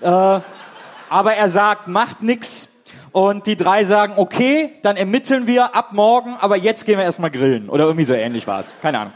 [0.00, 2.68] Äh, aber er sagt, macht nix.
[3.10, 7.32] Und die drei sagen, okay, dann ermitteln wir ab morgen, aber jetzt gehen wir erstmal
[7.32, 7.68] grillen.
[7.68, 8.76] Oder irgendwie so ähnlich war es.
[8.80, 9.12] Keine Ahnung.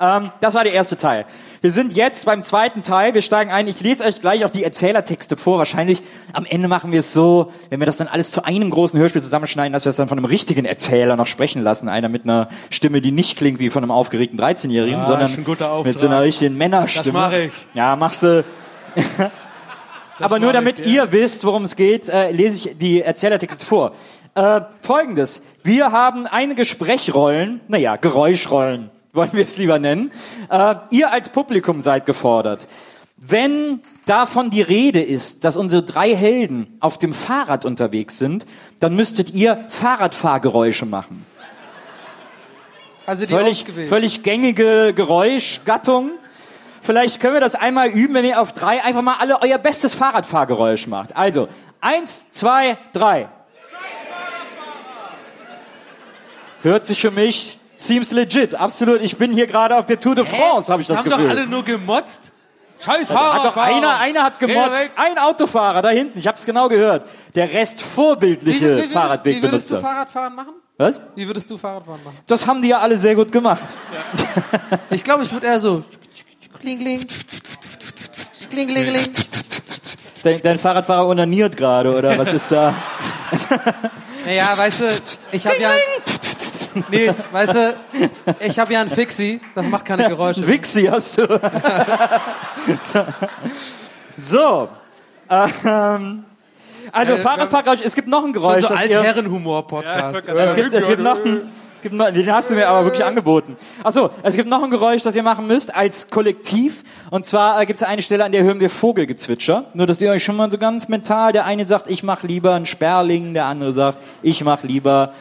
[0.00, 1.26] Ähm, das war der erste Teil.
[1.62, 3.14] Wir sind jetzt beim zweiten Teil.
[3.14, 3.66] Wir steigen ein.
[3.66, 5.58] Ich lese euch gleich auch die Erzählertexte vor.
[5.58, 6.02] Wahrscheinlich
[6.32, 9.22] am Ende machen wir es so, wenn wir das dann alles zu einem großen Hörspiel
[9.22, 11.88] zusammenschneiden, dass wir es dann von einem richtigen Erzähler noch sprechen lassen.
[11.88, 15.70] Einer mit einer Stimme, die nicht klingt wie von einem aufgeregten 13-Jährigen, Ja, sondern guter
[15.70, 15.86] Auftrag.
[15.94, 17.04] mit so einer richtigen Männerstimme.
[17.04, 17.52] Das mache ich.
[17.74, 18.44] Ja, machst du.
[20.18, 21.04] Aber nur damit ich, ja.
[21.04, 23.92] ihr wisst, worum es geht, äh, lese ich die Erzählertexte vor.
[24.34, 25.42] Äh, Folgendes.
[25.62, 30.12] Wir haben einige Sprechrollen, naja, Geräuschrollen, wollen wir es lieber nennen.
[30.50, 32.68] Äh, ihr als Publikum seid gefordert.
[33.16, 38.46] Wenn davon die Rede ist, dass unsere drei Helden auf dem Fahrrad unterwegs sind,
[38.78, 41.24] dann müsstet ihr Fahrradfahrgeräusche machen.
[43.06, 46.10] also die Völlig, völlig gängige Geräuschgattung.
[46.82, 49.94] Vielleicht können wir das einmal üben, wenn ihr auf drei einfach mal alle euer bestes
[49.94, 51.16] Fahrradfahrgeräusch macht.
[51.16, 51.48] Also,
[51.80, 53.28] eins, zwei, drei.
[56.62, 59.00] Hört sich für mich, seems legit, absolut.
[59.00, 61.24] Ich bin hier gerade auf der Tour de France, habe ich das haben Gefühl.
[61.24, 62.20] doch alle nur gemotzt.
[62.84, 63.76] Scheiß hat doch Fahrradfahrer.
[63.76, 67.06] einer, einer hat gemotzt, ein Autofahrer da hinten, ich habe es genau gehört.
[67.34, 69.80] Der Rest vorbildliche wie, wie, würdest, wie würdest du Fahrradwegbenutzer.
[69.80, 70.54] Fahrradfahren machen?
[70.76, 71.02] Was?
[71.14, 72.18] Wie würdest du Fahrradfahren machen?
[72.26, 73.78] Das haben die ja alle sehr gut gemacht.
[74.90, 75.82] Ich glaube, ich würde eher so.
[76.60, 77.06] Kling, kling.
[78.50, 79.08] Kling, kling, kling.
[80.22, 82.74] Dein, dein Fahrradfahrer onaniert gerade, oder was ist da?
[84.26, 84.86] Naja, weißt du,
[85.30, 85.70] ich habe ja.
[86.90, 87.76] Nils, weißt du,
[88.40, 90.46] ich habe ja einen Fixie, das macht keine Geräusche.
[90.48, 91.40] Wixi hast du.
[94.16, 94.68] so.
[95.28, 96.24] Ähm,
[96.92, 98.62] also Äh, Fahrradfahrgeräusch, es gibt noch ein Schon Geräusch.
[98.62, 100.24] so das ihr, Altherrenhumor-Podcast.
[100.28, 103.04] es, gibt, es gibt noch ein, Es gibt noch, den hast du mir aber wirklich
[103.04, 103.56] angeboten.
[103.82, 106.84] Achso, es gibt noch ein Geräusch, das ihr machen müsst als Kollektiv.
[107.10, 109.66] Und zwar äh, gibt es eine Stelle, an der hören wir Vogelgezwitscher.
[109.74, 112.54] Nur, dass ihr euch schon mal so ganz mental, der eine sagt, ich mach lieber
[112.54, 115.12] einen Sperling, der andere sagt, ich mach lieber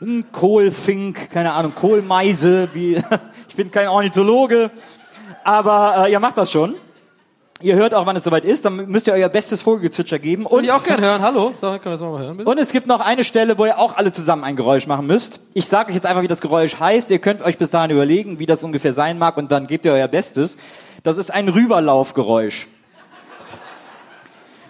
[0.00, 2.68] einen Kohlfink, keine Ahnung, Kohlmeise.
[2.72, 2.96] Wie,
[3.48, 4.70] ich bin kein Ornithologe,
[5.44, 6.76] aber äh, ihr macht das schon.
[7.60, 8.64] Ihr hört auch, wann es soweit ist.
[8.64, 10.46] Dann müsst ihr euer bestes Vogelgezwitscher geben.
[10.46, 11.22] Und Würde ich auch gerne hören.
[11.22, 11.52] Hallo?
[11.60, 12.48] So, können wir das mal hören, bitte?
[12.48, 15.40] und es gibt noch eine Stelle, wo ihr auch alle zusammen ein Geräusch machen müsst.
[15.54, 17.10] Ich sage euch jetzt einfach, wie das Geräusch heißt.
[17.10, 19.92] Ihr könnt euch bis dahin überlegen, wie das ungefähr sein mag und dann gebt ihr
[19.92, 20.56] euer Bestes.
[21.02, 22.68] Das ist ein Rüberlaufgeräusch.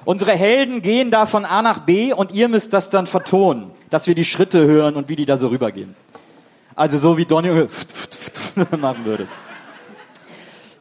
[0.08, 4.06] Unsere Helden gehen da von A nach B und ihr müsst das dann vertonen, dass
[4.06, 5.94] wir die Schritte hören und wie die da so rübergehen.
[6.74, 7.50] Also so wie Donny
[8.80, 9.28] machen würde.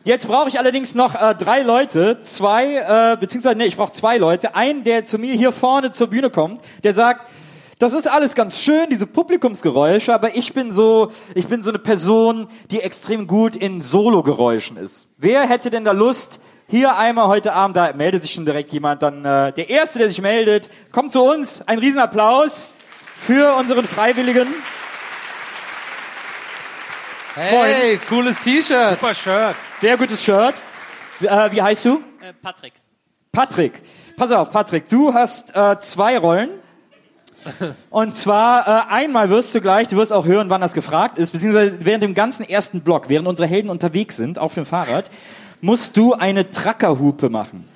[0.05, 4.17] Jetzt brauche ich allerdings noch äh, drei Leute, zwei, äh, beziehungsweise nee, ich brauche zwei
[4.17, 4.55] Leute.
[4.55, 7.27] Einen, der zu mir hier vorne zur Bühne kommt, der sagt,
[7.79, 11.79] das ist alles ganz schön, diese Publikumsgeräusche, aber ich bin so, ich bin so eine
[11.79, 15.09] Person, die extrem gut in Sologeräuschen ist.
[15.17, 16.39] Wer hätte denn da Lust,
[16.69, 20.09] hier einmal heute Abend, da meldet sich schon direkt jemand, dann äh, der Erste, der
[20.09, 21.61] sich meldet, kommt zu uns.
[21.65, 22.67] Ein Riesenapplaus
[23.25, 24.47] für unseren Freiwilligen.
[27.35, 28.99] Hey, cooles T-Shirt.
[28.99, 29.55] Super Shirt.
[29.77, 30.55] Sehr gutes Shirt.
[31.21, 32.01] Äh, wie heißt du?
[32.21, 32.73] Äh, Patrick.
[33.31, 33.81] Patrick.
[34.17, 36.49] Pass auf, Patrick, du hast äh, zwei Rollen.
[37.89, 41.31] Und zwar äh, einmal wirst du gleich, du wirst auch hören, wann das gefragt ist,
[41.31, 45.09] beziehungsweise während dem ganzen ersten Block, während unsere Helden unterwegs sind auf dem Fahrrad,
[45.61, 47.67] musst du eine Trackerhupe machen.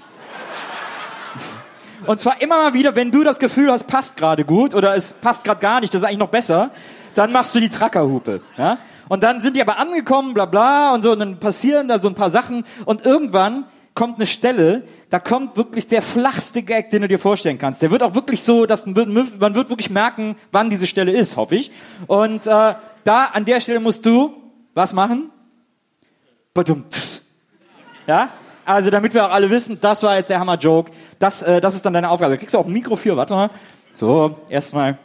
[2.05, 5.13] Und zwar immer mal wieder, wenn du das Gefühl hast, passt gerade gut oder es
[5.13, 6.71] passt gerade gar nicht, das ist eigentlich noch besser,
[7.13, 8.41] dann machst du die Trackerhupe.
[8.57, 8.79] Ja?
[9.07, 12.07] Und dann sind die aber angekommen, bla bla und so, und dann passieren da so
[12.07, 17.01] ein paar Sachen und irgendwann kommt eine Stelle, da kommt wirklich der flachste Gag, den
[17.01, 17.82] du dir vorstellen kannst.
[17.82, 21.55] Der wird auch wirklich so, dass man wird, wirklich merken, wann diese Stelle ist, hoffe
[21.57, 21.71] ich.
[22.07, 24.34] Und äh, da an der Stelle musst du
[24.73, 25.29] was machen?
[26.53, 27.11] Badumts.
[28.07, 28.29] Ja?
[28.65, 30.91] Also damit wir auch alle wissen, das war jetzt der Hammer-Joke.
[31.19, 32.33] Das, äh, das ist dann deine Aufgabe.
[32.33, 33.49] Da kriegst du auch ein Mikro für, warte mal.
[33.93, 34.97] So, erstmal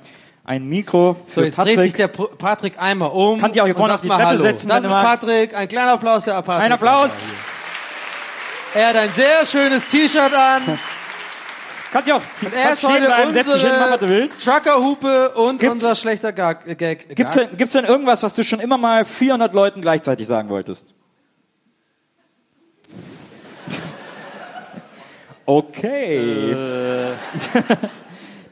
[0.45, 1.75] ein Mikro für So, jetzt Patrick.
[1.77, 3.41] dreht sich der P- Patrick einmal um.
[3.41, 5.21] Kann sich auch hier vorne auf die mal Treppe setzen, Das wenn ist du magst.
[5.23, 5.57] Patrick.
[5.57, 6.61] Ein kleiner Applaus für Patrick.
[6.65, 7.23] Ein Applaus.
[8.75, 10.79] Er hat ein sehr schönes T-Shirt an.
[11.93, 13.99] Kannst du auch Und er kannst ist stehen heute bleiben, setz dich hin, mach, was
[14.01, 14.45] du unsere willst.
[14.45, 16.67] Truckerhupe und Gibt's- unser schlechter Gag.
[16.67, 17.49] äh, Gag Gibt's Gag.
[17.49, 20.93] denn, gibt's denn irgendwas, was du schon immer mal 400 Leuten gleichzeitig sagen wolltest?
[25.47, 26.53] Okay.
[26.53, 27.15] Äh.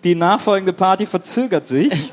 [0.04, 2.12] Die nachfolgende Party verzögert sich.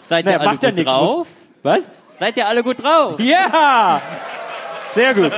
[0.00, 1.26] Seid Naja, ihr alle macht ja gut nichts, drauf?
[1.62, 1.90] Was?
[2.18, 3.18] Seid ihr alle gut drauf?
[3.18, 4.00] Ja!
[4.88, 5.32] Sehr gut.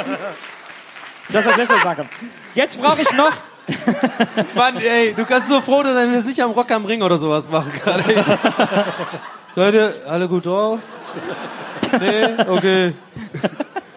[1.29, 2.09] Das ist das Letzte, was ich sagen kann.
[2.55, 3.33] Jetzt brauche ich noch.
[4.55, 7.03] Mann, ey, du kannst so froh sein, wenn wir es nicht am Rock am Ring
[7.03, 8.15] oder sowas machen gerade.
[8.15, 8.23] ey.
[9.55, 10.81] Seid ihr alle gut drauf?
[11.99, 12.43] Nee?
[12.49, 12.95] Okay.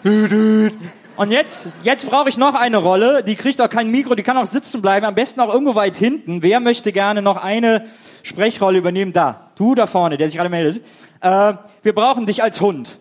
[1.18, 3.24] Und jetzt, jetzt brauche ich noch eine Rolle.
[3.24, 5.04] Die kriegt auch kein Mikro, die kann auch sitzen bleiben.
[5.04, 6.44] Am besten auch irgendwo weit hinten.
[6.44, 7.88] Wer möchte gerne noch eine
[8.22, 9.14] Sprechrolle übernehmen?
[9.14, 10.86] Da, du da vorne, der sich gerade meldet.
[11.22, 13.00] Äh, wir brauchen dich als Hund.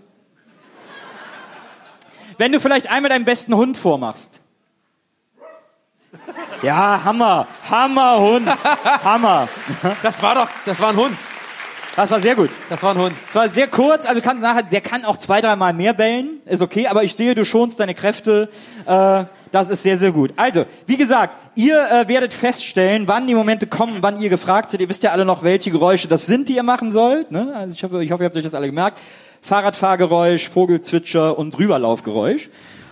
[2.39, 4.41] Wenn du vielleicht einmal deinen besten Hund vormachst.
[6.63, 8.49] Ja, Hammer, Hammer Hund,
[9.05, 9.47] Hammer.
[10.03, 11.17] Das war doch, das war ein Hund.
[11.97, 12.51] Das war sehr gut.
[12.69, 13.15] Das war ein Hund.
[13.31, 16.61] Es war sehr kurz, also kann nachher, der kann auch zwei, dreimal mehr bellen, ist
[16.61, 18.51] okay, aber ich sehe, du schonst deine Kräfte,
[18.85, 20.35] äh, das ist sehr, sehr gut.
[20.37, 24.83] Also, wie gesagt, ihr äh, werdet feststellen, wann die Momente kommen, wann ihr gefragt seid.
[24.83, 27.31] Ihr wisst ja alle noch, welche Geräusche das sind, die ihr machen sollt.
[27.31, 27.55] Ne?
[27.55, 29.01] Also ich hoffe, ich hoffe, ihr habt euch das alle gemerkt.
[29.41, 32.51] Fahrradfahrgeräusch, Vogelzwitscher und Drüberlaufgeräusch.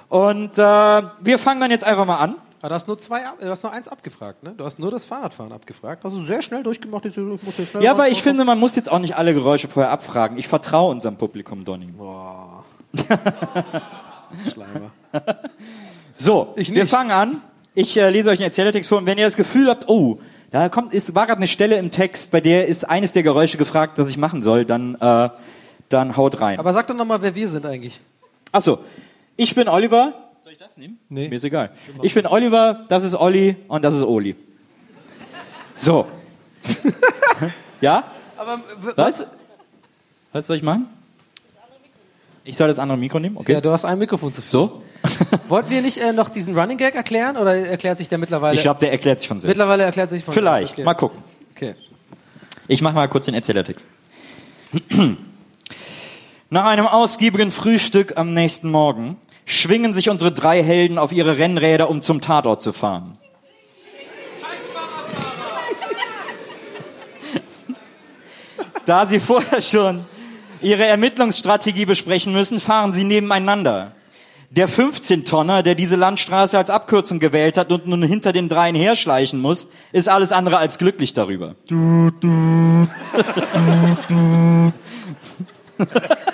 [0.09, 2.37] Und äh, wir fangen dann jetzt einfach mal an.
[2.65, 4.55] Aber du hast nur zwei, ab- du hast nur eins abgefragt, ne?
[4.57, 6.03] Du hast nur das Fahrradfahren abgefragt.
[6.03, 8.75] Hast du sehr schnell durchgemacht, jetzt musst du schnell Ja, aber ich finde, man muss
[8.75, 10.38] jetzt auch nicht alle Geräusche vorher abfragen.
[10.38, 11.93] Ich vertraue unserem Publikum, Donny.
[14.51, 14.93] Schleimer.
[16.14, 17.43] So, Ich wir fangen an.
[17.75, 20.18] Ich äh, lese euch einen Erzählertext vor und wenn ihr das Gefühl habt, oh,
[20.51, 23.59] da kommt, ist, war gerade eine Stelle im Text, bei der ist eines der Geräusche
[23.59, 25.29] gefragt, das ich machen soll, dann, äh,
[25.91, 26.59] dann haut rein.
[26.59, 28.01] Aber sag doch nochmal, wer wir sind eigentlich.
[28.53, 28.79] Achso,
[29.37, 30.14] ich bin Oliver.
[30.55, 31.01] Soll ich das nehmen?
[31.09, 31.29] Nee.
[31.29, 31.72] Mir ist egal.
[32.03, 34.37] Ich bin Oliver, das ist Olli und das ist Oli.
[35.75, 36.07] So.
[37.81, 38.05] ja?
[38.37, 38.61] Aber
[38.95, 39.26] Was?
[40.31, 40.87] Was soll ich machen?
[42.45, 43.37] Ich soll das andere Mikro nehmen?
[43.37, 43.55] Okay.
[43.55, 44.49] Ja, du hast ein Mikrofon zu viel.
[44.49, 44.83] So?
[45.49, 48.55] Wollten wir nicht äh, noch diesen Running Gag erklären oder erklärt sich der mittlerweile?
[48.55, 49.57] Ich glaube, der erklärt sich von selbst.
[49.57, 50.75] mittlerweile erklärt sich von Vielleicht.
[50.75, 50.85] Okay.
[50.85, 51.21] Mal gucken.
[51.57, 51.75] Okay.
[52.68, 53.89] Ich mache mal kurz den Erzählertext.
[56.51, 61.91] Nach einem ausgiebigen Frühstück am nächsten Morgen schwingen sich unsere drei Helden auf ihre Rennräder,
[61.91, 63.18] um zum Tatort zu fahren.
[68.87, 70.04] Da sie vorher schon
[70.61, 73.92] ihre Ermittlungsstrategie besprechen müssen, fahren sie nebeneinander.
[74.50, 79.41] Der 15-Tonner, der diese Landstraße als Abkürzung gewählt hat und nun hinter den dreien herschleichen
[79.41, 81.57] muss, ist alles andere als glücklich darüber.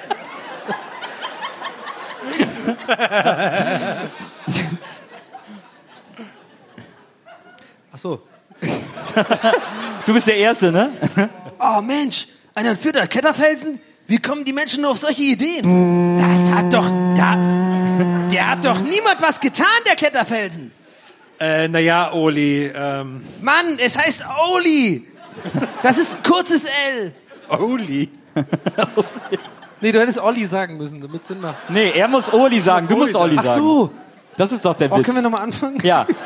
[7.92, 8.22] Ach so.
[10.06, 10.90] Du bist der Erste, ne?
[11.58, 13.80] Oh Mensch, ein entführter Kletterfelsen?
[14.06, 16.18] Wie kommen die Menschen nur auf solche Ideen?
[16.18, 17.36] Das hat doch, da,
[18.30, 20.72] der hat doch niemand was getan, der Kletterfelsen.
[21.38, 25.06] Äh, naja, Oli, ähm, Mann, es heißt Oli.
[25.82, 27.14] Das ist ein kurzes L.
[27.48, 28.10] Oli.
[29.80, 31.56] Nee, du hättest Olli sagen müssen, damit Sinn macht.
[31.70, 33.60] Nee, er muss Oli sagen, du musst Oli Ach sagen.
[33.60, 33.90] so.
[34.36, 35.04] Das ist doch der Oh, Witz.
[35.06, 35.78] können wir nochmal anfangen?
[35.82, 36.06] ja.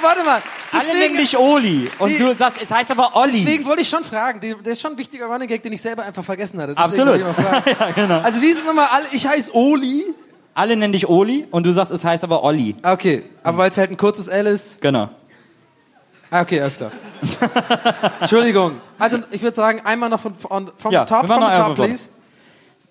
[0.00, 0.42] Warte mal.
[0.72, 2.18] Alle nennen dich Oli und Nee.
[2.18, 3.32] du sagst, es heißt aber Olli.
[3.32, 4.40] Deswegen wollte ich schon fragen.
[4.40, 6.74] Der ist schon ein wichtiger Running Gag, den ich selber einfach vergessen hatte.
[6.74, 7.36] Deswegen Absolut.
[7.78, 8.20] ja, genau.
[8.20, 8.88] Also wie ist es nochmal?
[9.12, 10.04] Ich heiße Oli.
[10.54, 12.74] Alle nennen dich Oli und du sagst, es heißt aber Olli.
[12.82, 14.80] Okay, aber weil es halt ein kurzes L ist.
[14.80, 15.10] Genau.
[16.32, 16.90] Ah, okay, alles klar.
[18.20, 18.80] Entschuldigung.
[18.98, 22.08] Also ich würde sagen, einmal noch von, von vom Ja, Top, wir vom Top, please.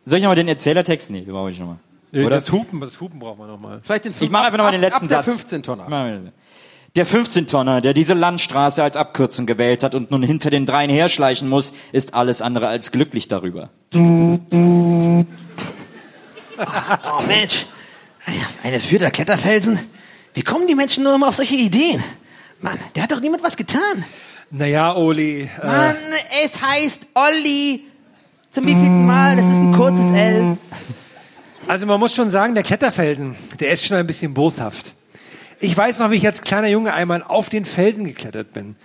[0.06, 1.10] Soll ich nochmal den Erzählertext?
[1.10, 1.78] Nee, den brauche ich nochmal.
[2.14, 2.30] Oder?
[2.30, 3.80] Das Hupen, das Hupen brauchen wir nochmal.
[3.82, 5.34] Vielleicht den Ich mache einfach nochmal den letzten ab der Satz.
[5.34, 6.22] 15 Tonner.
[6.96, 11.50] Der 15-Tonner, der diese Landstraße als Abkürzung gewählt hat und nun hinter den dreien herschleichen
[11.50, 13.70] muss, ist alles andere als glücklich darüber.
[13.96, 14.00] Oh
[17.28, 17.66] Mensch,
[18.64, 19.80] ein entführter Kletterfelsen?
[20.34, 22.04] Wie kommen die Menschen nur immer auf solche Ideen?
[22.62, 24.06] Mann, der hat doch niemand was getan.
[24.52, 25.96] Naja, Oli, äh, Mann,
[26.44, 27.86] es heißt Olli.
[28.52, 29.38] Zum wievielten Mal?
[29.38, 30.58] Das ist ein kurzes L.
[31.68, 34.94] also man muss schon sagen, der Kletterfelsen, der ist schon ein bisschen boshaft.
[35.62, 38.76] Ich weiß noch, wie ich als kleiner Junge einmal auf den Felsen geklettert bin.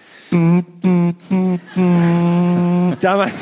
[3.01, 3.33] Damals,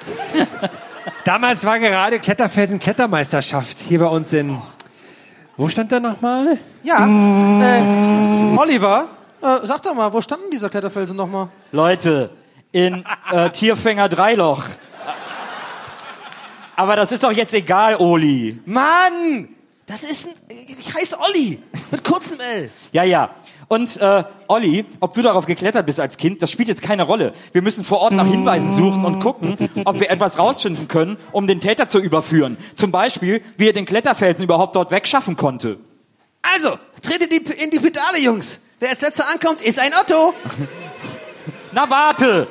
[1.24, 4.58] damals war gerade Kletterfelsen-Klettermeisterschaft hier bei uns in,
[5.56, 6.58] wo stand der nochmal?
[6.82, 9.08] Ja, äh, Oliver,
[9.42, 11.48] äh, sag doch mal, wo standen dieser Kletterfelsen nochmal?
[11.72, 12.30] Leute,
[12.72, 14.64] in äh, Tierfänger Dreiloch.
[16.76, 18.60] Aber das ist doch jetzt egal, Oli.
[18.66, 19.48] Mann,
[19.86, 20.34] das ist ein,
[20.78, 21.62] ich heiße Olli.
[21.90, 22.70] Mit kurzem L.
[22.92, 23.30] Ja, ja.
[23.68, 27.32] Und äh, Olli, ob du darauf geklettert bist als Kind, das spielt jetzt keine Rolle.
[27.52, 31.48] Wir müssen vor Ort nach Hinweisen suchen und gucken, ob wir etwas rausfinden können, um
[31.48, 32.56] den Täter zu überführen.
[32.76, 35.78] Zum Beispiel, wie er den Kletterfelsen überhaupt dort wegschaffen konnte.
[36.54, 38.60] Also, tretet die, in die Pedale, Jungs.
[38.78, 40.32] Wer als letzter ankommt, ist ein Otto.
[41.72, 42.46] Na warte!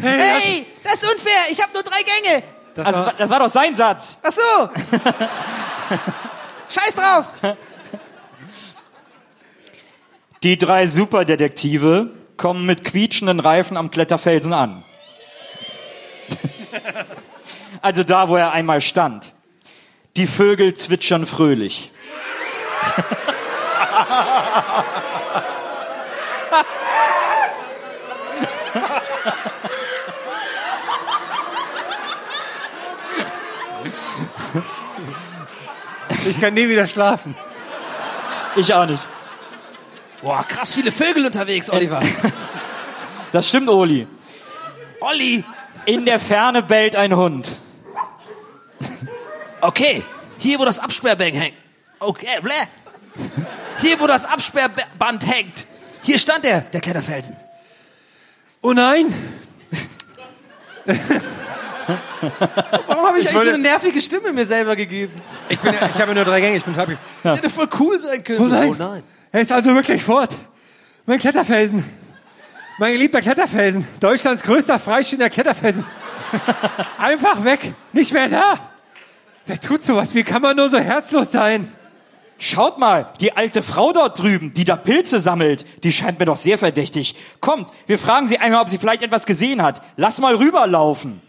[0.00, 1.50] Hey, das ist unfair.
[1.50, 2.42] Ich habe nur drei Gänge.
[2.74, 4.18] Das Also, war, das war doch sein Satz.
[4.22, 4.68] Ach so.
[6.68, 7.26] Scheiß drauf.
[10.42, 14.84] Die drei Superdetektive kommen mit quietschenden Reifen am Kletterfelsen an.
[17.84, 19.34] Also da, wo er einmal stand.
[20.16, 21.90] Die Vögel zwitschern fröhlich.
[36.24, 37.34] ich kann nie wieder schlafen.
[38.54, 39.04] Ich auch nicht.
[40.22, 42.00] Boah, krass viele Vögel unterwegs, Oliver.
[43.32, 44.06] Das stimmt, Oli.
[45.00, 45.42] Olli.
[45.86, 47.48] In der Ferne bellt ein Hund.
[49.62, 50.02] Okay,
[50.36, 51.54] hier wo das Absperrband hängt.
[51.98, 52.52] Okay, blä.
[53.80, 55.64] Hier wo das Absperrband hängt.
[56.02, 57.36] Hier stand er, der Kletterfelsen.
[58.60, 59.06] Oh nein!
[62.86, 65.14] Warum habe ich, Ich eigentlich so eine nervige Stimme mir selber gegeben?
[65.48, 66.96] Ich, bin, ja- ich habe nur drei Gänge, ich bin happy.
[67.22, 68.40] Das hätte voll cool sein können.
[68.40, 69.02] Oh nein.
[69.32, 70.36] Er ist also wirklich fort.
[71.06, 71.84] Mein Kletterfelsen.
[72.78, 73.86] Mein geliebter Kletterfelsen.
[73.98, 75.84] Deutschlands größter freistehender Kletterfelsen.
[76.98, 77.74] Einfach weg.
[77.92, 78.58] Nicht mehr da.
[79.46, 80.14] Wer tut sowas?
[80.14, 81.72] Wie kann man nur so herzlos sein?
[82.38, 86.36] Schaut mal, die alte Frau dort drüben, die da Pilze sammelt, die scheint mir doch
[86.36, 87.14] sehr verdächtig.
[87.40, 89.80] Kommt, wir fragen sie einmal, ob sie vielleicht etwas gesehen hat.
[89.96, 91.22] Lass mal rüberlaufen.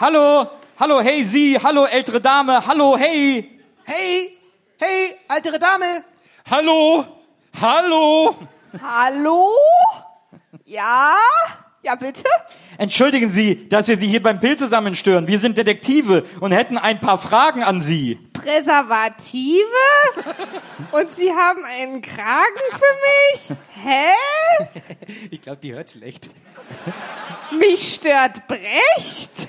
[0.00, 3.60] hallo, hallo, hey Sie, hallo ältere Dame, hallo, hey.
[3.84, 4.38] Hey,
[4.78, 6.04] hey, ältere Dame.
[6.50, 7.04] Hallo?
[7.60, 8.36] Hallo?
[8.80, 9.46] Hallo?
[10.64, 11.14] Ja?
[11.84, 12.22] Ja, bitte?
[12.78, 15.26] Entschuldigen Sie, dass wir Sie hier beim Pilzesammeln stören.
[15.26, 18.20] Wir sind Detektive und hätten ein paar Fragen an Sie.
[18.32, 19.64] Präservative?
[20.92, 23.58] Und Sie haben einen Kragen für mich?
[23.68, 25.06] Hä?
[25.30, 26.28] Ich glaube, die hört schlecht.
[27.50, 29.48] Mich stört Brecht?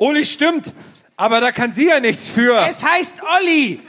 [0.00, 0.72] Uli stimmt.
[1.16, 2.56] Aber da kann sie ja nichts für.
[2.66, 3.80] Es heißt Olli.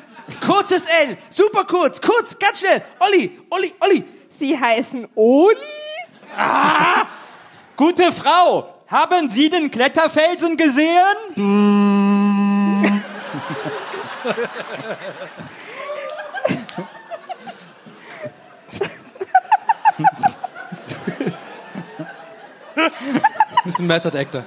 [0.46, 2.82] Kurzes L, super kurz, kurz, ganz schnell.
[3.00, 4.04] Olli, Olli, Olli.
[4.40, 5.58] Sie heißen Oli?
[7.76, 11.16] Gute Frau, haben Sie den Kletterfelsen gesehen?
[11.36, 12.82] Du
[23.66, 24.44] bist ein Method Actor.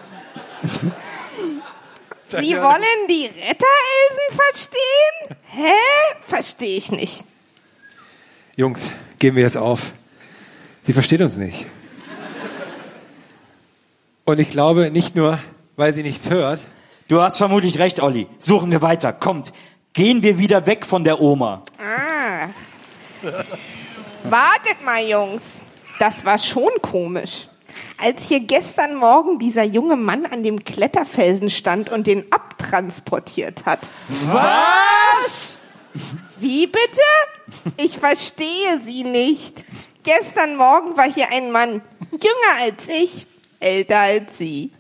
[2.41, 5.37] Sie wollen die Retterelsen verstehen?
[5.47, 5.73] Hä?
[6.27, 7.25] Verstehe ich nicht.
[8.57, 9.93] Jungs, geben wir jetzt auf.
[10.83, 11.67] Sie versteht uns nicht.
[14.25, 15.39] Und ich glaube nicht nur,
[15.77, 16.61] weil sie nichts hört.
[17.09, 18.27] Du hast vermutlich recht, Olli.
[18.39, 19.13] Suchen wir weiter.
[19.13, 19.53] Kommt,
[19.93, 21.63] gehen wir wieder weg von der Oma.
[21.79, 22.49] Ah.
[24.25, 25.63] Wartet mal, Jungs.
[25.99, 27.49] Das war schon komisch.
[28.05, 33.81] Als hier gestern Morgen dieser junge Mann an dem Kletterfelsen stand und den abtransportiert hat.
[34.27, 35.61] Was?
[36.39, 37.01] Wie bitte?
[37.79, 39.65] Ich verstehe Sie nicht.
[40.03, 43.27] Gestern Morgen war hier ein Mann, jünger als ich,
[43.61, 44.71] älter als Sie.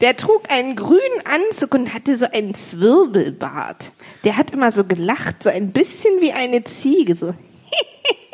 [0.00, 3.90] Der trug einen grünen Anzug und hatte so einen Zwirbelbart.
[4.22, 7.34] Der hat immer so gelacht, so ein bisschen wie eine Ziege, so.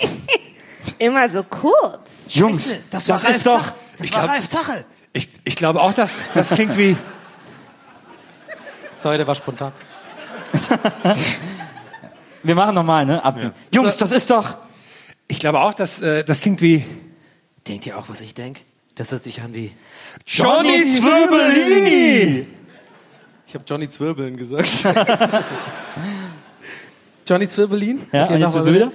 [0.98, 2.02] immer so kurz.
[2.28, 3.72] Jungs, das, war Ralf ist doch...
[4.01, 4.85] Das Ich war glaub- Ralf Zachel.
[5.12, 6.97] Ich, ich glaube auch, dass das klingt wie.
[8.97, 9.72] Sorry, der war spontan.
[12.43, 13.22] Wir machen nochmal, ne?
[13.22, 13.39] Ab.
[13.74, 14.56] Jungs, das ist doch...
[15.28, 16.85] Ich glaube auch, dass äh, das klingt wie.
[17.68, 18.60] Denkt ihr auch, was ich denk?
[18.94, 19.72] Das hört sich an wie...
[20.27, 22.47] Johnny Zwirbelini!
[23.47, 24.70] Ich habe Johnny Zwirbeln gesagt.
[27.28, 28.06] Johnny Zwirbelin?
[28.12, 28.93] Ja, und jetzt nochmal bist du wieder?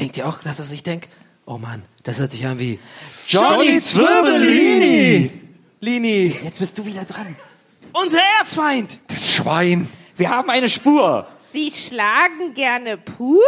[0.00, 1.08] Denkt ihr auch, das, was ich denk?
[1.46, 2.78] Oh Mann, das hört sich an wie...
[3.28, 5.30] Johnny Zwirbelini!
[5.80, 6.34] Lini.
[6.42, 7.36] Jetzt bist du wieder dran.
[7.92, 8.98] Unser Erzfeind!
[9.08, 9.90] Das Schwein.
[10.16, 11.26] Wir haben eine Spur.
[11.52, 13.42] Sie schlagen gerne pur?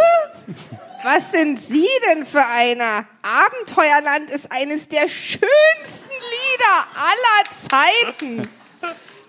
[1.03, 3.07] Was sind Sie denn für einer?
[3.23, 8.49] Abenteuerland ist eines der schönsten Lieder aller Zeiten.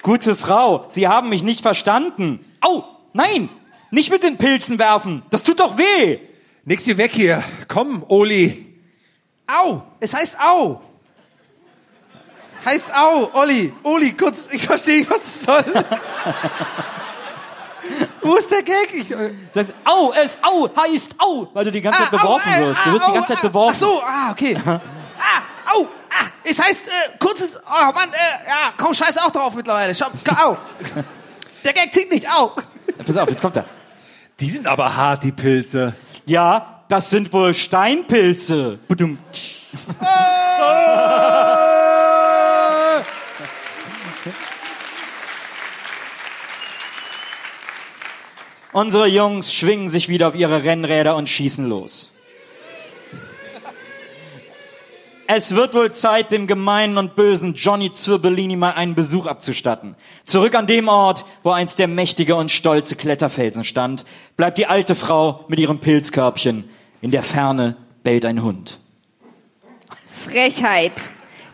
[0.01, 2.45] Gute Frau, Sie haben mich nicht verstanden.
[2.59, 2.83] Au,
[3.13, 3.49] nein,
[3.91, 5.23] nicht mit den Pilzen werfen.
[5.29, 6.19] Das tut doch weh.
[6.67, 7.41] Nix hier weg hier.
[7.69, 8.77] Komm, Oli.
[9.47, 9.83] Au!
[10.01, 10.81] Es heißt Au!
[12.65, 13.71] Heißt Au, Olli.
[13.83, 15.63] Oli, kurz, ich verstehe nicht, was es soll.
[18.21, 18.93] Wo ist der Gag?
[18.93, 22.17] Ich, äh, Das heißt, au, es au heißt au, weil du die ganze Zeit Ah,
[22.17, 22.79] beworfen au, äh, wirst.
[22.83, 23.73] Du ah, wirst die au, ganze Zeit ah, beworfen.
[23.73, 24.57] Ach so, ah, okay.
[24.65, 24.81] ah,
[25.73, 28.15] au, ah, es heißt, äh, kurzes, oh Mann, äh,
[28.45, 29.95] ja, komm, scheiß auch drauf mittlerweile.
[29.95, 30.07] Schau,
[30.43, 30.57] au.
[31.63, 32.51] Der Gag zieht nicht, au.
[33.05, 33.63] Pass auf, jetzt kommt er.
[34.41, 35.95] Die sind aber hart, die Pilze.
[36.27, 38.79] Ja, das sind wohl Steinpilze.
[48.73, 52.11] Unsere Jungs schwingen sich wieder auf ihre Rennräder und schießen los.
[55.29, 59.97] Es wird wohl Zeit, dem gemeinen und bösen Johnny Zirbellini mal einen Besuch abzustatten.
[60.23, 64.05] Zurück an dem Ort, wo einst der mächtige und stolze Kletterfelsen stand,
[64.37, 66.69] bleibt die alte Frau mit ihrem Pilzkörbchen.
[67.01, 68.79] In der Ferne bellt ein Hund.
[70.25, 70.93] Frechheit.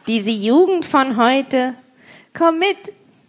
[0.05, 1.73] Diese Jugend von heute.
[2.37, 2.77] Komm mit,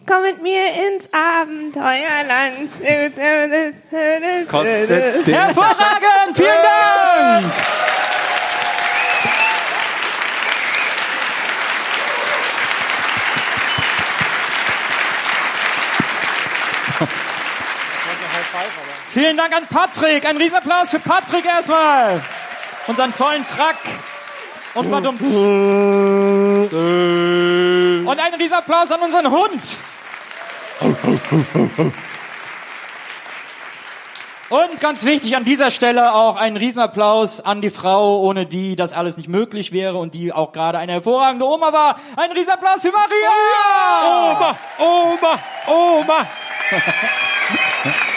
[0.07, 2.71] komm mit mir ins Abenteuerland.
[4.47, 6.37] Kostet den Hervorragend!
[6.37, 7.53] Vielen Dank!
[19.25, 20.27] Vielen Dank an Patrick.
[20.27, 22.23] Ein Riesenapplaus für Patrick erstmal.
[22.87, 23.79] Unseren tollen Truck.
[24.75, 25.35] Und Badumts.
[25.35, 26.69] Und
[28.07, 29.63] einen Riesenapplaus an unseren Hund.
[34.51, 38.93] Und ganz wichtig an dieser Stelle auch einen Riesenapplaus an die Frau, ohne die das
[38.93, 41.99] alles nicht möglich wäre und die auch gerade eine hervorragende Oma war.
[42.17, 44.35] Ein Riesenapplaus für Maria!
[44.35, 46.27] Oma, Oma, Oma.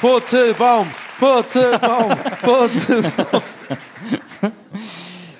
[0.00, 2.10] Purzelbaum, Purzelbaum,
[2.42, 3.42] Purzelbaum.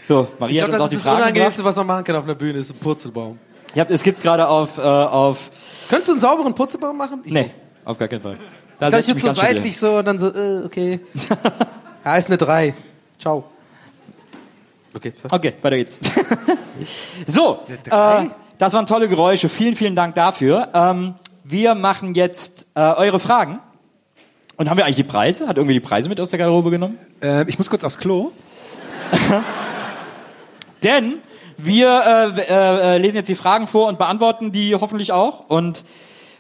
[0.08, 1.68] So, Ich Maria glaube, uns auch das die ist das Fragen Unangenehmste, gebracht.
[1.68, 3.38] was man machen kann auf einer Bühne, ist ein Purzelbaum.
[3.74, 5.50] Ihr habt, es gibt gerade auf, äh, auf,
[5.88, 7.20] Könntest du einen sauberen Purzelbaum machen?
[7.24, 7.50] Ich, nee,
[7.84, 8.38] auf gar keinen Fall.
[8.78, 11.00] Da Da setz ich ich so seitlich so und dann so, äh, okay.
[12.04, 12.74] ja, ist eine 3.
[13.18, 13.44] Ciao.
[14.94, 15.12] Okay.
[15.30, 15.98] Okay, weiter geht's.
[17.26, 17.60] so,
[17.90, 18.24] äh,
[18.58, 19.48] das waren tolle Geräusche.
[19.48, 20.68] Vielen, vielen Dank dafür.
[20.72, 21.14] Ähm,
[21.44, 23.60] wir machen jetzt äh, eure Fragen.
[24.56, 25.48] Und haben wir eigentlich die Preise?
[25.48, 26.98] Hat irgendwie die Preise mit aus der Garderobe genommen?
[27.22, 28.32] Äh, ich muss kurz aufs Klo.
[30.82, 31.18] Denn
[31.58, 35.84] Wir äh, äh, äh, lesen jetzt die Fragen vor und beantworten die hoffentlich auch und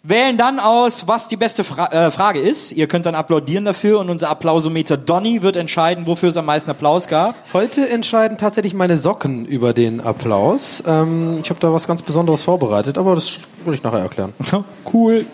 [0.08, 2.72] wählen dann aus, was die beste Fra äh, Frage ist.
[2.72, 6.70] Ihr könnt dann applaudieren dafür und unser Applausometer Donny wird entscheiden, wofür es am meisten
[6.70, 7.34] Applaus gab.
[7.52, 10.82] Heute entscheiden tatsächlich meine Socken über den Applaus.
[10.86, 14.32] Ähm, ich habe da was ganz Besonderes vorbereitet, aber das würde ich nachher erklären.
[14.92, 15.26] Cool.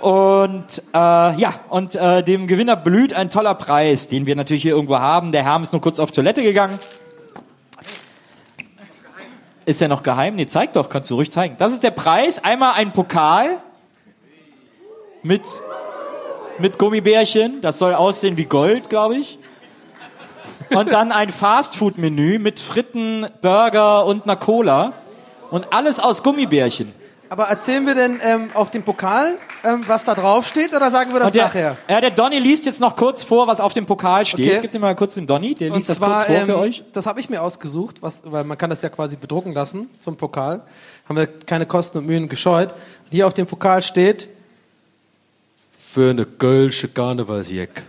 [0.00, 4.74] Und äh, ja, und äh, dem Gewinner blüht ein toller Preis, den wir natürlich hier
[4.74, 5.30] irgendwo haben.
[5.30, 6.78] Der Herm ist nur kurz auf Toilette gegangen.
[9.66, 10.34] Ist der noch geheim?
[10.36, 11.56] Nee, zeig doch, kannst du ruhig zeigen.
[11.58, 12.42] Das ist der Preis.
[12.42, 13.58] Einmal ein Pokal
[15.22, 15.42] mit,
[16.58, 17.60] mit Gummibärchen.
[17.60, 19.38] Das soll aussehen wie Gold, glaube ich.
[20.70, 24.92] Und dann ein Fastfood-Menü mit Fritten, Burger und einer Cola.
[25.50, 26.92] Und alles aus Gummibärchen.
[27.30, 31.12] Aber erzählen wir denn ähm, auf dem Pokal, ähm, was da drauf steht, oder sagen
[31.12, 31.76] wir das der, nachher?
[31.88, 34.46] Ja, der Donny liest jetzt noch kurz vor, was auf dem Pokal steht.
[34.46, 34.60] Okay.
[34.60, 36.58] Gibt's ihm mal kurz den Donny, der Und liest das zwar, kurz vor ähm, für
[36.58, 36.84] euch.
[36.92, 40.16] Das habe ich mir ausgesucht, was, weil man kann das ja quasi bedrucken lassen zum
[40.16, 40.62] Pokal.
[41.06, 42.72] Haben wir keine Kosten und Mühen gescheut.
[42.72, 44.28] Und hier auf dem Pokal steht
[45.90, 47.82] für eine kölsche Karnevalsjack.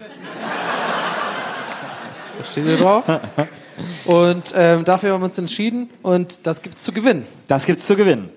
[2.37, 3.03] Das steht hier drauf.
[4.05, 7.25] Und ähm, dafür haben wir uns entschieden und das gibt's zu gewinnen.
[7.47, 8.29] Das gibt's zu gewinnen.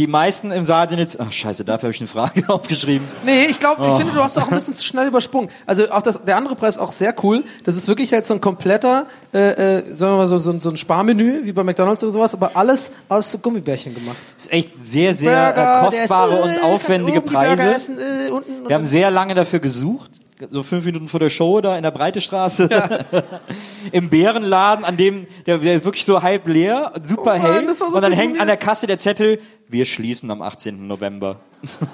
[0.00, 3.06] Die meisten im Saal sind jetzt, ach scheiße, dafür habe ich eine Frage aufgeschrieben.
[3.22, 3.98] Nee, ich glaube, ich Oh.
[3.98, 5.50] finde, du hast auch ein bisschen zu schnell übersprungen.
[5.66, 7.44] Also auch das, der andere Preis ist auch sehr cool.
[7.64, 9.04] Das ist wirklich halt so ein kompletter,
[9.34, 9.50] äh,
[9.80, 12.32] äh, sagen wir mal so, so, ein- so ein Sparmenü, wie bei McDonalds oder sowas,
[12.32, 14.16] aber alles aus so Gummibärchen gemacht.
[14.36, 17.62] Das ist echt sehr, sehr Burger, äh, kostbare ist, äh, und aufwendige Preise.
[17.62, 20.10] essen, äh, unten, Wir haben sehr lange dafür gesucht.
[20.48, 22.68] So fünf Minuten vor der Show da in der Breitestraße.
[23.92, 27.74] Im Bärenladen, an dem, der, der ist wirklich so halb leer, super Oh Mann, hell.
[27.74, 30.86] so und dann hängt an der Kasse der Zettel, wir schließen am 18.
[30.86, 31.40] November.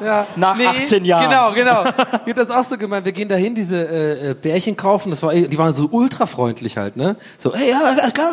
[0.03, 0.27] Ja.
[0.37, 1.29] Nach 18 Jahren.
[1.29, 1.85] Genau, genau.
[2.25, 3.05] Ich hab das auch so gemeint.
[3.05, 5.11] Wir gehen dahin, diese äh, äh, Bärchen kaufen.
[5.11, 7.17] Das war, die waren so ultra freundlich halt, ne?
[7.37, 8.33] So, ey, ja, alles klar,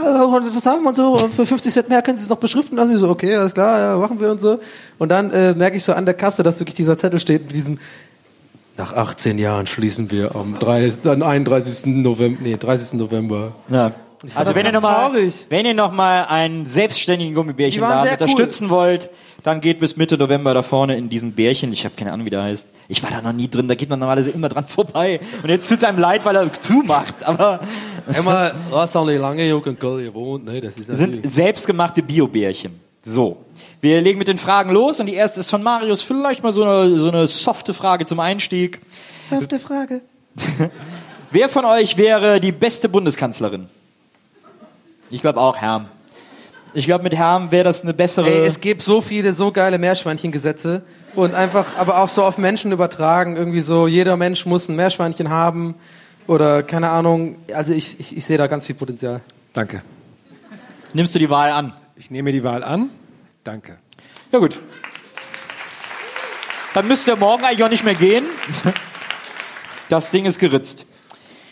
[0.54, 1.14] das haben wir und so.
[1.18, 2.94] Und für 50 Cent mehr können Sie es noch beschriften lassen.
[2.94, 4.60] Ich so, okay, alles klar, ja, machen wir und so.
[4.98, 7.56] Und dann äh, merke ich so an der Kasse, dass wirklich dieser Zettel steht mit
[7.56, 7.80] diesem
[8.78, 11.86] nach 18 Jahren schließen wir am 30, am 31.
[11.88, 13.00] November, nee, 30.
[13.00, 13.54] November.
[13.70, 13.92] Ja.
[14.36, 15.12] Also wenn ihr, mal,
[15.50, 19.10] wenn ihr noch mal einen selbstständigen waren Gummibärchenladen unterstützen wollt,
[19.44, 21.74] dann geht bis Mitte November da vorne in diesen Bärchen.
[21.74, 22.70] Ich habe keine Ahnung, wie der heißt.
[22.88, 25.20] Ich war da noch nie drin, da geht man normalerweise immer dran vorbei.
[25.44, 27.26] Und jetzt tut's einem leid, weil er zumacht.
[27.26, 27.60] Aber
[28.08, 30.62] Einmal, was die lange Jugend in Köln gewohnt, ne?
[30.62, 32.80] Das ist sind selbstgemachte Biobärchen.
[33.04, 33.46] So.
[33.82, 36.02] Wir legen mit den Fragen los und die erste ist von Marius.
[36.02, 38.80] Vielleicht mal so eine, so eine softe Frage zum Einstieg.
[39.22, 40.02] Softe Frage.
[41.32, 43.68] Wer von euch wäre die beste Bundeskanzlerin?
[45.10, 45.90] Ich glaube auch Herm.
[46.74, 48.30] Ich glaube, mit Herm wäre das eine bessere.
[48.30, 52.72] Ey, es gibt so viele so geile Meerschweinchengesetze und einfach, aber auch so auf Menschen
[52.72, 55.76] übertragen, irgendwie so, jeder Mensch muss ein Meerschweinchen haben
[56.26, 57.36] oder keine Ahnung.
[57.54, 59.22] Also ich, ich, ich sehe da ganz viel Potenzial.
[59.52, 59.84] Danke.
[60.94, 61.74] Nimmst du die Wahl an?
[61.96, 62.90] Ich nehme die Wahl an.
[63.44, 63.78] Danke.
[64.32, 64.60] Ja gut.
[66.74, 68.26] Dann müsst ihr morgen eigentlich auch nicht mehr gehen.
[69.90, 70.86] Das Ding ist geritzt.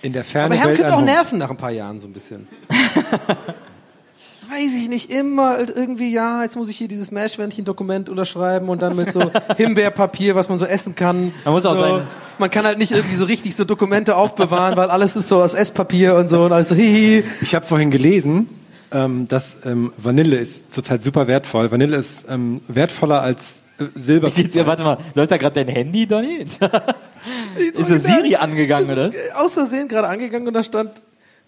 [0.02, 2.14] In der Ferne Aber Herr Welt könnte auch nerven nach ein paar Jahren so ein
[2.14, 2.48] bisschen.
[4.50, 8.96] Weiß ich nicht, immer irgendwie, ja, jetzt muss ich hier dieses Meerschweinchen-Dokument unterschreiben und dann
[8.96, 11.32] mit so Himbeerpapier, was man so essen kann.
[11.46, 12.08] Man muss auch so, sein-
[12.40, 15.54] Man kann halt nicht irgendwie so richtig so Dokumente aufbewahren, weil alles ist so aus
[15.54, 17.24] Esspapier und so und alles so hihi.
[17.42, 18.50] Ich habe vorhin gelesen,
[18.92, 21.72] ähm, dass ähm, Vanille ist zurzeit super wertvoll.
[21.72, 24.30] Vanille ist ähm, wertvoller als äh, Silber.
[24.32, 26.46] Geht's ja, warte mal, läuft da gerade dein Handy, Donny?
[27.58, 29.08] ist so Siri angegangen, oder?
[29.08, 30.92] Das ist äh, aus Versehen gerade angegangen und da stand,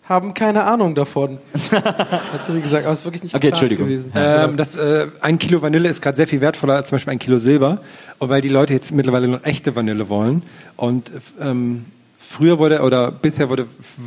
[0.03, 1.39] haben keine Ahnung davon.
[1.71, 3.87] Hat Siri gesagt, aber es ist wirklich nicht Okay, Entschuldigung.
[3.87, 4.11] gewesen.
[4.15, 7.19] Ähm, das, äh, ein Kilo Vanille ist gerade sehr viel wertvoller als zum Beispiel ein
[7.19, 7.79] Kilo Silber.
[8.19, 10.43] Und weil die Leute jetzt mittlerweile noch echte Vanille wollen.
[10.75, 11.85] Und ähm,
[12.17, 13.65] früher wurde, oder bisher wurde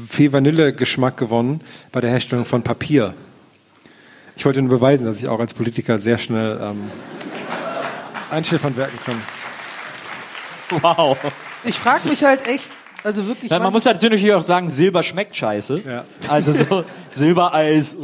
[0.08, 1.60] viel Vanillegeschmack gewonnen
[1.92, 3.14] bei der Herstellung von Papier.
[4.36, 6.90] Ich wollte nur beweisen, dass ich auch als Politiker sehr schnell ähm,
[8.30, 9.16] einschläfern wirken kann.
[10.82, 11.16] Wow.
[11.64, 12.70] Ich frage mich halt echt,
[13.02, 13.50] also wirklich.
[13.50, 15.80] Ja, man muss natürlich auch sagen, Silber schmeckt scheiße.
[15.88, 16.04] Ja.
[16.28, 17.96] Also so Silbereis,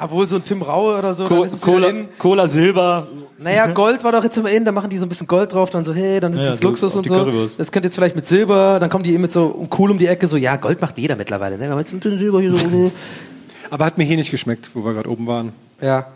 [0.00, 1.92] Obwohl so ein Tim Raue oder so, Co Cola.
[2.18, 3.06] Cola Silber.
[3.40, 5.70] Naja, Gold war doch jetzt immer in, da machen die so ein bisschen Gold drauf,
[5.70, 7.14] dann so, hey, dann ist Ja, jetzt so Luxus und so.
[7.14, 7.60] Currywurst.
[7.60, 10.08] Das könnte jetzt vielleicht mit Silber, dann kommen die eben mit so cool um die
[10.08, 11.64] Ecke, so, ja, Gold macht jeder mittlerweile, ne?
[11.64, 12.92] Wir haben jetzt ein bisschen Silber hier so.
[13.70, 15.52] Aber hat mir hier nicht geschmeckt, wo wir gerade oben waren.
[15.80, 16.06] ja.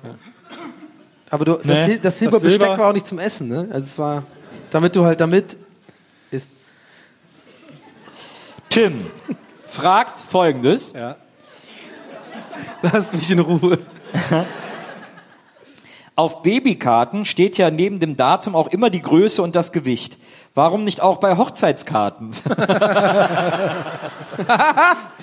[1.30, 1.94] Aber du, das, Nee.
[1.96, 3.66] Sil- das Silberbesteck Silber- war auch nicht zum Essen, ne?
[3.70, 4.24] Also es war,
[4.70, 5.56] damit du halt damit
[6.30, 6.50] isst.
[8.68, 9.06] Tim
[9.66, 10.92] fragt folgendes.
[10.92, 11.16] Ja.
[12.82, 13.78] Lasst mich in Ruhe.
[16.16, 20.18] Auf Babykarten steht ja neben dem Datum auch immer die Größe und das Gewicht.
[20.54, 22.30] Warum nicht auch bei Hochzeitskarten?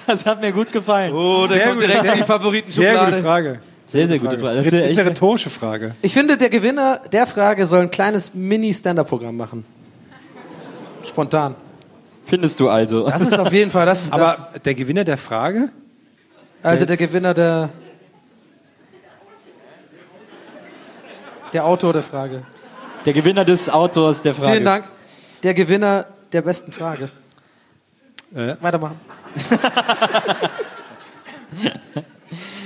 [0.08, 1.14] das hat mir gut gefallen.
[1.14, 3.12] Oh, der Sehr kommt direkt in die Sehr Favoriten-Schublade.
[3.12, 3.60] gute Frage.
[3.86, 4.56] Sehr, sehr gute Frage.
[4.58, 5.96] Das ist, ist echt, eine rhetorische Frage.
[6.02, 9.66] Ich finde, der Gewinner der Frage soll ein kleines Mini-Stand-Up-Programm machen.
[11.06, 11.56] Spontan.
[12.26, 13.08] findest du also?
[13.08, 14.02] Das ist auf jeden Fall das.
[14.04, 15.70] das Aber der Gewinner der Frage?
[16.64, 17.70] also der Gewinner der.
[21.54, 22.44] Der Autor der Frage.
[23.06, 24.52] Der Gewinner des Autors der Frage.
[24.52, 24.86] Vielen Dank.
[25.44, 27.10] Der Gewinner der besten Frage.
[28.36, 28.56] Äh.
[28.62, 29.00] Weitermachen.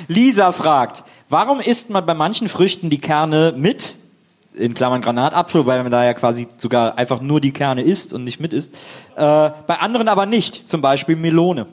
[0.07, 3.95] Lisa fragt, warum isst man bei manchen Früchten die Kerne mit,
[4.53, 8.23] in Klammern Granatapfel, weil man da ja quasi sogar einfach nur die Kerne isst und
[8.23, 8.75] nicht mit isst,
[9.15, 11.67] äh, bei anderen aber nicht, zum Beispiel Melone.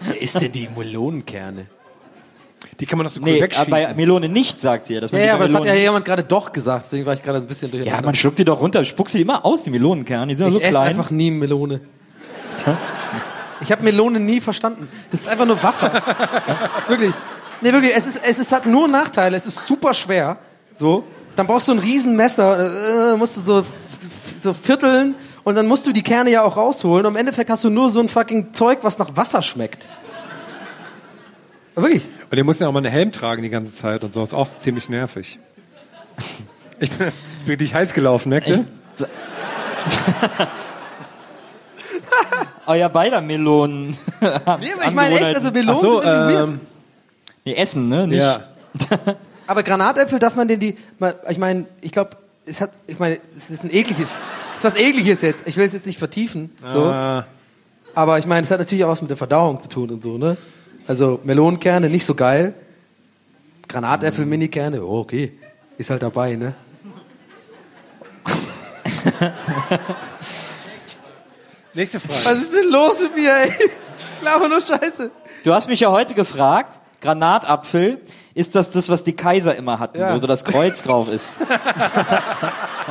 [0.00, 1.66] Wer isst denn die Melonenkerne?
[2.80, 3.70] Die kann man doch so cool Nee, äh, wegschießen.
[3.70, 5.00] bei Melone nicht, sagt sie ja.
[5.00, 7.22] Dass man Ja, ja, aber das hat ja jemand gerade doch gesagt, deswegen war ich
[7.22, 8.00] gerade ein bisschen durcheinander.
[8.00, 10.48] ja, man schluckt die doch runter, spuckt sie immer aus, die Melonenkerne, die sind ja
[10.48, 10.88] ich so esse klein.
[10.88, 11.80] einfach nie Melone.
[13.60, 14.88] Ich habe Melone nie verstanden.
[15.10, 15.92] Das ist einfach nur Wasser.
[16.88, 17.12] wirklich.
[17.60, 19.36] Nee, wirklich, es, ist, es ist, hat nur Nachteile.
[19.36, 20.38] Es ist super schwer.
[20.74, 21.04] So.
[21.36, 23.62] Dann brauchst du ein Riesenmesser, äh, musst du so,
[24.40, 27.04] so vierteln und dann musst du die Kerne ja auch rausholen.
[27.06, 29.88] Und im Endeffekt hast du nur so ein fucking Zeug, was nach Wasser schmeckt.
[31.74, 32.04] Wirklich.
[32.30, 34.22] Und der muss ja auch mal einen Helm tragen die ganze Zeit und so.
[34.22, 35.38] Ist auch ziemlich nervig.
[36.82, 37.12] Ich bin
[37.44, 38.64] wirklich heiß gelaufen, ne?
[42.66, 43.88] Euer beider Melonen.
[44.20, 46.60] Nee, aber ich meine echt, also Melonen Ach so, sind ähm,
[47.44, 48.06] Nee, essen, ne?
[48.06, 48.20] Nicht.
[48.20, 48.40] ja.
[49.46, 52.10] Aber Granatäpfel darf man den die, mal- ich meine, ich glaube,
[52.46, 54.08] es hat, ich meine, es ist ein ekliges,
[54.56, 55.42] es ist was ekliges jetzt.
[55.46, 56.84] Ich will es jetzt nicht vertiefen, so.
[56.84, 57.26] Ah,
[57.94, 60.16] Aber ich meine, es hat natürlich auch was mit der Verdauung zu tun und so,
[60.18, 60.36] ne?
[60.90, 62.52] Also Melonenkerne nicht so geil.
[63.68, 65.32] Granatäpfel, Minikerne, oh, okay,
[65.78, 66.52] ist halt dabei, ne?
[71.74, 72.24] nächste Frage.
[72.24, 73.52] Was ist denn los mit mir, ey?
[74.16, 75.12] Ich glaube nur Scheiße.
[75.44, 78.00] Du hast mich ja heute gefragt, Granatapfel,
[78.34, 80.12] ist das das, was die Kaiser immer hatten, Ja.
[80.12, 81.36] wo so das Kreuz drauf ist?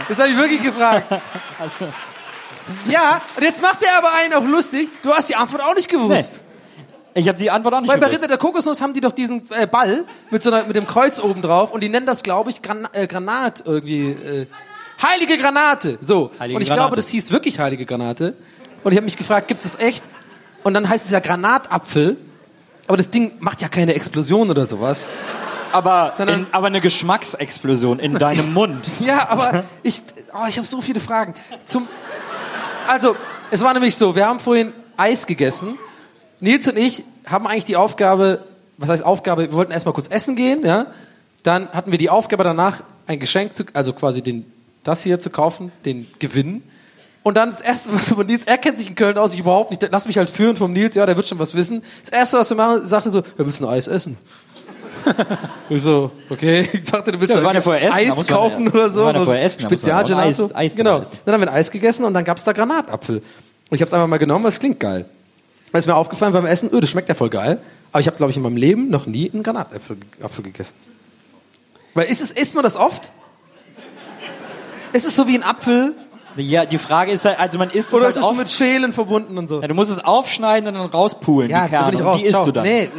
[0.08, 1.12] Das habe ich wirklich gefragt.
[1.60, 1.90] Also,
[2.88, 4.88] Ja, und jetzt macht er aber einen auf lustig.
[5.04, 6.40] Du hast die Antwort auch nicht gewusst.
[7.14, 8.20] Ich habe die Antwort auch nicht Weil bei gewusst.
[8.24, 11.20] Ritter der Kokosnuss haben die doch diesen äh, Ball mit so einer, mit dem Kreuz
[11.20, 14.10] oben drauf und die nennen das, glaube ich, Gran äh, Granat irgendwie.
[14.12, 14.46] Äh,
[15.02, 15.98] heilige Granate.
[16.02, 16.30] So.
[16.40, 16.86] Heilige und ich Granate.
[16.88, 18.36] glaube, das hieß wirklich heilige Granate.
[18.84, 20.04] Und ich habe mich gefragt, gibt es das echt?
[20.64, 22.18] Und dann heißt es ja Granatapfel.
[22.88, 25.08] Aber das Ding macht ja keine Explosion oder sowas.
[25.72, 28.90] aber, sondern- in, aber eine Geschmacksexplosion in deinem Mund.
[29.00, 30.02] Ja, aber ich,
[30.34, 31.34] oh, ich habe so viele Fragen.
[31.66, 31.88] Zum,
[32.88, 33.16] also,
[33.52, 35.78] es war nämlich so, wir haben vorhin Eis gegessen.
[36.40, 38.40] Nils und ich haben eigentlich die Aufgabe,
[38.78, 40.88] was heißt Aufgabe, wir wollten erstmal kurz essen gehen, ja.
[41.44, 44.46] Dann hatten wir die Aufgabe danach, ein Geschenk zu, also quasi den,
[44.84, 46.64] das hier zu kaufen, den Gewinn.
[47.24, 49.72] Und dann das erste, was von Nils, er kennt sich in Köln aus, ich überhaupt
[49.72, 51.82] nicht, lass mich halt führen vom Nils, ja, der wird schon was wissen.
[52.04, 54.18] Das erste, was wir machen, sagte so, wir müssen Eis essen.
[55.70, 59.12] ich so, okay, ich dachte, du willst Ja, vorher essen, Eis kaufen ja- oder so.
[59.12, 60.28] so essen, Spezialgelato.
[60.28, 61.00] Eis- Eis genau.
[61.26, 63.18] Dann haben wir ein Eis gegessen und dann gab's da Granatapfel.
[63.18, 63.24] Und
[63.76, 65.06] ich habe es einfach mal genommen, es klingt geil.
[65.74, 67.60] Ist mir aufgefallen beim Essen, öh, das schmeckt ja voll geil.
[67.92, 70.74] Aber ich habe, glaube ich, in meinem Leben noch nie einen Granatapfel Apfel gegessen.
[71.94, 73.12] Weil ist es, isst man das oft?
[74.94, 75.94] Ist es so wie ein Apfel?
[76.36, 78.38] Ja, die Frage ist halt, also man isst Oder es ist halt es so auf,
[78.38, 79.62] mit Schälen verbunden und so?
[79.62, 81.92] ja, du musst es aufschneiden und dann rauspulen, Ja, die da Kerne.
[81.92, 82.22] bin ich raus.
[82.22, 82.64] Die isst du dann.
[82.64, 82.90] Nee,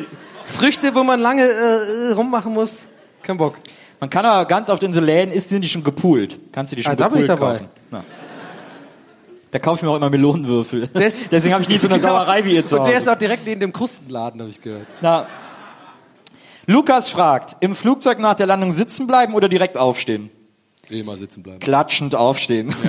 [0.44, 2.88] Früchte, wo man lange äh, rummachen muss,
[3.22, 3.54] kein Bock.
[4.00, 6.38] Man kann aber ganz oft in so Läden, ist, sind die schon gepoolt.
[6.52, 7.52] Kannst du die schon Ah, da bin ich dabei.
[7.58, 7.68] kaufen.
[7.92, 8.04] Ja.
[9.52, 10.86] Da kaufe ich mir auch immer Melonenwürfel.
[10.88, 12.08] Der ist- Deswegen habe ich nie so eine Genau.
[12.08, 14.86] Sauerei wie ihr zu Und der ist auch direkt neben dem Krustenladen, habe ich gehört.
[15.00, 15.26] Na,
[16.66, 20.30] Lukas fragt, im Flugzeug nach der Landung sitzen bleiben oder direkt aufstehen?
[20.88, 21.58] Immer sitzen bleiben.
[21.60, 22.72] Klatschend aufstehen.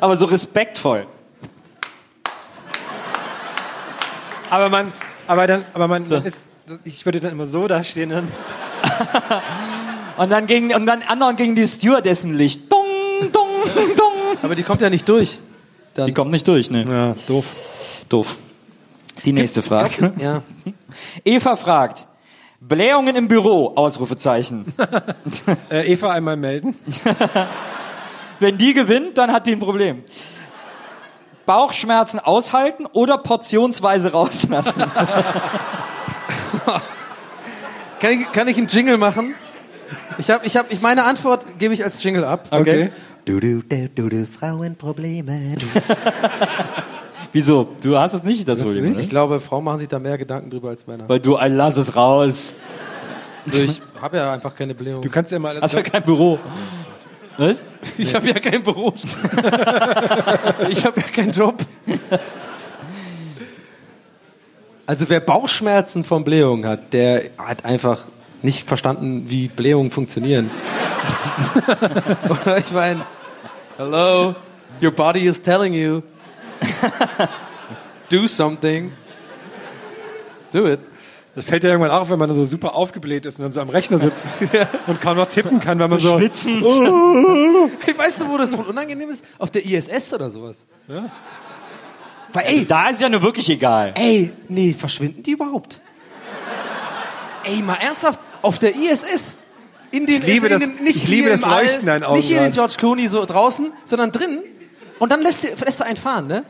[0.00, 1.06] aber so respektvoll.
[4.50, 4.92] Aber man,
[5.26, 6.46] aber dann, aber man, man ist,
[6.84, 8.28] ich würde dann immer so da stehen dann.
[10.16, 12.70] Und dann gegen, und dann anderen gegen die Stewardessenlicht.
[12.70, 12.73] Dong,
[13.74, 14.38] dong, dong.
[14.42, 15.38] Aber die kommt ja nicht durch.
[15.96, 16.84] Die kommt nicht durch, ne?
[16.88, 17.44] Ja, doof.
[18.08, 18.36] Doof.
[19.24, 20.12] Die nächste Frage.
[20.18, 20.42] Ja.
[21.24, 22.06] Eva fragt,
[22.60, 24.66] Blähungen im Büro, Ausrufezeichen.
[25.70, 26.76] Äh, Eva einmal melden.
[28.38, 30.04] Wenn die gewinnt, dann hat die ein Problem.
[31.46, 34.84] Bauchschmerzen aushalten oder portionsweise rauslassen.
[38.00, 39.34] Kann ich, kann ich einen Jingle machen?
[40.18, 42.48] Ich habe, ich habe, ich meine Antwort gebe ich als Jingle ab.
[42.50, 42.90] Okay.
[43.24, 45.56] Du, du, du, du, du, Frauenprobleme.
[45.64, 45.66] Du.
[47.32, 47.68] Wieso?
[47.82, 48.92] Du hast es nicht, das Problem.
[48.92, 49.06] Ich ne?
[49.06, 51.08] glaube, Frauen machen sich da mehr Gedanken drüber als Männer.
[51.08, 52.54] Weil du, ein lass es raus.
[53.44, 55.02] Also ich habe ja einfach keine Blähung.
[55.02, 55.60] Du kannst ja mal.
[55.60, 56.38] Hast ja kein Büro.
[57.36, 57.60] Was?
[57.98, 58.94] Ich habe ja keinen Beruf.
[60.68, 61.56] ich habe ja keinen Job.
[64.86, 68.02] Also wer Bauchschmerzen von Blähungen hat, der hat einfach
[68.44, 70.50] nicht verstanden, wie Blähungen funktionieren.
[72.28, 73.04] Oder ich meine,
[73.76, 74.34] hello,
[74.82, 76.02] your body is telling you,
[78.10, 78.92] do something,
[80.52, 80.80] do it.
[81.34, 83.68] Das fällt ja irgendwann auf, wenn man so super aufgebläht ist und dann so am
[83.68, 84.24] Rechner sitzt
[84.86, 86.62] und kaum noch tippen kann, weil man so, schwitzend.
[87.84, 89.24] Hey, weißt du, wo das wohl unangenehm ist?
[89.38, 90.64] Auf der ISS oder sowas.
[90.86, 91.10] Ja.
[92.32, 93.94] Weil, ey, Da ist ja nur wirklich egal.
[93.96, 95.80] ey, nee, verschwinden die überhaupt?
[97.44, 99.36] Ey, mal ernsthaft, auf der ISS.
[99.90, 102.04] In den, Ich liebe in das- den, nicht ich liebe das im All, Leuchten in
[102.04, 102.52] Augen Nicht hier in den.
[102.52, 104.42] George Clooney so draußen, sondern drinnen.
[104.98, 106.44] Und dann lässt, du- lässt du einen fahren, ne?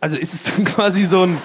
[0.00, 1.40] Also ist es dann quasi so ein,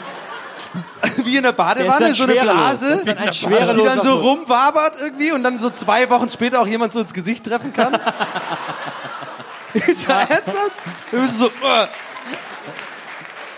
[1.23, 2.33] wie in der Badewanne, so eine.
[2.33, 6.67] Blase, dann ein die dann so rumwabert irgendwie und dann so zwei Wochen später auch
[6.67, 7.93] jemand so ins Gesicht treffen kann.
[9.73, 10.71] ist ja ernsthaft?
[11.11, 11.51] Wir müssen so, uh,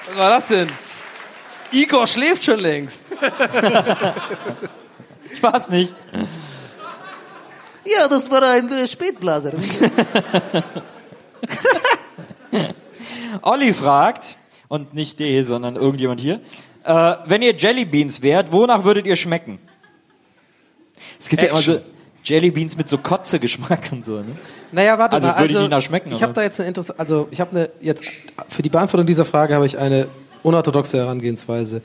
[0.07, 0.69] was war das denn?
[1.71, 3.01] Igor schläft schon längst.
[5.33, 5.95] Ich weiß nicht.
[7.85, 9.51] Ja, das war ein äh, Spätblaser.
[13.41, 14.37] Olli fragt,
[14.67, 16.39] und nicht D, sondern irgendjemand hier,
[16.83, 19.59] äh, wenn ihr Jellybeans wärt, wonach würdet ihr schmecken?
[21.19, 21.81] Es gibt ja immer so
[22.23, 24.35] Jellybeans mit so Kotze-Geschmack und so, ne?
[24.71, 25.39] Naja, warte Also mal.
[25.39, 27.69] würde ich Ihnen auch schmecken, Ich habe da jetzt eine Interesse, also ich habe eine
[27.81, 28.05] jetzt
[28.47, 30.07] für die Beantwortung dieser Frage habe ich eine
[30.43, 31.81] unorthodoxe Herangehensweise.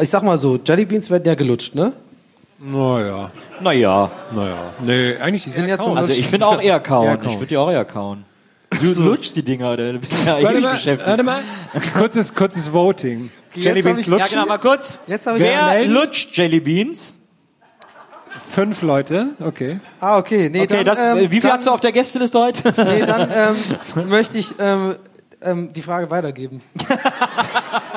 [0.00, 1.92] Ich sag mal so, Jellybeans werden ja gelutscht, ne?
[2.60, 3.30] Naja,
[3.60, 4.56] Naja, naja.
[4.82, 5.94] Nee, eigentlich, die sind so- so.
[5.94, 7.06] also ich finde auch eher kauen.
[7.08, 7.30] Eher kauen.
[7.30, 8.24] Ich würde die auch eher kauen.
[8.70, 9.94] Du lutschst die Dinger, oder?
[9.94, 11.08] Du bist ja Warte ewig mal, beschäftigt.
[11.08, 11.42] warte mal.
[11.96, 13.30] Kurzes, kurzes Voting.
[13.54, 15.00] Jellybeans ich- Ja, genau, mal kurz.
[15.08, 15.92] Jetzt ich Wer melden?
[15.92, 17.16] lutscht Jellybeans?
[18.48, 19.80] Fünf Leute, okay.
[20.00, 20.48] Ah, okay.
[20.50, 22.72] Nee, Okay, dann, das, ähm, wie viel dann, hast du auf der Gästeliste heute?
[22.76, 24.94] Nee, dann ähm, möchte ich ähm,
[25.42, 26.60] ähm, die Frage weitergeben.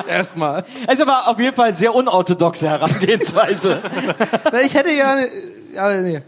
[0.06, 0.64] Erstmal.
[0.90, 3.82] ist aber auf jeden Fall sehr unorthodoxe Herangehensweise.
[4.64, 5.18] Ich hätte ja,
[5.76, 6.22] aber nee.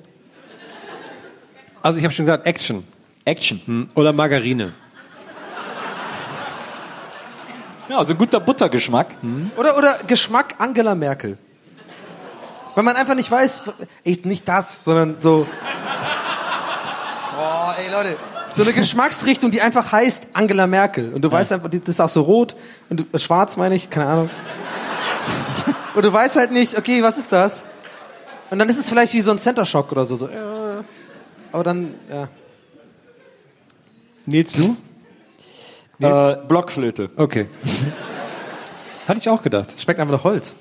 [1.82, 2.84] Also ich habe schon gesagt, Action.
[3.24, 3.60] Action.
[3.64, 3.88] Hm.
[3.94, 4.72] Oder Margarine.
[7.88, 9.14] Ja, also guter Buttergeschmack.
[9.56, 11.38] Oder, oder Geschmack Angela Merkel.
[12.74, 13.62] Weil man einfach nicht weiß,
[14.04, 15.46] ey, nicht das, sondern so.
[17.36, 18.16] Boah, ey Leute.
[18.50, 21.12] So eine Geschmacksrichtung, die einfach heißt Angela Merkel.
[21.12, 22.54] Und du weißt einfach, das ist auch so rot
[22.88, 24.30] und du, äh, schwarz meine ich, keine Ahnung.
[25.94, 27.62] Und du weißt halt nicht, okay, was ist das?
[28.50, 30.16] Und dann ist es vielleicht wie so ein Center Shock oder so.
[30.16, 30.30] so äh,
[31.52, 32.28] aber dann, ja.
[34.26, 34.76] Nils, du?
[35.98, 37.10] Äh, Blockflöte.
[37.16, 37.46] Okay.
[39.08, 39.72] Hatte ich auch gedacht.
[39.74, 40.54] Es schmeckt einfach nach Holz.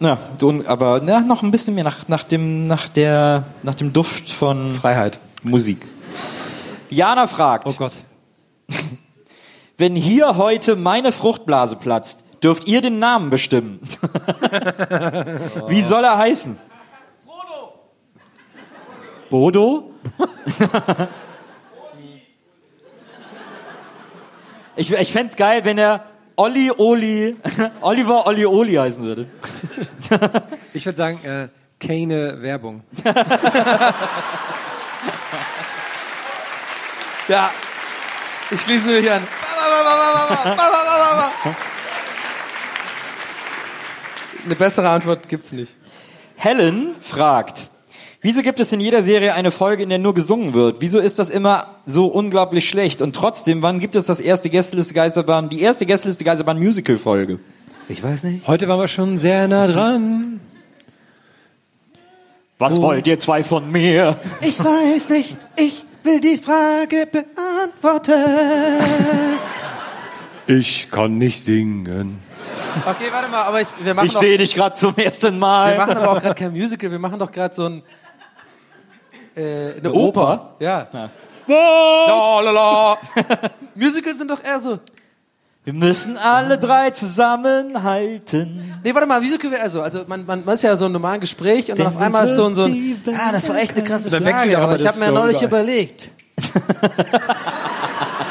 [0.00, 3.92] Ja, du, aber na, noch ein bisschen mehr nach, nach, dem, nach, der, nach dem
[3.92, 5.18] Duft von Freiheit.
[5.42, 5.86] Musik.
[6.94, 7.92] Jana fragt, Oh Gott.
[9.76, 13.80] wenn hier heute meine Fruchtblase platzt, dürft ihr den Namen bestimmen.
[15.68, 16.58] Wie soll er heißen?
[17.26, 17.72] Bodo.
[19.30, 19.90] Bodo?
[24.76, 26.04] ich ich fände es geil, wenn er
[26.36, 27.36] Olli Oli,
[27.80, 29.26] Oliver Olli Oli heißen würde.
[30.72, 31.48] Ich würde sagen, äh,
[31.78, 32.82] keine Werbung.
[37.28, 37.50] Ja.
[38.50, 39.22] Ich schließe mich an.
[44.44, 45.74] Eine bessere Antwort gibt's nicht.
[46.36, 47.70] Helen fragt,
[48.20, 50.80] wieso gibt es in jeder Serie eine Folge, in der nur gesungen wird?
[50.80, 53.00] Wieso ist das immer so unglaublich schlecht?
[53.00, 57.38] Und trotzdem, wann gibt es das erste Gästeliste Geisterbahn, die erste Gästeliste Geisterbahn Musical Folge?
[57.88, 58.46] Ich weiß nicht.
[58.46, 60.40] Heute waren wir schon sehr nah dran.
[62.58, 64.18] Was wollt ihr zwei von mir?
[64.40, 65.36] Ich weiß nicht.
[65.56, 68.12] Ich will die Frage beantworten.
[70.46, 72.22] Ich kann nicht singen.
[72.86, 75.72] Okay, warte mal, aber ich, wir machen Ich sehe dich gerade zum ersten Mal.
[75.72, 77.82] wir machen aber auch gerade kein Musical, wir machen doch gerade so ein
[79.36, 80.56] äh, eine Oper.
[80.60, 80.88] Ja.
[81.46, 82.98] La, la, la.
[83.74, 84.78] Musicals sind doch eher so.
[85.64, 88.78] Wir müssen alle drei zusammenhalten.
[88.84, 89.80] Nee, warte mal, Musical wäre eher so.
[89.80, 92.34] Also man, man, man ist ja so ein normales Gespräch und dann auf einmal ist
[92.34, 94.98] so ein, so ein ah, das war echt eine krasse Frage, auch aber ich habe
[94.98, 95.62] mir so neulich überall.
[95.62, 96.10] überlegt.
[96.36, 96.52] ich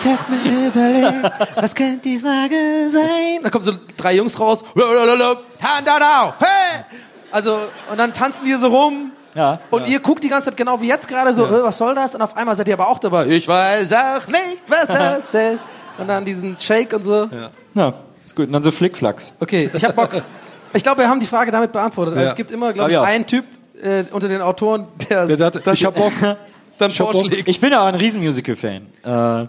[0.06, 2.54] habe mir überlegt, was könnte die Frage
[2.92, 3.40] sein?
[3.42, 4.64] Dann kommen so drei Jungs raus.
[4.76, 6.36] Hand now.
[6.38, 6.84] Hey!
[7.32, 7.58] Also,
[7.90, 9.12] und dann tanzen die so rum.
[9.34, 9.58] Ja.
[9.72, 12.14] Und ihr guckt die ganze Zeit genau wie jetzt gerade so, äh, was soll das?
[12.14, 13.26] Und auf einmal seid ihr aber auch dabei.
[13.26, 15.60] Ich weiß auch nicht, was das ist.
[15.98, 17.30] Und dann diesen Shake und so.
[17.76, 17.94] Ja,
[18.24, 18.48] ist gut.
[18.48, 19.36] Und dann so Flickflacks.
[19.40, 20.12] Okay, ich hab Bock.
[20.76, 22.14] Ich glaube, wir haben die Frage damit beantwortet.
[22.16, 22.30] Also Ja.
[22.32, 23.08] es gibt immer, glaube ich, Ah, ja.
[23.08, 23.46] einen Typ
[23.84, 26.12] äh, unter den Autoren, der, Der sagt, das, ich hab Bock.
[26.80, 27.48] dann vorschlägt.
[27.48, 28.88] Ich bin ja auch ein Riesenmusical-Fan.
[29.04, 29.48] Äh,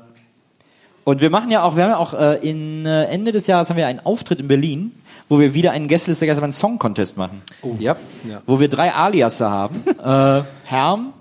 [1.05, 3.71] und wir machen ja auch, wir haben ja auch äh, in äh, Ende des Jahres
[3.71, 4.93] haben wir einen Auftritt in Berlin,
[5.31, 7.41] wo wir wieder einen Gästeliste Geisterbahn Song Contest machen.
[7.79, 7.97] Ja.
[8.45, 9.83] Wo wir drei Aliasse haben.
[10.05, 11.15] äh, Herm.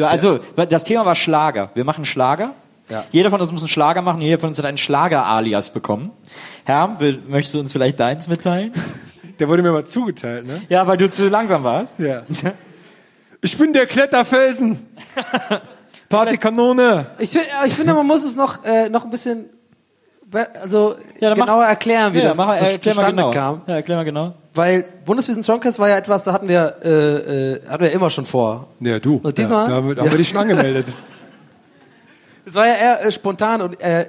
[0.00, 1.72] Also, das Thema war Schlager.
[1.74, 2.50] Wir machen Schlager.
[2.88, 3.04] Ja.
[3.10, 4.20] Jeder von uns muss einen Schlager machen.
[4.20, 6.10] Jeder von uns hat einen Schlager-Alias bekommen.
[6.64, 8.72] Herm, will, möchtest du uns vielleicht deins mitteilen?
[9.38, 10.62] Der wurde mir mal zugeteilt, ne?
[10.68, 11.98] Ja, weil du zu langsam warst.
[12.00, 12.22] Ja.
[13.40, 14.84] Ich bin der Kletterfelsen.
[16.08, 17.06] Partykanone.
[17.18, 19.46] Ich, find- ich finde, man muss es noch, äh, noch ein bisschen
[20.60, 23.22] also Ja, dann mach- genauer erklären, wie ja, das mach, zu- äh, erklär mal zustande
[23.22, 23.30] genau.
[23.30, 23.62] kam.
[23.66, 24.34] Ja, erklär mal genau.
[24.54, 26.88] Weil Bundeswiesen Songcast war ja etwas, da hatten wir, äh,
[27.52, 28.68] äh, hatten wir immer schon vor.
[28.80, 29.20] Ja, du.
[29.22, 29.62] Und diesmal?
[29.64, 30.86] Ja, da haben wir, da haben wir dich schon angemeldet.
[32.48, 34.08] Es war ja eher äh, spontan und äh,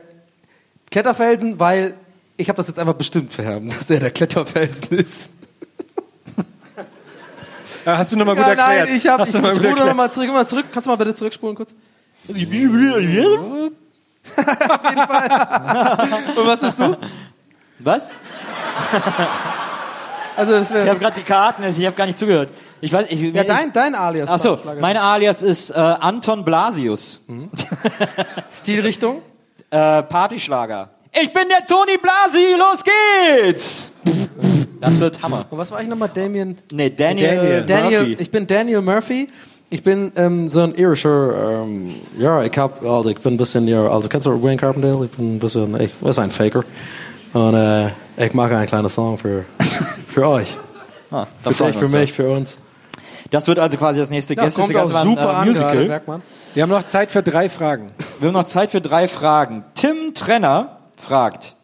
[0.90, 1.94] Kletterfelsen, weil
[2.38, 5.32] ich habe das jetzt einfach bestimmt für Herrn, dass er der Kletterfelsen ist.
[7.86, 8.88] Ja, hast du nochmal gut ja, erklärt.
[8.88, 10.66] nein, ich habe, ich, spule nochmal zurück, mal zurück.
[10.72, 11.76] Kannst du mal bitte zurückspulen kurz?
[12.28, 12.38] Und
[16.48, 16.98] was bist du?
[17.80, 18.10] Was?
[20.36, 22.50] Also das Ich habe gerade die Karten, ich habe gar nicht zugehört.
[22.82, 24.30] Ich weiß, ich, ja dein dein Alias.
[24.32, 24.80] Ach so, Schlager.
[24.82, 27.26] mein Alias ist äh, Anton Blasius.
[28.52, 29.22] Stilrichtung.
[29.72, 30.90] Äh, Partyschlager.
[31.12, 33.92] Ich bin der Toni Blasi, los geht's!
[34.80, 35.46] Das wird Hammer.
[35.50, 36.10] Und was war ich nochmal?
[36.14, 36.58] Damien.
[36.72, 37.66] Nee, Daniel, Daniel.
[37.66, 38.18] Daniel, Murphy.
[38.20, 39.30] ich bin Daniel Murphy.
[39.72, 43.68] Ich bin ähm, so ein irischer, ähm, ja, ich hab, also ich bin ein bisschen,
[43.68, 45.06] ja, also kennst du Wayne Carpendale?
[45.06, 46.64] Ich bin ein bisschen, ich ist ein Faker.
[47.34, 49.46] Und äh, ich mache einen kleinen Song für,
[50.08, 50.58] für euch.
[51.12, 52.58] Ah, Für dich, für mich, für uns.
[53.32, 54.62] Das wird also quasi das nächste Ja, Gäste.
[54.62, 55.72] kommt auch super an, Musical.
[55.76, 56.22] gerade, merkt man.
[56.56, 57.92] Wir haben noch Zeit für drei Fragen.
[58.20, 59.64] Wir haben noch Zeit für drei Fragen.
[59.76, 61.56] Tim Trenner fragt.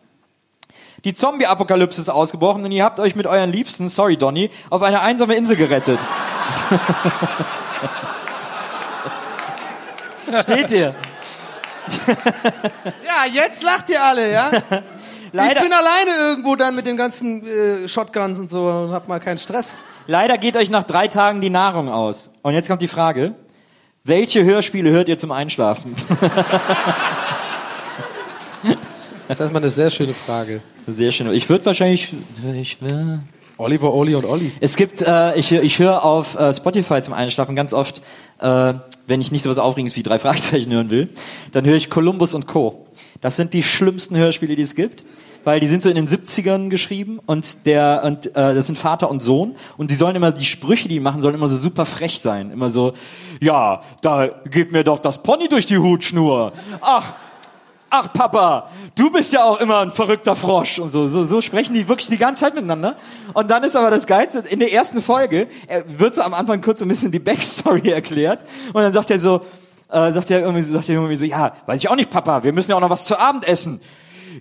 [1.06, 5.02] Die Zombie-Apokalypse ist ausgebrochen und ihr habt euch mit euren Liebsten, sorry Donny, auf eine
[5.02, 6.00] einsame Insel gerettet.
[10.42, 10.96] Steht ihr?
[13.06, 14.50] Ja, jetzt lacht ihr alle, ja?
[15.32, 19.08] Leider- Ich bin alleine irgendwo dann mit den ganzen äh, Shotguns und so und hab
[19.08, 19.74] mal keinen Stress.
[20.08, 22.32] Leider geht euch nach drei Tagen die Nahrung aus.
[22.44, 23.34] Und jetzt kommt die Frage.
[24.04, 25.96] Welche Hörspiele hört ihr zum Einschlafen?
[29.28, 30.62] Das ist erstmal eine sehr schöne Frage.
[30.88, 31.32] Sehr schön.
[31.34, 32.14] Ich würde wahrscheinlich...
[32.54, 33.20] Ich will
[33.58, 34.52] Oliver, Oli und Olli.
[34.60, 38.02] Es gibt, äh, ich, ich höre auf äh, Spotify zum Einschlafen ganz oft,
[38.40, 38.74] äh,
[39.08, 41.10] wenn ich nicht so was Aufregendes wie drei Fragezeichen hören will,
[41.52, 42.86] dann höre ich Columbus und Co.
[43.22, 45.04] Das sind die schlimmsten Hörspiele, die es gibt.
[45.46, 49.10] Weil die sind so in den 70ern geschrieben und der und äh, das sind Vater
[49.10, 51.86] und Sohn und die sollen immer die Sprüche, die die machen, sollen immer so super
[51.86, 52.94] frech sein, immer so
[53.42, 56.54] ja, da geht mir doch das Pony durch die Hutschnur.
[56.82, 57.14] Ach,
[57.90, 61.74] ach Papa, du bist ja auch immer ein verrückter Frosch und so, so, so sprechen
[61.74, 62.96] die wirklich die ganze Zeit miteinander.
[63.34, 66.62] Und dann ist aber das Geilste, in der ersten Folge äh, wird so am Anfang
[66.62, 69.42] kurz so ein bisschen die Backstory erklärt und dann sagt er so,
[69.90, 72.54] äh, sagt er irgendwie, sagt er irgendwie so, ja, weiß ich auch nicht, Papa, wir
[72.54, 73.82] müssen ja auch noch was zu Abend essen.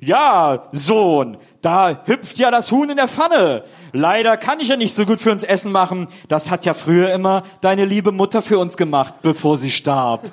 [0.00, 3.64] Ja, Sohn, da hüpft ja das Huhn in der Pfanne.
[3.92, 6.08] Leider kann ich ja nicht so gut für uns Essen machen.
[6.28, 10.22] Das hat ja früher immer deine liebe Mutter für uns gemacht, bevor sie starb.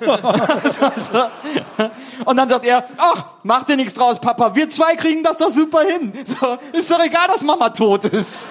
[2.24, 5.50] Und dann sagt er, ach, mach dir nichts draus, Papa, wir zwei kriegen das doch
[5.50, 6.12] super hin.
[6.24, 8.50] So, ist doch egal, dass Mama tot ist.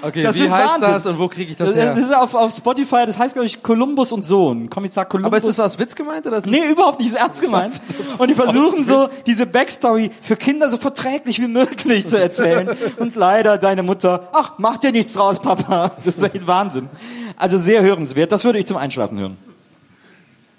[0.00, 0.92] Okay, Das wie ist heißt Wahnsinn.
[0.92, 1.86] das und wo kriege ich das Das, her?
[1.86, 4.70] das ist auf, auf Spotify, das heißt, glaube ich, Columbus und Sohn.
[4.70, 5.26] Komm, ich sag Columbus.
[5.26, 7.80] Aber ist das aus Witz gemeint oder Nee, überhaupt nicht, ist ernst gemeint.
[8.18, 12.68] Und die versuchen so, diese Backstory für Kinder so verträglich wie möglich zu erzählen.
[12.98, 15.92] Und leider deine Mutter, ach, mach dir nichts draus, Papa.
[16.04, 16.88] Das ist echt Wahnsinn.
[17.36, 18.30] Also sehr hörenswert.
[18.30, 19.36] Das würde ich zum Einschlafen hören.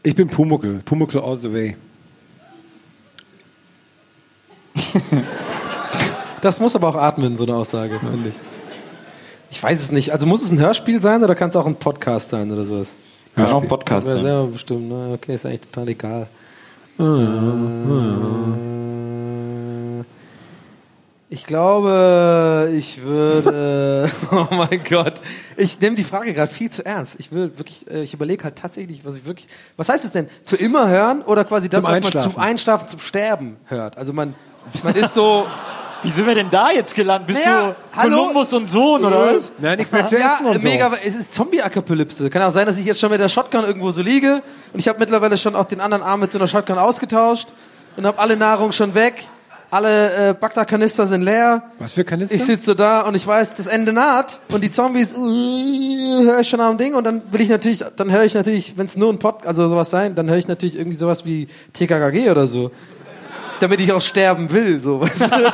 [0.03, 0.79] Ich bin Pumuckl.
[0.83, 1.77] Pumuckl all the way.
[6.41, 8.35] Das muss aber auch atmen, so eine Aussage, finde ich.
[9.51, 10.11] Ich weiß es nicht.
[10.13, 12.95] Also muss es ein Hörspiel sein oder kann es auch ein Podcast sein oder sowas?
[13.35, 14.23] Kann auch ein Podcast Ja, sein.
[14.23, 14.89] selber bestimmt.
[14.89, 15.11] Ne?
[15.15, 16.27] Okay, ist eigentlich total egal.
[16.99, 17.03] Äh,
[21.31, 24.09] Ich glaube, ich würde.
[24.31, 25.21] Oh mein Gott.
[25.57, 27.19] Ich nehme die Frage gerade viel zu ernst.
[27.19, 29.47] Ich will wirklich, äh, ich überlege halt tatsächlich, was ich wirklich.
[29.77, 30.27] Was heißt es denn?
[30.43, 33.97] Für immer hören oder quasi das, Zum was man zum Einschlafen, zum Sterben hört?
[33.97, 34.33] Also man,
[34.83, 35.45] man ist so.
[36.03, 37.27] Wie sind wir denn da jetzt gelandet?
[37.27, 38.15] Bist Naja, du hallo?
[38.17, 39.51] Columbus und Sohn oder was?
[39.59, 40.67] Nein, nichts mehr zu Ja, essen und so.
[40.67, 42.29] mega, es ist Zombie-Akapolypse.
[42.29, 44.41] Kann auch sein, dass ich jetzt schon mit der Shotgun irgendwo so liege
[44.73, 47.49] und ich habe mittlerweile schon auch den anderen Arm mit so einer Shotgun ausgetauscht
[47.97, 49.15] und habe alle Nahrung schon weg.
[49.71, 51.61] Alle äh, Bagdad-Kanister sind leer.
[51.77, 52.33] Was für Kanister?
[52.33, 56.39] Ich sitze so da und ich weiß, das Ende naht und die Zombies uh, höre
[56.39, 58.97] ich schon am Ding und dann will ich natürlich, dann höre ich natürlich, wenn es
[58.97, 62.47] nur ein Pod, also sowas sein, dann höre ich natürlich irgendwie sowas wie TKKG oder
[62.47, 62.71] so,
[63.59, 65.01] damit ich auch sterben will, so.
[65.01, 65.53] Weißt du?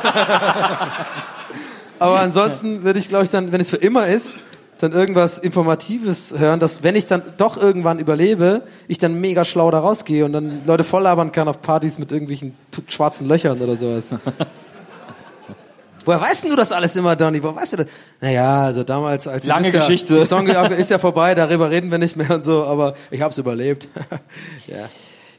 [1.98, 4.40] Aber ansonsten würde ich, glaube ich, dann, wenn es für immer ist,
[4.78, 9.70] dann irgendwas Informatives hören, dass wenn ich dann doch irgendwann überlebe, ich dann mega schlau
[9.70, 12.54] da rausgehe und dann Leute voll labern kann auf Partys mit irgendwelchen
[12.88, 14.10] schwarzen Löchern oder sowas.
[16.04, 17.42] Woher weißt denn du das alles immer, Donny?
[17.42, 17.86] Woher weißt du das?
[18.20, 20.14] Naja, also damals, als Lange ist ja, Geschichte.
[20.14, 23.38] der Song ist ja vorbei, darüber reden wir nicht mehr und so, aber ich hab's
[23.38, 23.88] überlebt.
[24.68, 24.88] ja.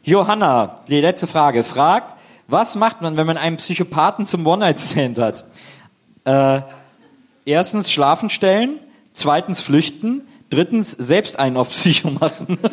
[0.03, 2.16] Johanna, die letzte Frage, fragt,
[2.47, 5.45] was macht man, wenn man einen Psychopathen zum One-Night-Stand hat?
[6.25, 6.61] Äh,
[7.45, 8.79] erstens schlafen stellen,
[9.13, 12.57] zweitens flüchten, drittens selbst einen auf Psycho machen.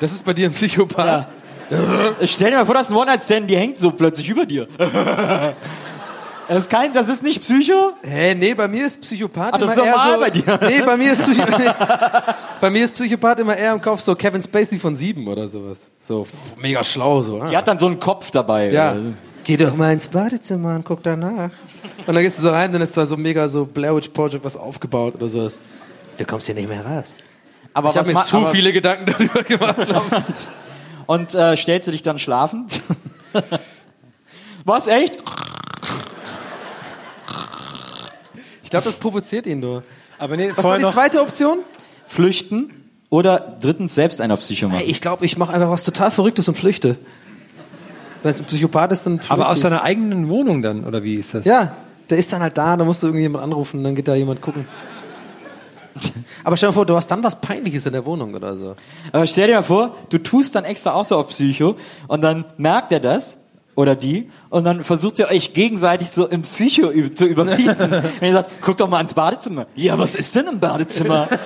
[0.00, 1.28] Das ist bei dir ein Psychopath?
[2.24, 4.66] Stell dir mal vor, das ist ein One-Night-Stand, die hängt so plötzlich über dir.
[6.48, 7.92] Das ist kein, das ist nicht Psycho?
[8.02, 10.60] Hä, nee, bei mir ist Psychopath Ach, das immer ist normal so, bei dir.
[10.68, 11.46] Nee, bei mir ist Psycho
[12.60, 15.78] bei mir ist Psychopath immer eher im Kopf so Kevin Spacey von sieben oder sowas.
[15.98, 16.30] So f-
[16.60, 17.40] mega schlau so.
[17.40, 17.48] ah.
[17.48, 18.70] Die hat dann so einen Kopf dabei.
[18.70, 18.94] Ja.
[19.44, 21.50] Geh doch mal ins Badezimmer und guck danach.
[22.06, 24.44] Und dann gehst du so rein, dann ist da so mega so Blair Witch Project
[24.44, 25.60] was aufgebaut oder sowas.
[26.18, 27.16] Du kommst hier nicht mehr raus.
[27.72, 30.48] Aber ich habe mir zu viele Gedanken darüber gemacht.
[31.06, 32.66] Und äh, stellst du dich dann schlafen?
[34.64, 35.18] Was, echt?
[38.34, 39.82] Ich glaube, das provoziert ihn nur.
[40.18, 41.60] Aber nee, Was war die zweite Option?
[42.06, 42.70] Flüchten
[43.08, 44.78] oder drittens selbst einen auf Psycho machen?
[44.78, 46.96] Hey, ich glaube, ich mache einfach was total Verrücktes und flüchte.
[48.22, 49.62] Wenn es ein Psychopath ist, dann flüchte aber aus ich.
[49.62, 51.44] seiner eigenen Wohnung dann, oder wie ist das?
[51.44, 51.76] Ja,
[52.10, 54.66] der ist dann halt da, da musst du irgendjemand anrufen, dann geht da jemand gucken.
[56.44, 58.74] Aber stell dir vor, du hast dann was Peinliches in der Wohnung oder so.
[59.12, 61.76] Aber stell dir mal vor, du tust dann extra auch so auf Psycho
[62.08, 63.38] und dann merkt er das
[63.74, 67.90] oder die und dann versucht ihr euch gegenseitig so im Psycho zu überbieten.
[68.20, 69.66] Wenn ihr sagt, guck doch mal ins Badezimmer.
[69.74, 71.28] Ja, was ist denn im Badezimmer?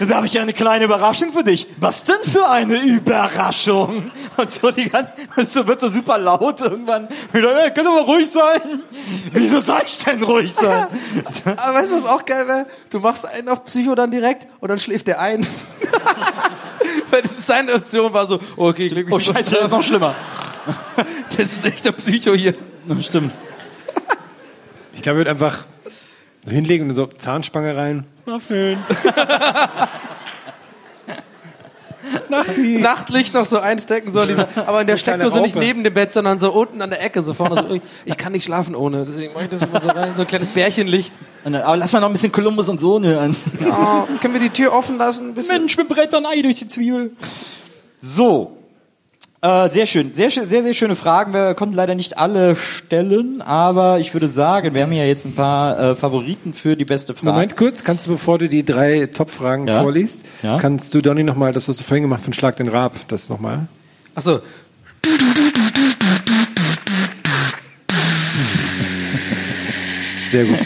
[0.00, 1.66] Da habe ich eine kleine Überraschung für dich.
[1.78, 4.12] Was denn für eine Überraschung?
[4.36, 5.12] Und so die ganze,
[5.44, 7.08] so wird so super laut irgendwann.
[7.32, 8.82] Wieder, hey, könnt ihr mal ruhig sein?
[9.32, 10.86] Wieso soll ich denn ruhig sein?
[11.56, 12.66] Aber weißt du, was auch geil wäre?
[12.90, 15.44] Du machst einen auf Psycho dann direkt und dann schläft der ein.
[17.10, 19.70] Weil das ist seine Option war so, okay, ich leg mich Oh scheiße, das ist
[19.70, 20.14] noch schlimmer.
[21.36, 22.54] Das ist echt der Psycho hier.
[23.00, 23.32] Stimmt.
[24.94, 25.64] Ich glaube, ich würde einfach
[26.48, 28.04] hinlegen und so Zahnspange rein.
[28.24, 28.78] Waffeln.
[32.80, 36.40] Nachtlicht noch so einstecken, so diese, aber in der Steckdose nicht neben dem Bett, sondern
[36.40, 37.66] so unten an der Ecke, so vorne.
[37.68, 40.26] So, ich, kann nicht schlafen ohne, deswegen mache ich das immer so rein, so ein
[40.26, 41.12] kleines Bärchenlicht.
[41.44, 43.36] Dann, aber lass mal noch ein bisschen Kolumbus und Sohn hören.
[43.60, 45.28] Ja, können wir die Tür offen lassen?
[45.28, 45.58] Ein bisschen?
[45.58, 47.12] Mensch, mit Brettern Ei durch die Zwiebel.
[47.98, 48.57] So.
[49.40, 50.14] Äh, sehr schön.
[50.14, 51.32] Sehr, sehr, sehr schöne Fragen.
[51.32, 55.34] Wir konnten leider nicht alle stellen, aber ich würde sagen, wir haben ja jetzt ein
[55.34, 57.32] paar äh, Favoriten für die beste Frage.
[57.32, 59.82] Moment kurz, kannst du, bevor du die drei Top-Fragen Ja.
[59.82, 60.58] vorliest, Ja.
[60.58, 63.68] kannst du Donny nochmal, das hast du vorhin gemacht, von Schlag den Raab, das nochmal.
[64.16, 64.40] Achso,
[70.30, 70.58] Sehr gut.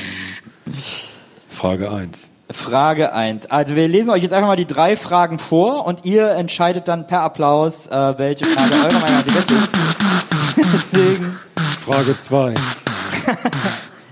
[1.48, 2.30] Frage 1.
[2.50, 3.50] Frage 1.
[3.50, 7.06] Also wir lesen euch jetzt einfach mal die drei Fragen vor und ihr entscheidet dann
[7.06, 9.68] per Applaus, äh, welche Frage eurer Meinung nach die beste ist.
[10.72, 11.38] Deswegen.
[11.84, 12.54] Frage 2.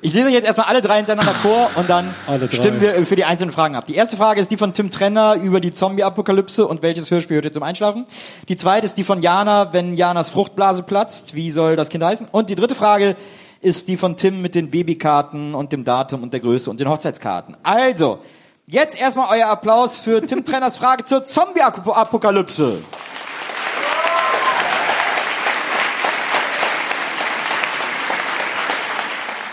[0.03, 2.15] Ich lese euch jetzt erstmal alle drei hintereinander vor und dann
[2.51, 3.85] stimmen wir für die einzelnen Fragen ab.
[3.85, 7.45] Die erste Frage ist die von Tim Trenner über die Zombie-Apokalypse und welches Hörspiel hört
[7.45, 8.07] ihr zum Einschlafen.
[8.49, 11.35] Die zweite ist die von Jana, wenn Janas Fruchtblase platzt.
[11.35, 12.29] Wie soll das Kind heißen?
[12.33, 13.15] Und die dritte Frage
[13.61, 16.89] ist die von Tim mit den Babykarten und dem Datum und der Größe und den
[16.89, 17.57] Hochzeitskarten.
[17.63, 18.21] Also,
[18.67, 22.79] jetzt erstmal euer Applaus für Tim Trenners Frage zur Zombie-Apokalypse.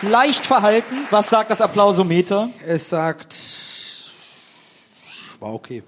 [0.03, 0.95] Leicht verhalten.
[1.09, 2.49] Was sagt das Applausometer?
[2.65, 3.35] es sagt,
[5.39, 5.84] war okay.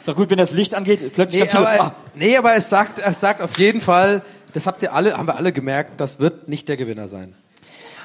[0.00, 2.98] Ist doch gut, wenn das Licht angeht, plötzlich Nee, aber, ah, nee, aber es sagt,
[2.98, 4.22] es sagt auf jeden Fall,
[4.52, 7.34] das habt ihr alle, haben wir alle gemerkt, das wird nicht der Gewinner sein.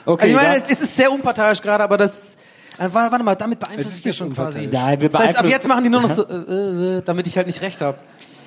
[0.06, 2.36] okay, Also ich meine, es ist sehr unparteiisch gerade, aber das.
[2.78, 4.68] Äh, warte, mal, damit beeinflusst ist ja schon quasi.
[4.72, 7.38] Nein, wir Das heißt, ab jetzt machen die nur noch so, äh, äh, damit ich
[7.38, 7.98] halt nicht recht habe.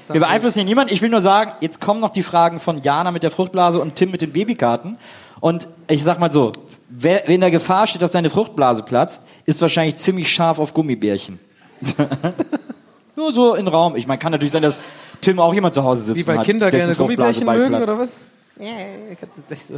[0.08, 0.92] wir beeinflussen hier niemanden.
[0.92, 3.94] Ich will nur sagen, jetzt kommen noch die Fragen von Jana mit der Fruchtblase und
[3.94, 4.98] Tim mit den Babykarten.
[5.40, 6.52] Und ich sag mal so,
[6.88, 10.74] wer wer in der Gefahr steht, dass seine Fruchtblase platzt, ist wahrscheinlich ziemlich scharf auf
[10.74, 11.38] Gummibärchen.
[13.16, 13.96] nur so in Raum.
[13.96, 14.80] Ich meine, kann natürlich sein, dass
[15.26, 17.98] Tim auch jemand zu Hause sitzen Wie bei hat, Kindern gerne Fruchtblase Gummibärchen mögen, oder
[17.98, 18.16] was?
[18.58, 19.74] Ja, ja, kannst du nicht so.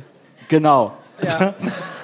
[0.49, 0.93] Genau.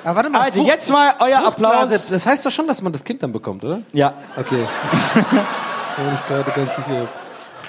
[0.04, 2.08] Aber warte mal, Also Frucht- jetzt mal euer Applaus.
[2.08, 3.80] Das heißt doch schon, dass man das Kind dann bekommt, oder?
[3.92, 4.14] Ja.
[4.36, 4.56] Okay.
[5.96, 7.06] Bin ich gerade ganz sicher.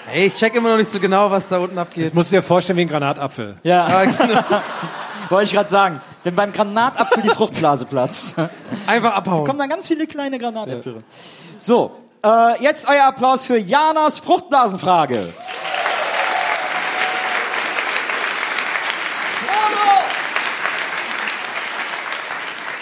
[0.07, 2.03] Hey, ich check immer noch nicht so genau, was da unten abgeht.
[2.05, 3.57] Jetzt musst du dir vorstellen wie ein Granatapfel.
[3.63, 3.85] Ja.
[3.85, 4.39] Ah, genau.
[5.29, 6.01] Wollte ich gerade sagen.
[6.23, 8.35] Wenn beim Granatapfel die Fruchtblase platzt.
[8.87, 9.45] Einfach abhauen.
[9.45, 11.03] kommen dann ganz viele kleine Granatäpfel.
[11.57, 11.91] So,
[12.23, 15.33] äh, jetzt euer Applaus für Janas Fruchtblasenfrage.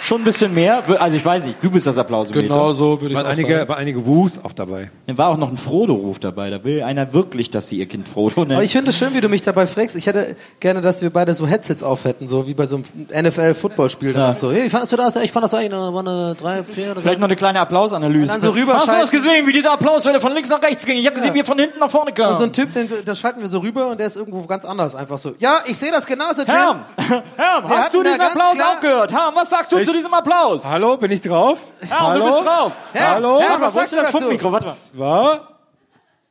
[0.04, 0.82] Schon ein bisschen mehr.
[1.00, 2.42] Also ich weiß nicht, du bist das Applausometer.
[2.42, 3.68] Genau so würde ich Waren auch einige, sagen.
[3.70, 4.90] waren einige Wus auch dabei.
[5.06, 6.50] Dann war auch noch ein Frodo-Ruf dabei.
[6.50, 8.62] Da will einer wirklich, dass sie ihr Kind Frodo Aber nennt.
[8.64, 9.96] ich finde es schön, wie du mich dabei fragst.
[9.96, 12.84] Ich hätte gerne, dass wir beide so Headsets auf hätten, so wie bei so einem
[13.28, 14.14] NFL-Footballspiel.
[14.14, 14.34] Ja.
[14.34, 15.16] So, hey, fandest du das?
[15.16, 17.00] Ich fand das eigentlich eine, war eine drei, vier oder so.
[17.00, 18.32] Vielleicht noch eine kleine Applausanalyse.
[18.32, 18.54] Dann so.
[18.54, 20.98] Hast du das gesehen, wie diese Applauswelle von links nach rechts ging?
[20.98, 22.32] Ich habe gesehen, wie er von hinten nach vorne kam.
[22.32, 24.66] Und so ein Typ, den, da schalten wir so rüber und der ist irgendwo ganz
[24.66, 24.94] anders.
[24.94, 26.54] Einfach so, ja, ich sehe das genauso, Jim.
[26.54, 26.80] Herm,
[27.36, 29.10] Herm, Wir hast du diesen Applaus auch gehört?
[29.12, 30.64] Herm, was sagst du Ich- zu diesem Applaus?
[30.64, 31.58] Hallo, bin ich drauf?
[31.88, 32.26] Herm, Hallo?
[32.26, 32.72] du bist drauf.
[32.92, 33.40] Herm, Hallo?
[33.40, 34.18] Mal, was sagst du das dazu?
[34.18, 34.52] Funkmikro?
[34.52, 34.76] Warte mal.
[34.94, 35.48] War?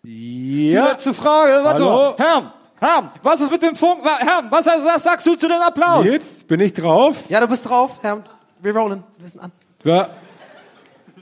[0.03, 0.88] Die Ja.
[0.90, 2.15] letzte Frage, warte Hallo?
[2.18, 2.26] mal.
[2.26, 4.03] Herm, Herm, was ist mit dem Funk?
[4.03, 6.06] Herm, was, was sagst du zu dem Applaus?
[6.06, 7.23] Jetzt bin ich drauf.
[7.30, 8.22] Ja, du bist drauf, Herr.
[8.60, 9.03] Wir rollen.
[9.18, 9.52] Wir sind an.
[9.84, 10.10] War?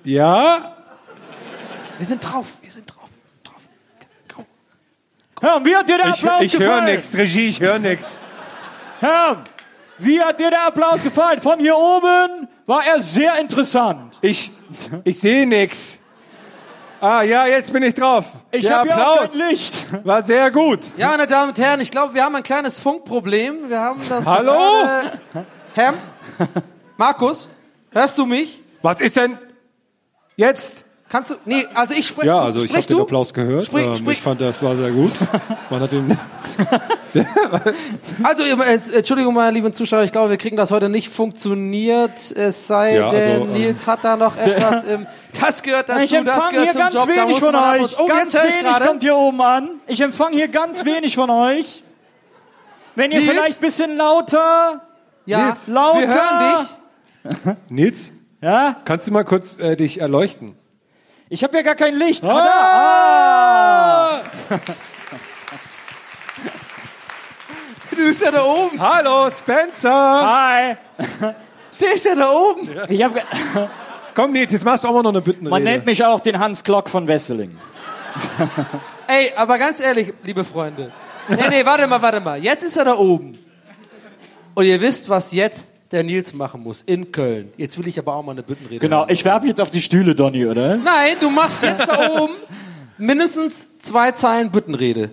[0.03, 0.73] Ja?
[1.97, 2.47] Wir sind drauf.
[2.61, 3.09] Wir sind drauf.
[3.43, 4.45] drauf.
[5.39, 6.85] Herm, wie hat dir der Ich, Applaus ich höre gefallen?
[6.85, 8.21] nichts, Regie, ich höre nichts.
[8.99, 9.43] Herm,
[10.03, 11.41] wie hat dir der Applaus gefallen?
[11.41, 14.17] Von hier oben war er sehr interessant.
[14.21, 14.51] Ich,
[15.03, 15.99] ich sehe nichts.
[16.99, 18.25] Ah, ja, jetzt bin ich drauf.
[18.51, 19.87] Ich Der habe ja kein Licht.
[20.05, 20.79] war sehr gut.
[20.97, 23.69] Ja, meine Damen und Herren, ich glaube, wir haben ein kleines Funkproblem.
[23.69, 24.25] Wir haben das.
[24.25, 24.53] Hallo?
[24.53, 25.19] gerade-
[25.73, 25.93] Herr?
[26.97, 27.47] Markus?
[27.91, 28.61] Hörst du mich?
[28.83, 29.37] Was ist denn
[30.35, 30.85] jetzt?
[31.11, 31.35] Kannst du.
[31.43, 32.27] Nee, also ich spreche.
[32.27, 33.65] Ja, also ich habe sprich den Applaus gehört.
[33.65, 34.17] Sprich, ähm, sprich.
[34.17, 35.11] Ich fand, das war sehr gut.
[35.69, 36.07] Man hat den
[38.23, 42.31] Also, äh, Entschuldigung, meine lieben Zuschauer, ich glaube, wir kriegen das heute nicht funktioniert.
[42.33, 45.05] Es sei Ja, also, denn, ähm, Nils hat da noch etwas im.
[45.39, 47.07] Das gehört dazu, Ich das empfange gehört hier zum ganz Job.
[47.09, 47.99] wenig von euch.
[47.99, 48.85] Oh, ganz wenig gerade.
[48.85, 49.69] kommt hier oben an.
[49.87, 51.83] Ich empfange hier ganz wenig von euch.
[52.95, 53.31] Wenn ihr Nils?
[53.31, 54.81] vielleicht ein bisschen lauter,
[55.25, 55.99] Ja, Nils, lauter.
[55.99, 56.65] wir hören
[57.45, 57.55] dich.
[57.69, 58.11] Nils,
[58.41, 60.55] Ja, kannst du mal kurz äh, dich erleuchten?
[61.31, 62.23] Ich habe ja gar kein Licht.
[62.25, 64.21] Ah!
[64.21, 64.21] Ah.
[67.91, 68.79] Du bist ja da oben.
[68.79, 69.91] Hallo, Spencer.
[69.91, 70.75] Hi.
[71.79, 72.67] Der ist ja da oben.
[72.87, 73.13] Ich hab,
[74.15, 75.49] Komm, Nils, jetzt machst du auch mal noch eine Büttenrede.
[75.51, 77.57] man nennt mich auch den Hans Klock von Wesseling.
[79.07, 80.91] Ey, aber ganz ehrlich, liebe Freunde.
[81.27, 82.41] Nee, nee, warte mal, warte mal.
[82.41, 83.37] Jetzt ist er da oben.
[84.55, 87.51] Und ihr wisst, was jetzt der Nils machen muss in Köln.
[87.57, 88.79] Jetzt will ich aber auch mal eine Büttenrede.
[88.79, 89.13] Genau, haben.
[89.13, 90.77] ich werbe jetzt auf die Stühle, Donny, oder?
[90.77, 92.35] Nein, du machst jetzt da oben
[92.97, 95.11] mindestens zwei Zeilen Büttenrede.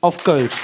[0.00, 0.54] Auf Kölsch.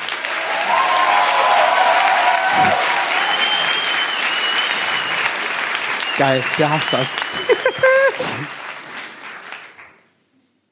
[6.16, 7.08] Geil, der hasst das.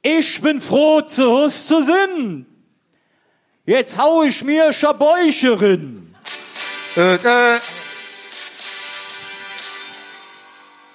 [0.01, 2.47] Ich bin froh, zu Hus zu sinn.
[3.67, 6.15] Jetzt hau ich mir Schabäucherin.
[6.97, 7.61] Äh, äh,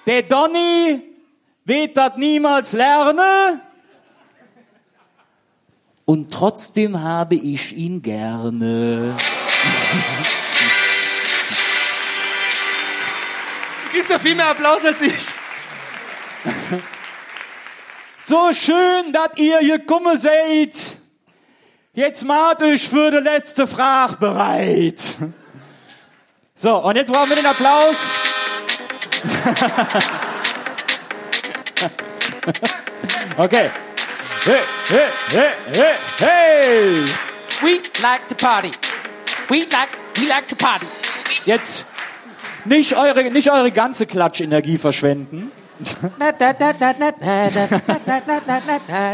[0.06, 1.02] Der Donny
[1.64, 3.60] wird das niemals lernen.
[6.04, 9.16] Und trotzdem habe ich ihn gerne.
[13.84, 15.28] du kriegst ja viel mehr Applaus als ich.
[18.18, 20.76] So schön, dass ihr gekommen seid.
[21.92, 25.00] Jetzt macht euch für die letzte Frage bereit.
[26.54, 28.14] So, und jetzt brauchen wir den Applaus.
[33.38, 33.70] Okay.
[34.44, 37.04] Hey, hey, hey, hey, hey.
[37.62, 38.72] We like to party.
[39.50, 40.86] We like, we like to party.
[41.44, 41.86] Jetzt
[42.64, 45.52] nicht eure, nicht eure ganze Klatschenergie verschwenden.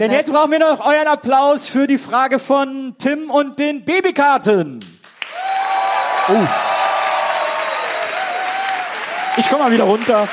[0.01, 4.85] Denn jetzt brauchen wir noch euren Applaus für die Frage von Tim und den Babykarten.
[6.29, 6.76] Oh.
[9.37, 10.29] Ich komme mal wieder runter.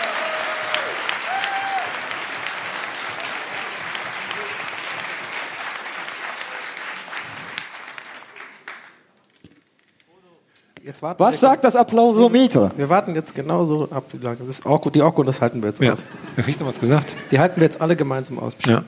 [10.83, 12.71] Jetzt warten Was sagt das Applausometer?
[12.75, 14.37] wir warten jetzt genauso ab, wie lange.
[14.37, 15.93] Das ist auch gut, die auch gut, das halten wir jetzt Ja.
[15.93, 16.03] aus.
[16.35, 17.15] Hab ich noch was gesagt?
[17.31, 18.57] Die halten wir jetzt alle gemeinsam aus.
[18.65, 18.83] Ja.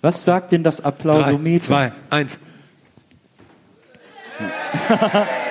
[0.00, 1.64] Was sagt denn das Drei, Applausometer?
[1.66, 2.32] zwei, eins.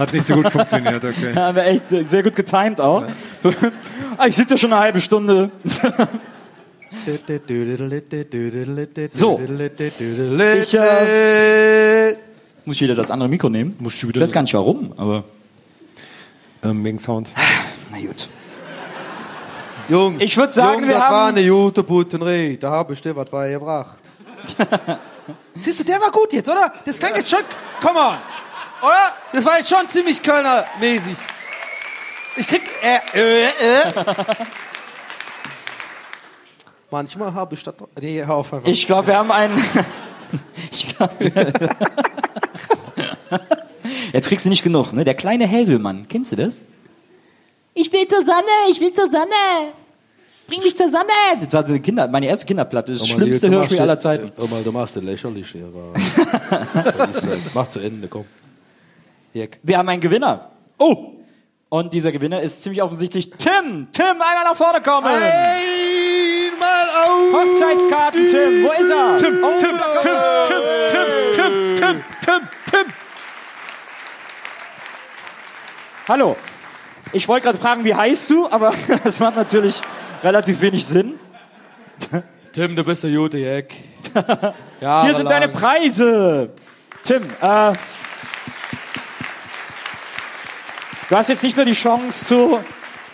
[0.00, 1.34] Hat nicht so gut funktioniert, okay.
[1.36, 3.04] Haben wir echt sehr sehr gut getimed auch.
[4.16, 5.50] Ah, ich sitze ja schon eine halbe Stunde.
[9.10, 9.40] So.
[9.40, 12.16] Ich, äh,
[12.64, 13.76] muss ich wieder das andere Mikro nehmen?
[13.78, 15.24] Musst du Ich wieder weiß gar nicht warum, aber
[16.62, 17.30] ähm, wegen Sound.
[17.90, 18.28] na gut.
[19.88, 22.56] Jung, Ich würd sagen, Jung, wir das haben- war eine gute Buttenrede.
[22.58, 23.98] Da habe ich dir was beigebracht.
[25.60, 26.72] Siehst du, der war gut jetzt, oder?
[26.84, 27.40] Das klang jetzt schon,
[27.82, 28.16] come on.
[28.82, 29.14] Oder?
[29.32, 31.16] Das war jetzt schon ziemlich Kölner-mäßig.
[32.36, 33.48] Ich krieg, äh, äh, äh.
[36.90, 38.68] Manchmal habe ich das, nee, hör auf einfach.
[38.68, 39.62] Ich glaube, wir haben einen.
[40.72, 41.52] ich glaub, wir-
[44.12, 45.04] Jetzt kriegst du nicht genug, ne?
[45.04, 46.62] Der kleine Helvelmann, kennst du das?
[47.74, 49.72] Ich will zur Sonne, ich will zur Sonne.
[50.48, 51.04] Bring mich zur Sonne.
[51.40, 52.92] Das war eine Kinder, meine erste Kinderplatte.
[52.92, 54.32] Das Hör mal, schlimmste Hörspiel aller Zeiten.
[54.36, 55.68] Hör mal, du machst den lächerlich hier.
[56.98, 58.24] Das äh, Mach zu Ende, komm.
[59.32, 59.58] Jack.
[59.62, 60.50] Wir haben einen Gewinner.
[60.78, 61.12] Oh!
[61.68, 63.88] Und dieser Gewinner ist ziemlich offensichtlich Tim.
[63.92, 65.06] Tim, einmal nach vorne kommen.
[65.06, 67.32] Einmal auf!
[67.32, 68.64] Hochzeitskarten, Tim.
[68.64, 69.18] Wo ist er?
[69.18, 69.70] Tim, Oh, Tim,
[70.02, 70.46] Tim, er.
[70.48, 70.56] Tim,
[71.34, 72.86] Tim, Tim, Tim, Tim.
[76.08, 76.36] Hallo.
[77.12, 78.48] Ich wollte gerade fragen, wie heißt du?
[78.50, 78.72] Aber
[79.04, 79.80] das macht natürlich
[80.24, 81.18] relativ wenig Sinn.
[82.52, 83.72] Tim, du bist der gute Jack.
[84.80, 86.50] Hier sind deine Preise.
[87.04, 87.72] Tim, äh,
[91.10, 92.58] du hast jetzt nicht nur die Chance zu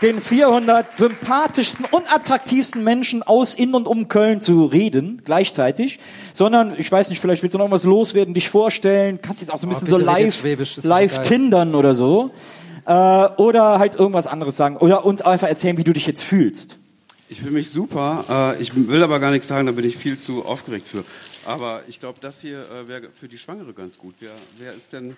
[0.03, 5.99] den 400 sympathischsten und attraktivsten Menschen aus in und um Köln zu reden gleichzeitig,
[6.35, 9.59] sondern ich weiß nicht, vielleicht willst du noch was loswerden, dich vorstellen, kannst jetzt auch
[9.59, 12.31] so ein Oh, bisschen bitte so live, live tindern oder so.
[12.85, 16.77] Äh, oder halt irgendwas anderes sagen oder uns einfach erzählen, wie du dich jetzt fühlst.
[17.29, 18.55] Ich fühle mich super.
[18.57, 21.05] Äh, ich will aber gar nichts sagen, da bin ich viel zu aufgeregt für.
[21.45, 24.15] Aber ich glaube, das hier äh, wäre für die Schwangere ganz gut.
[24.21, 25.17] Wer, wer ist denn...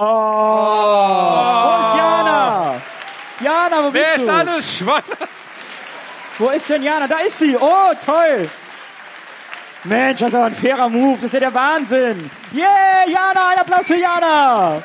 [0.00, 2.74] Oh, wo ist Jana?
[3.40, 4.22] Jana, wo bist Wer du?
[4.22, 5.02] ist alles schwanger?
[6.38, 7.08] Wo ist denn Jana?
[7.08, 7.56] Da ist sie.
[7.56, 8.48] Oh, toll.
[9.82, 11.14] Mensch, das ist aber ein fairer Move.
[11.16, 12.30] Das ist ja der Wahnsinn.
[12.54, 14.80] Yeah, Jana, ein Applaus für Jana.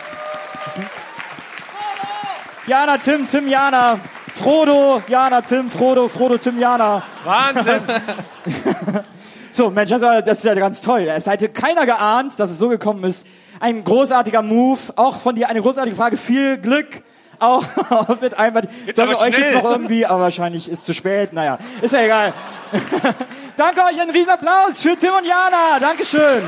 [2.66, 4.00] Jana, Tim, Tim, Jana.
[4.36, 7.04] Frodo, Jana, Tim, Frodo, Frodo, Tim, Jana.
[7.24, 7.84] Wahnsinn.
[9.52, 11.02] So, Mensch, das ist ja ganz toll.
[11.02, 13.28] Es hätte keiner geahnt, dass es so gekommen ist.
[13.64, 14.78] Ein großartiger Move.
[14.98, 16.18] Auch von dir eine großartige Frage.
[16.18, 17.02] Viel Glück.
[17.40, 17.64] Auch
[18.22, 18.68] mit einmal.
[18.94, 21.32] Sollen wir euch jetzt noch irgendwie, aber wahrscheinlich ist zu spät.
[21.32, 22.34] Naja, ist ja egal.
[23.56, 25.80] Danke euch, ein Riesenapplaus für Tim und Jana.
[25.80, 26.44] Dankeschön.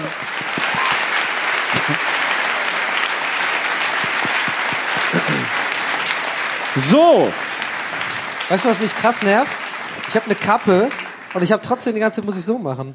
[6.76, 7.32] So.
[8.50, 9.56] Weißt du, was mich krass nervt?
[10.10, 10.90] Ich habe eine Kappe
[11.34, 12.94] und ich habe trotzdem die ganze Zeit muss ich so machen.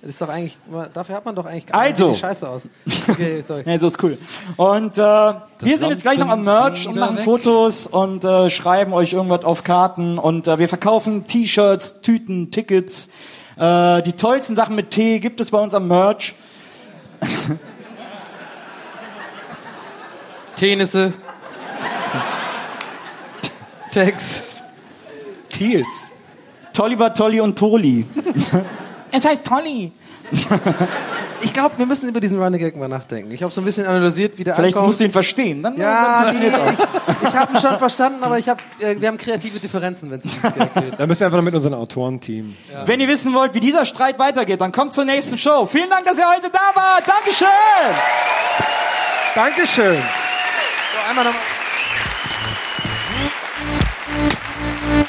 [0.00, 0.56] Das ist doch eigentlich,
[0.94, 2.12] dafür hat man doch eigentlich gar Also.
[2.12, 2.62] die Scheiße aus.
[3.08, 3.62] Okay, sorry.
[3.66, 4.16] Nee, so ist cool.
[4.56, 8.92] Und äh, wir sind jetzt gleich noch am Merch und machen Fotos und äh, schreiben
[8.92, 13.08] euch irgendwas auf Karten und äh, wir verkaufen T-Shirts, Tüten, Tickets.
[13.56, 16.36] Äh, die tollsten Sachen mit Tee gibt es bei uns am Merch.
[20.54, 21.12] Tenisse.
[23.90, 24.44] Tex.
[25.50, 26.12] Teals.
[26.72, 28.06] Tolliver, Tolli und Toli.
[29.12, 29.92] es heißt Tolli.
[31.40, 33.30] Ich glaube, wir müssen über diesen Running Gag mal nachdenken.
[33.30, 34.88] Ich habe so ein bisschen analysiert, wie der Vielleicht ankommt.
[34.88, 35.62] musst du ihn verstehen.
[35.62, 39.06] Dann, Ja, dann nee, ich, ich habe ihn schon verstanden, aber ich hab, äh, wir
[39.06, 40.98] haben kreative Differenzen, wenn es um Gag geht.
[40.98, 42.56] Da müssen wir einfach noch mit unserem Autorenteam.
[42.86, 45.66] Wenn ihr wissen wollt, wie dieser Streit weitergeht, dann kommt zur nächsten Show.
[45.70, 47.04] Vielen Dank, dass ihr heute da wart.
[47.06, 47.46] Dankeschön.
[49.36, 49.98] Dankeschön.
[50.02, 51.40] So, einmal nochmal.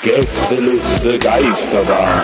[0.03, 2.23] Gästeliste Geisterbahn.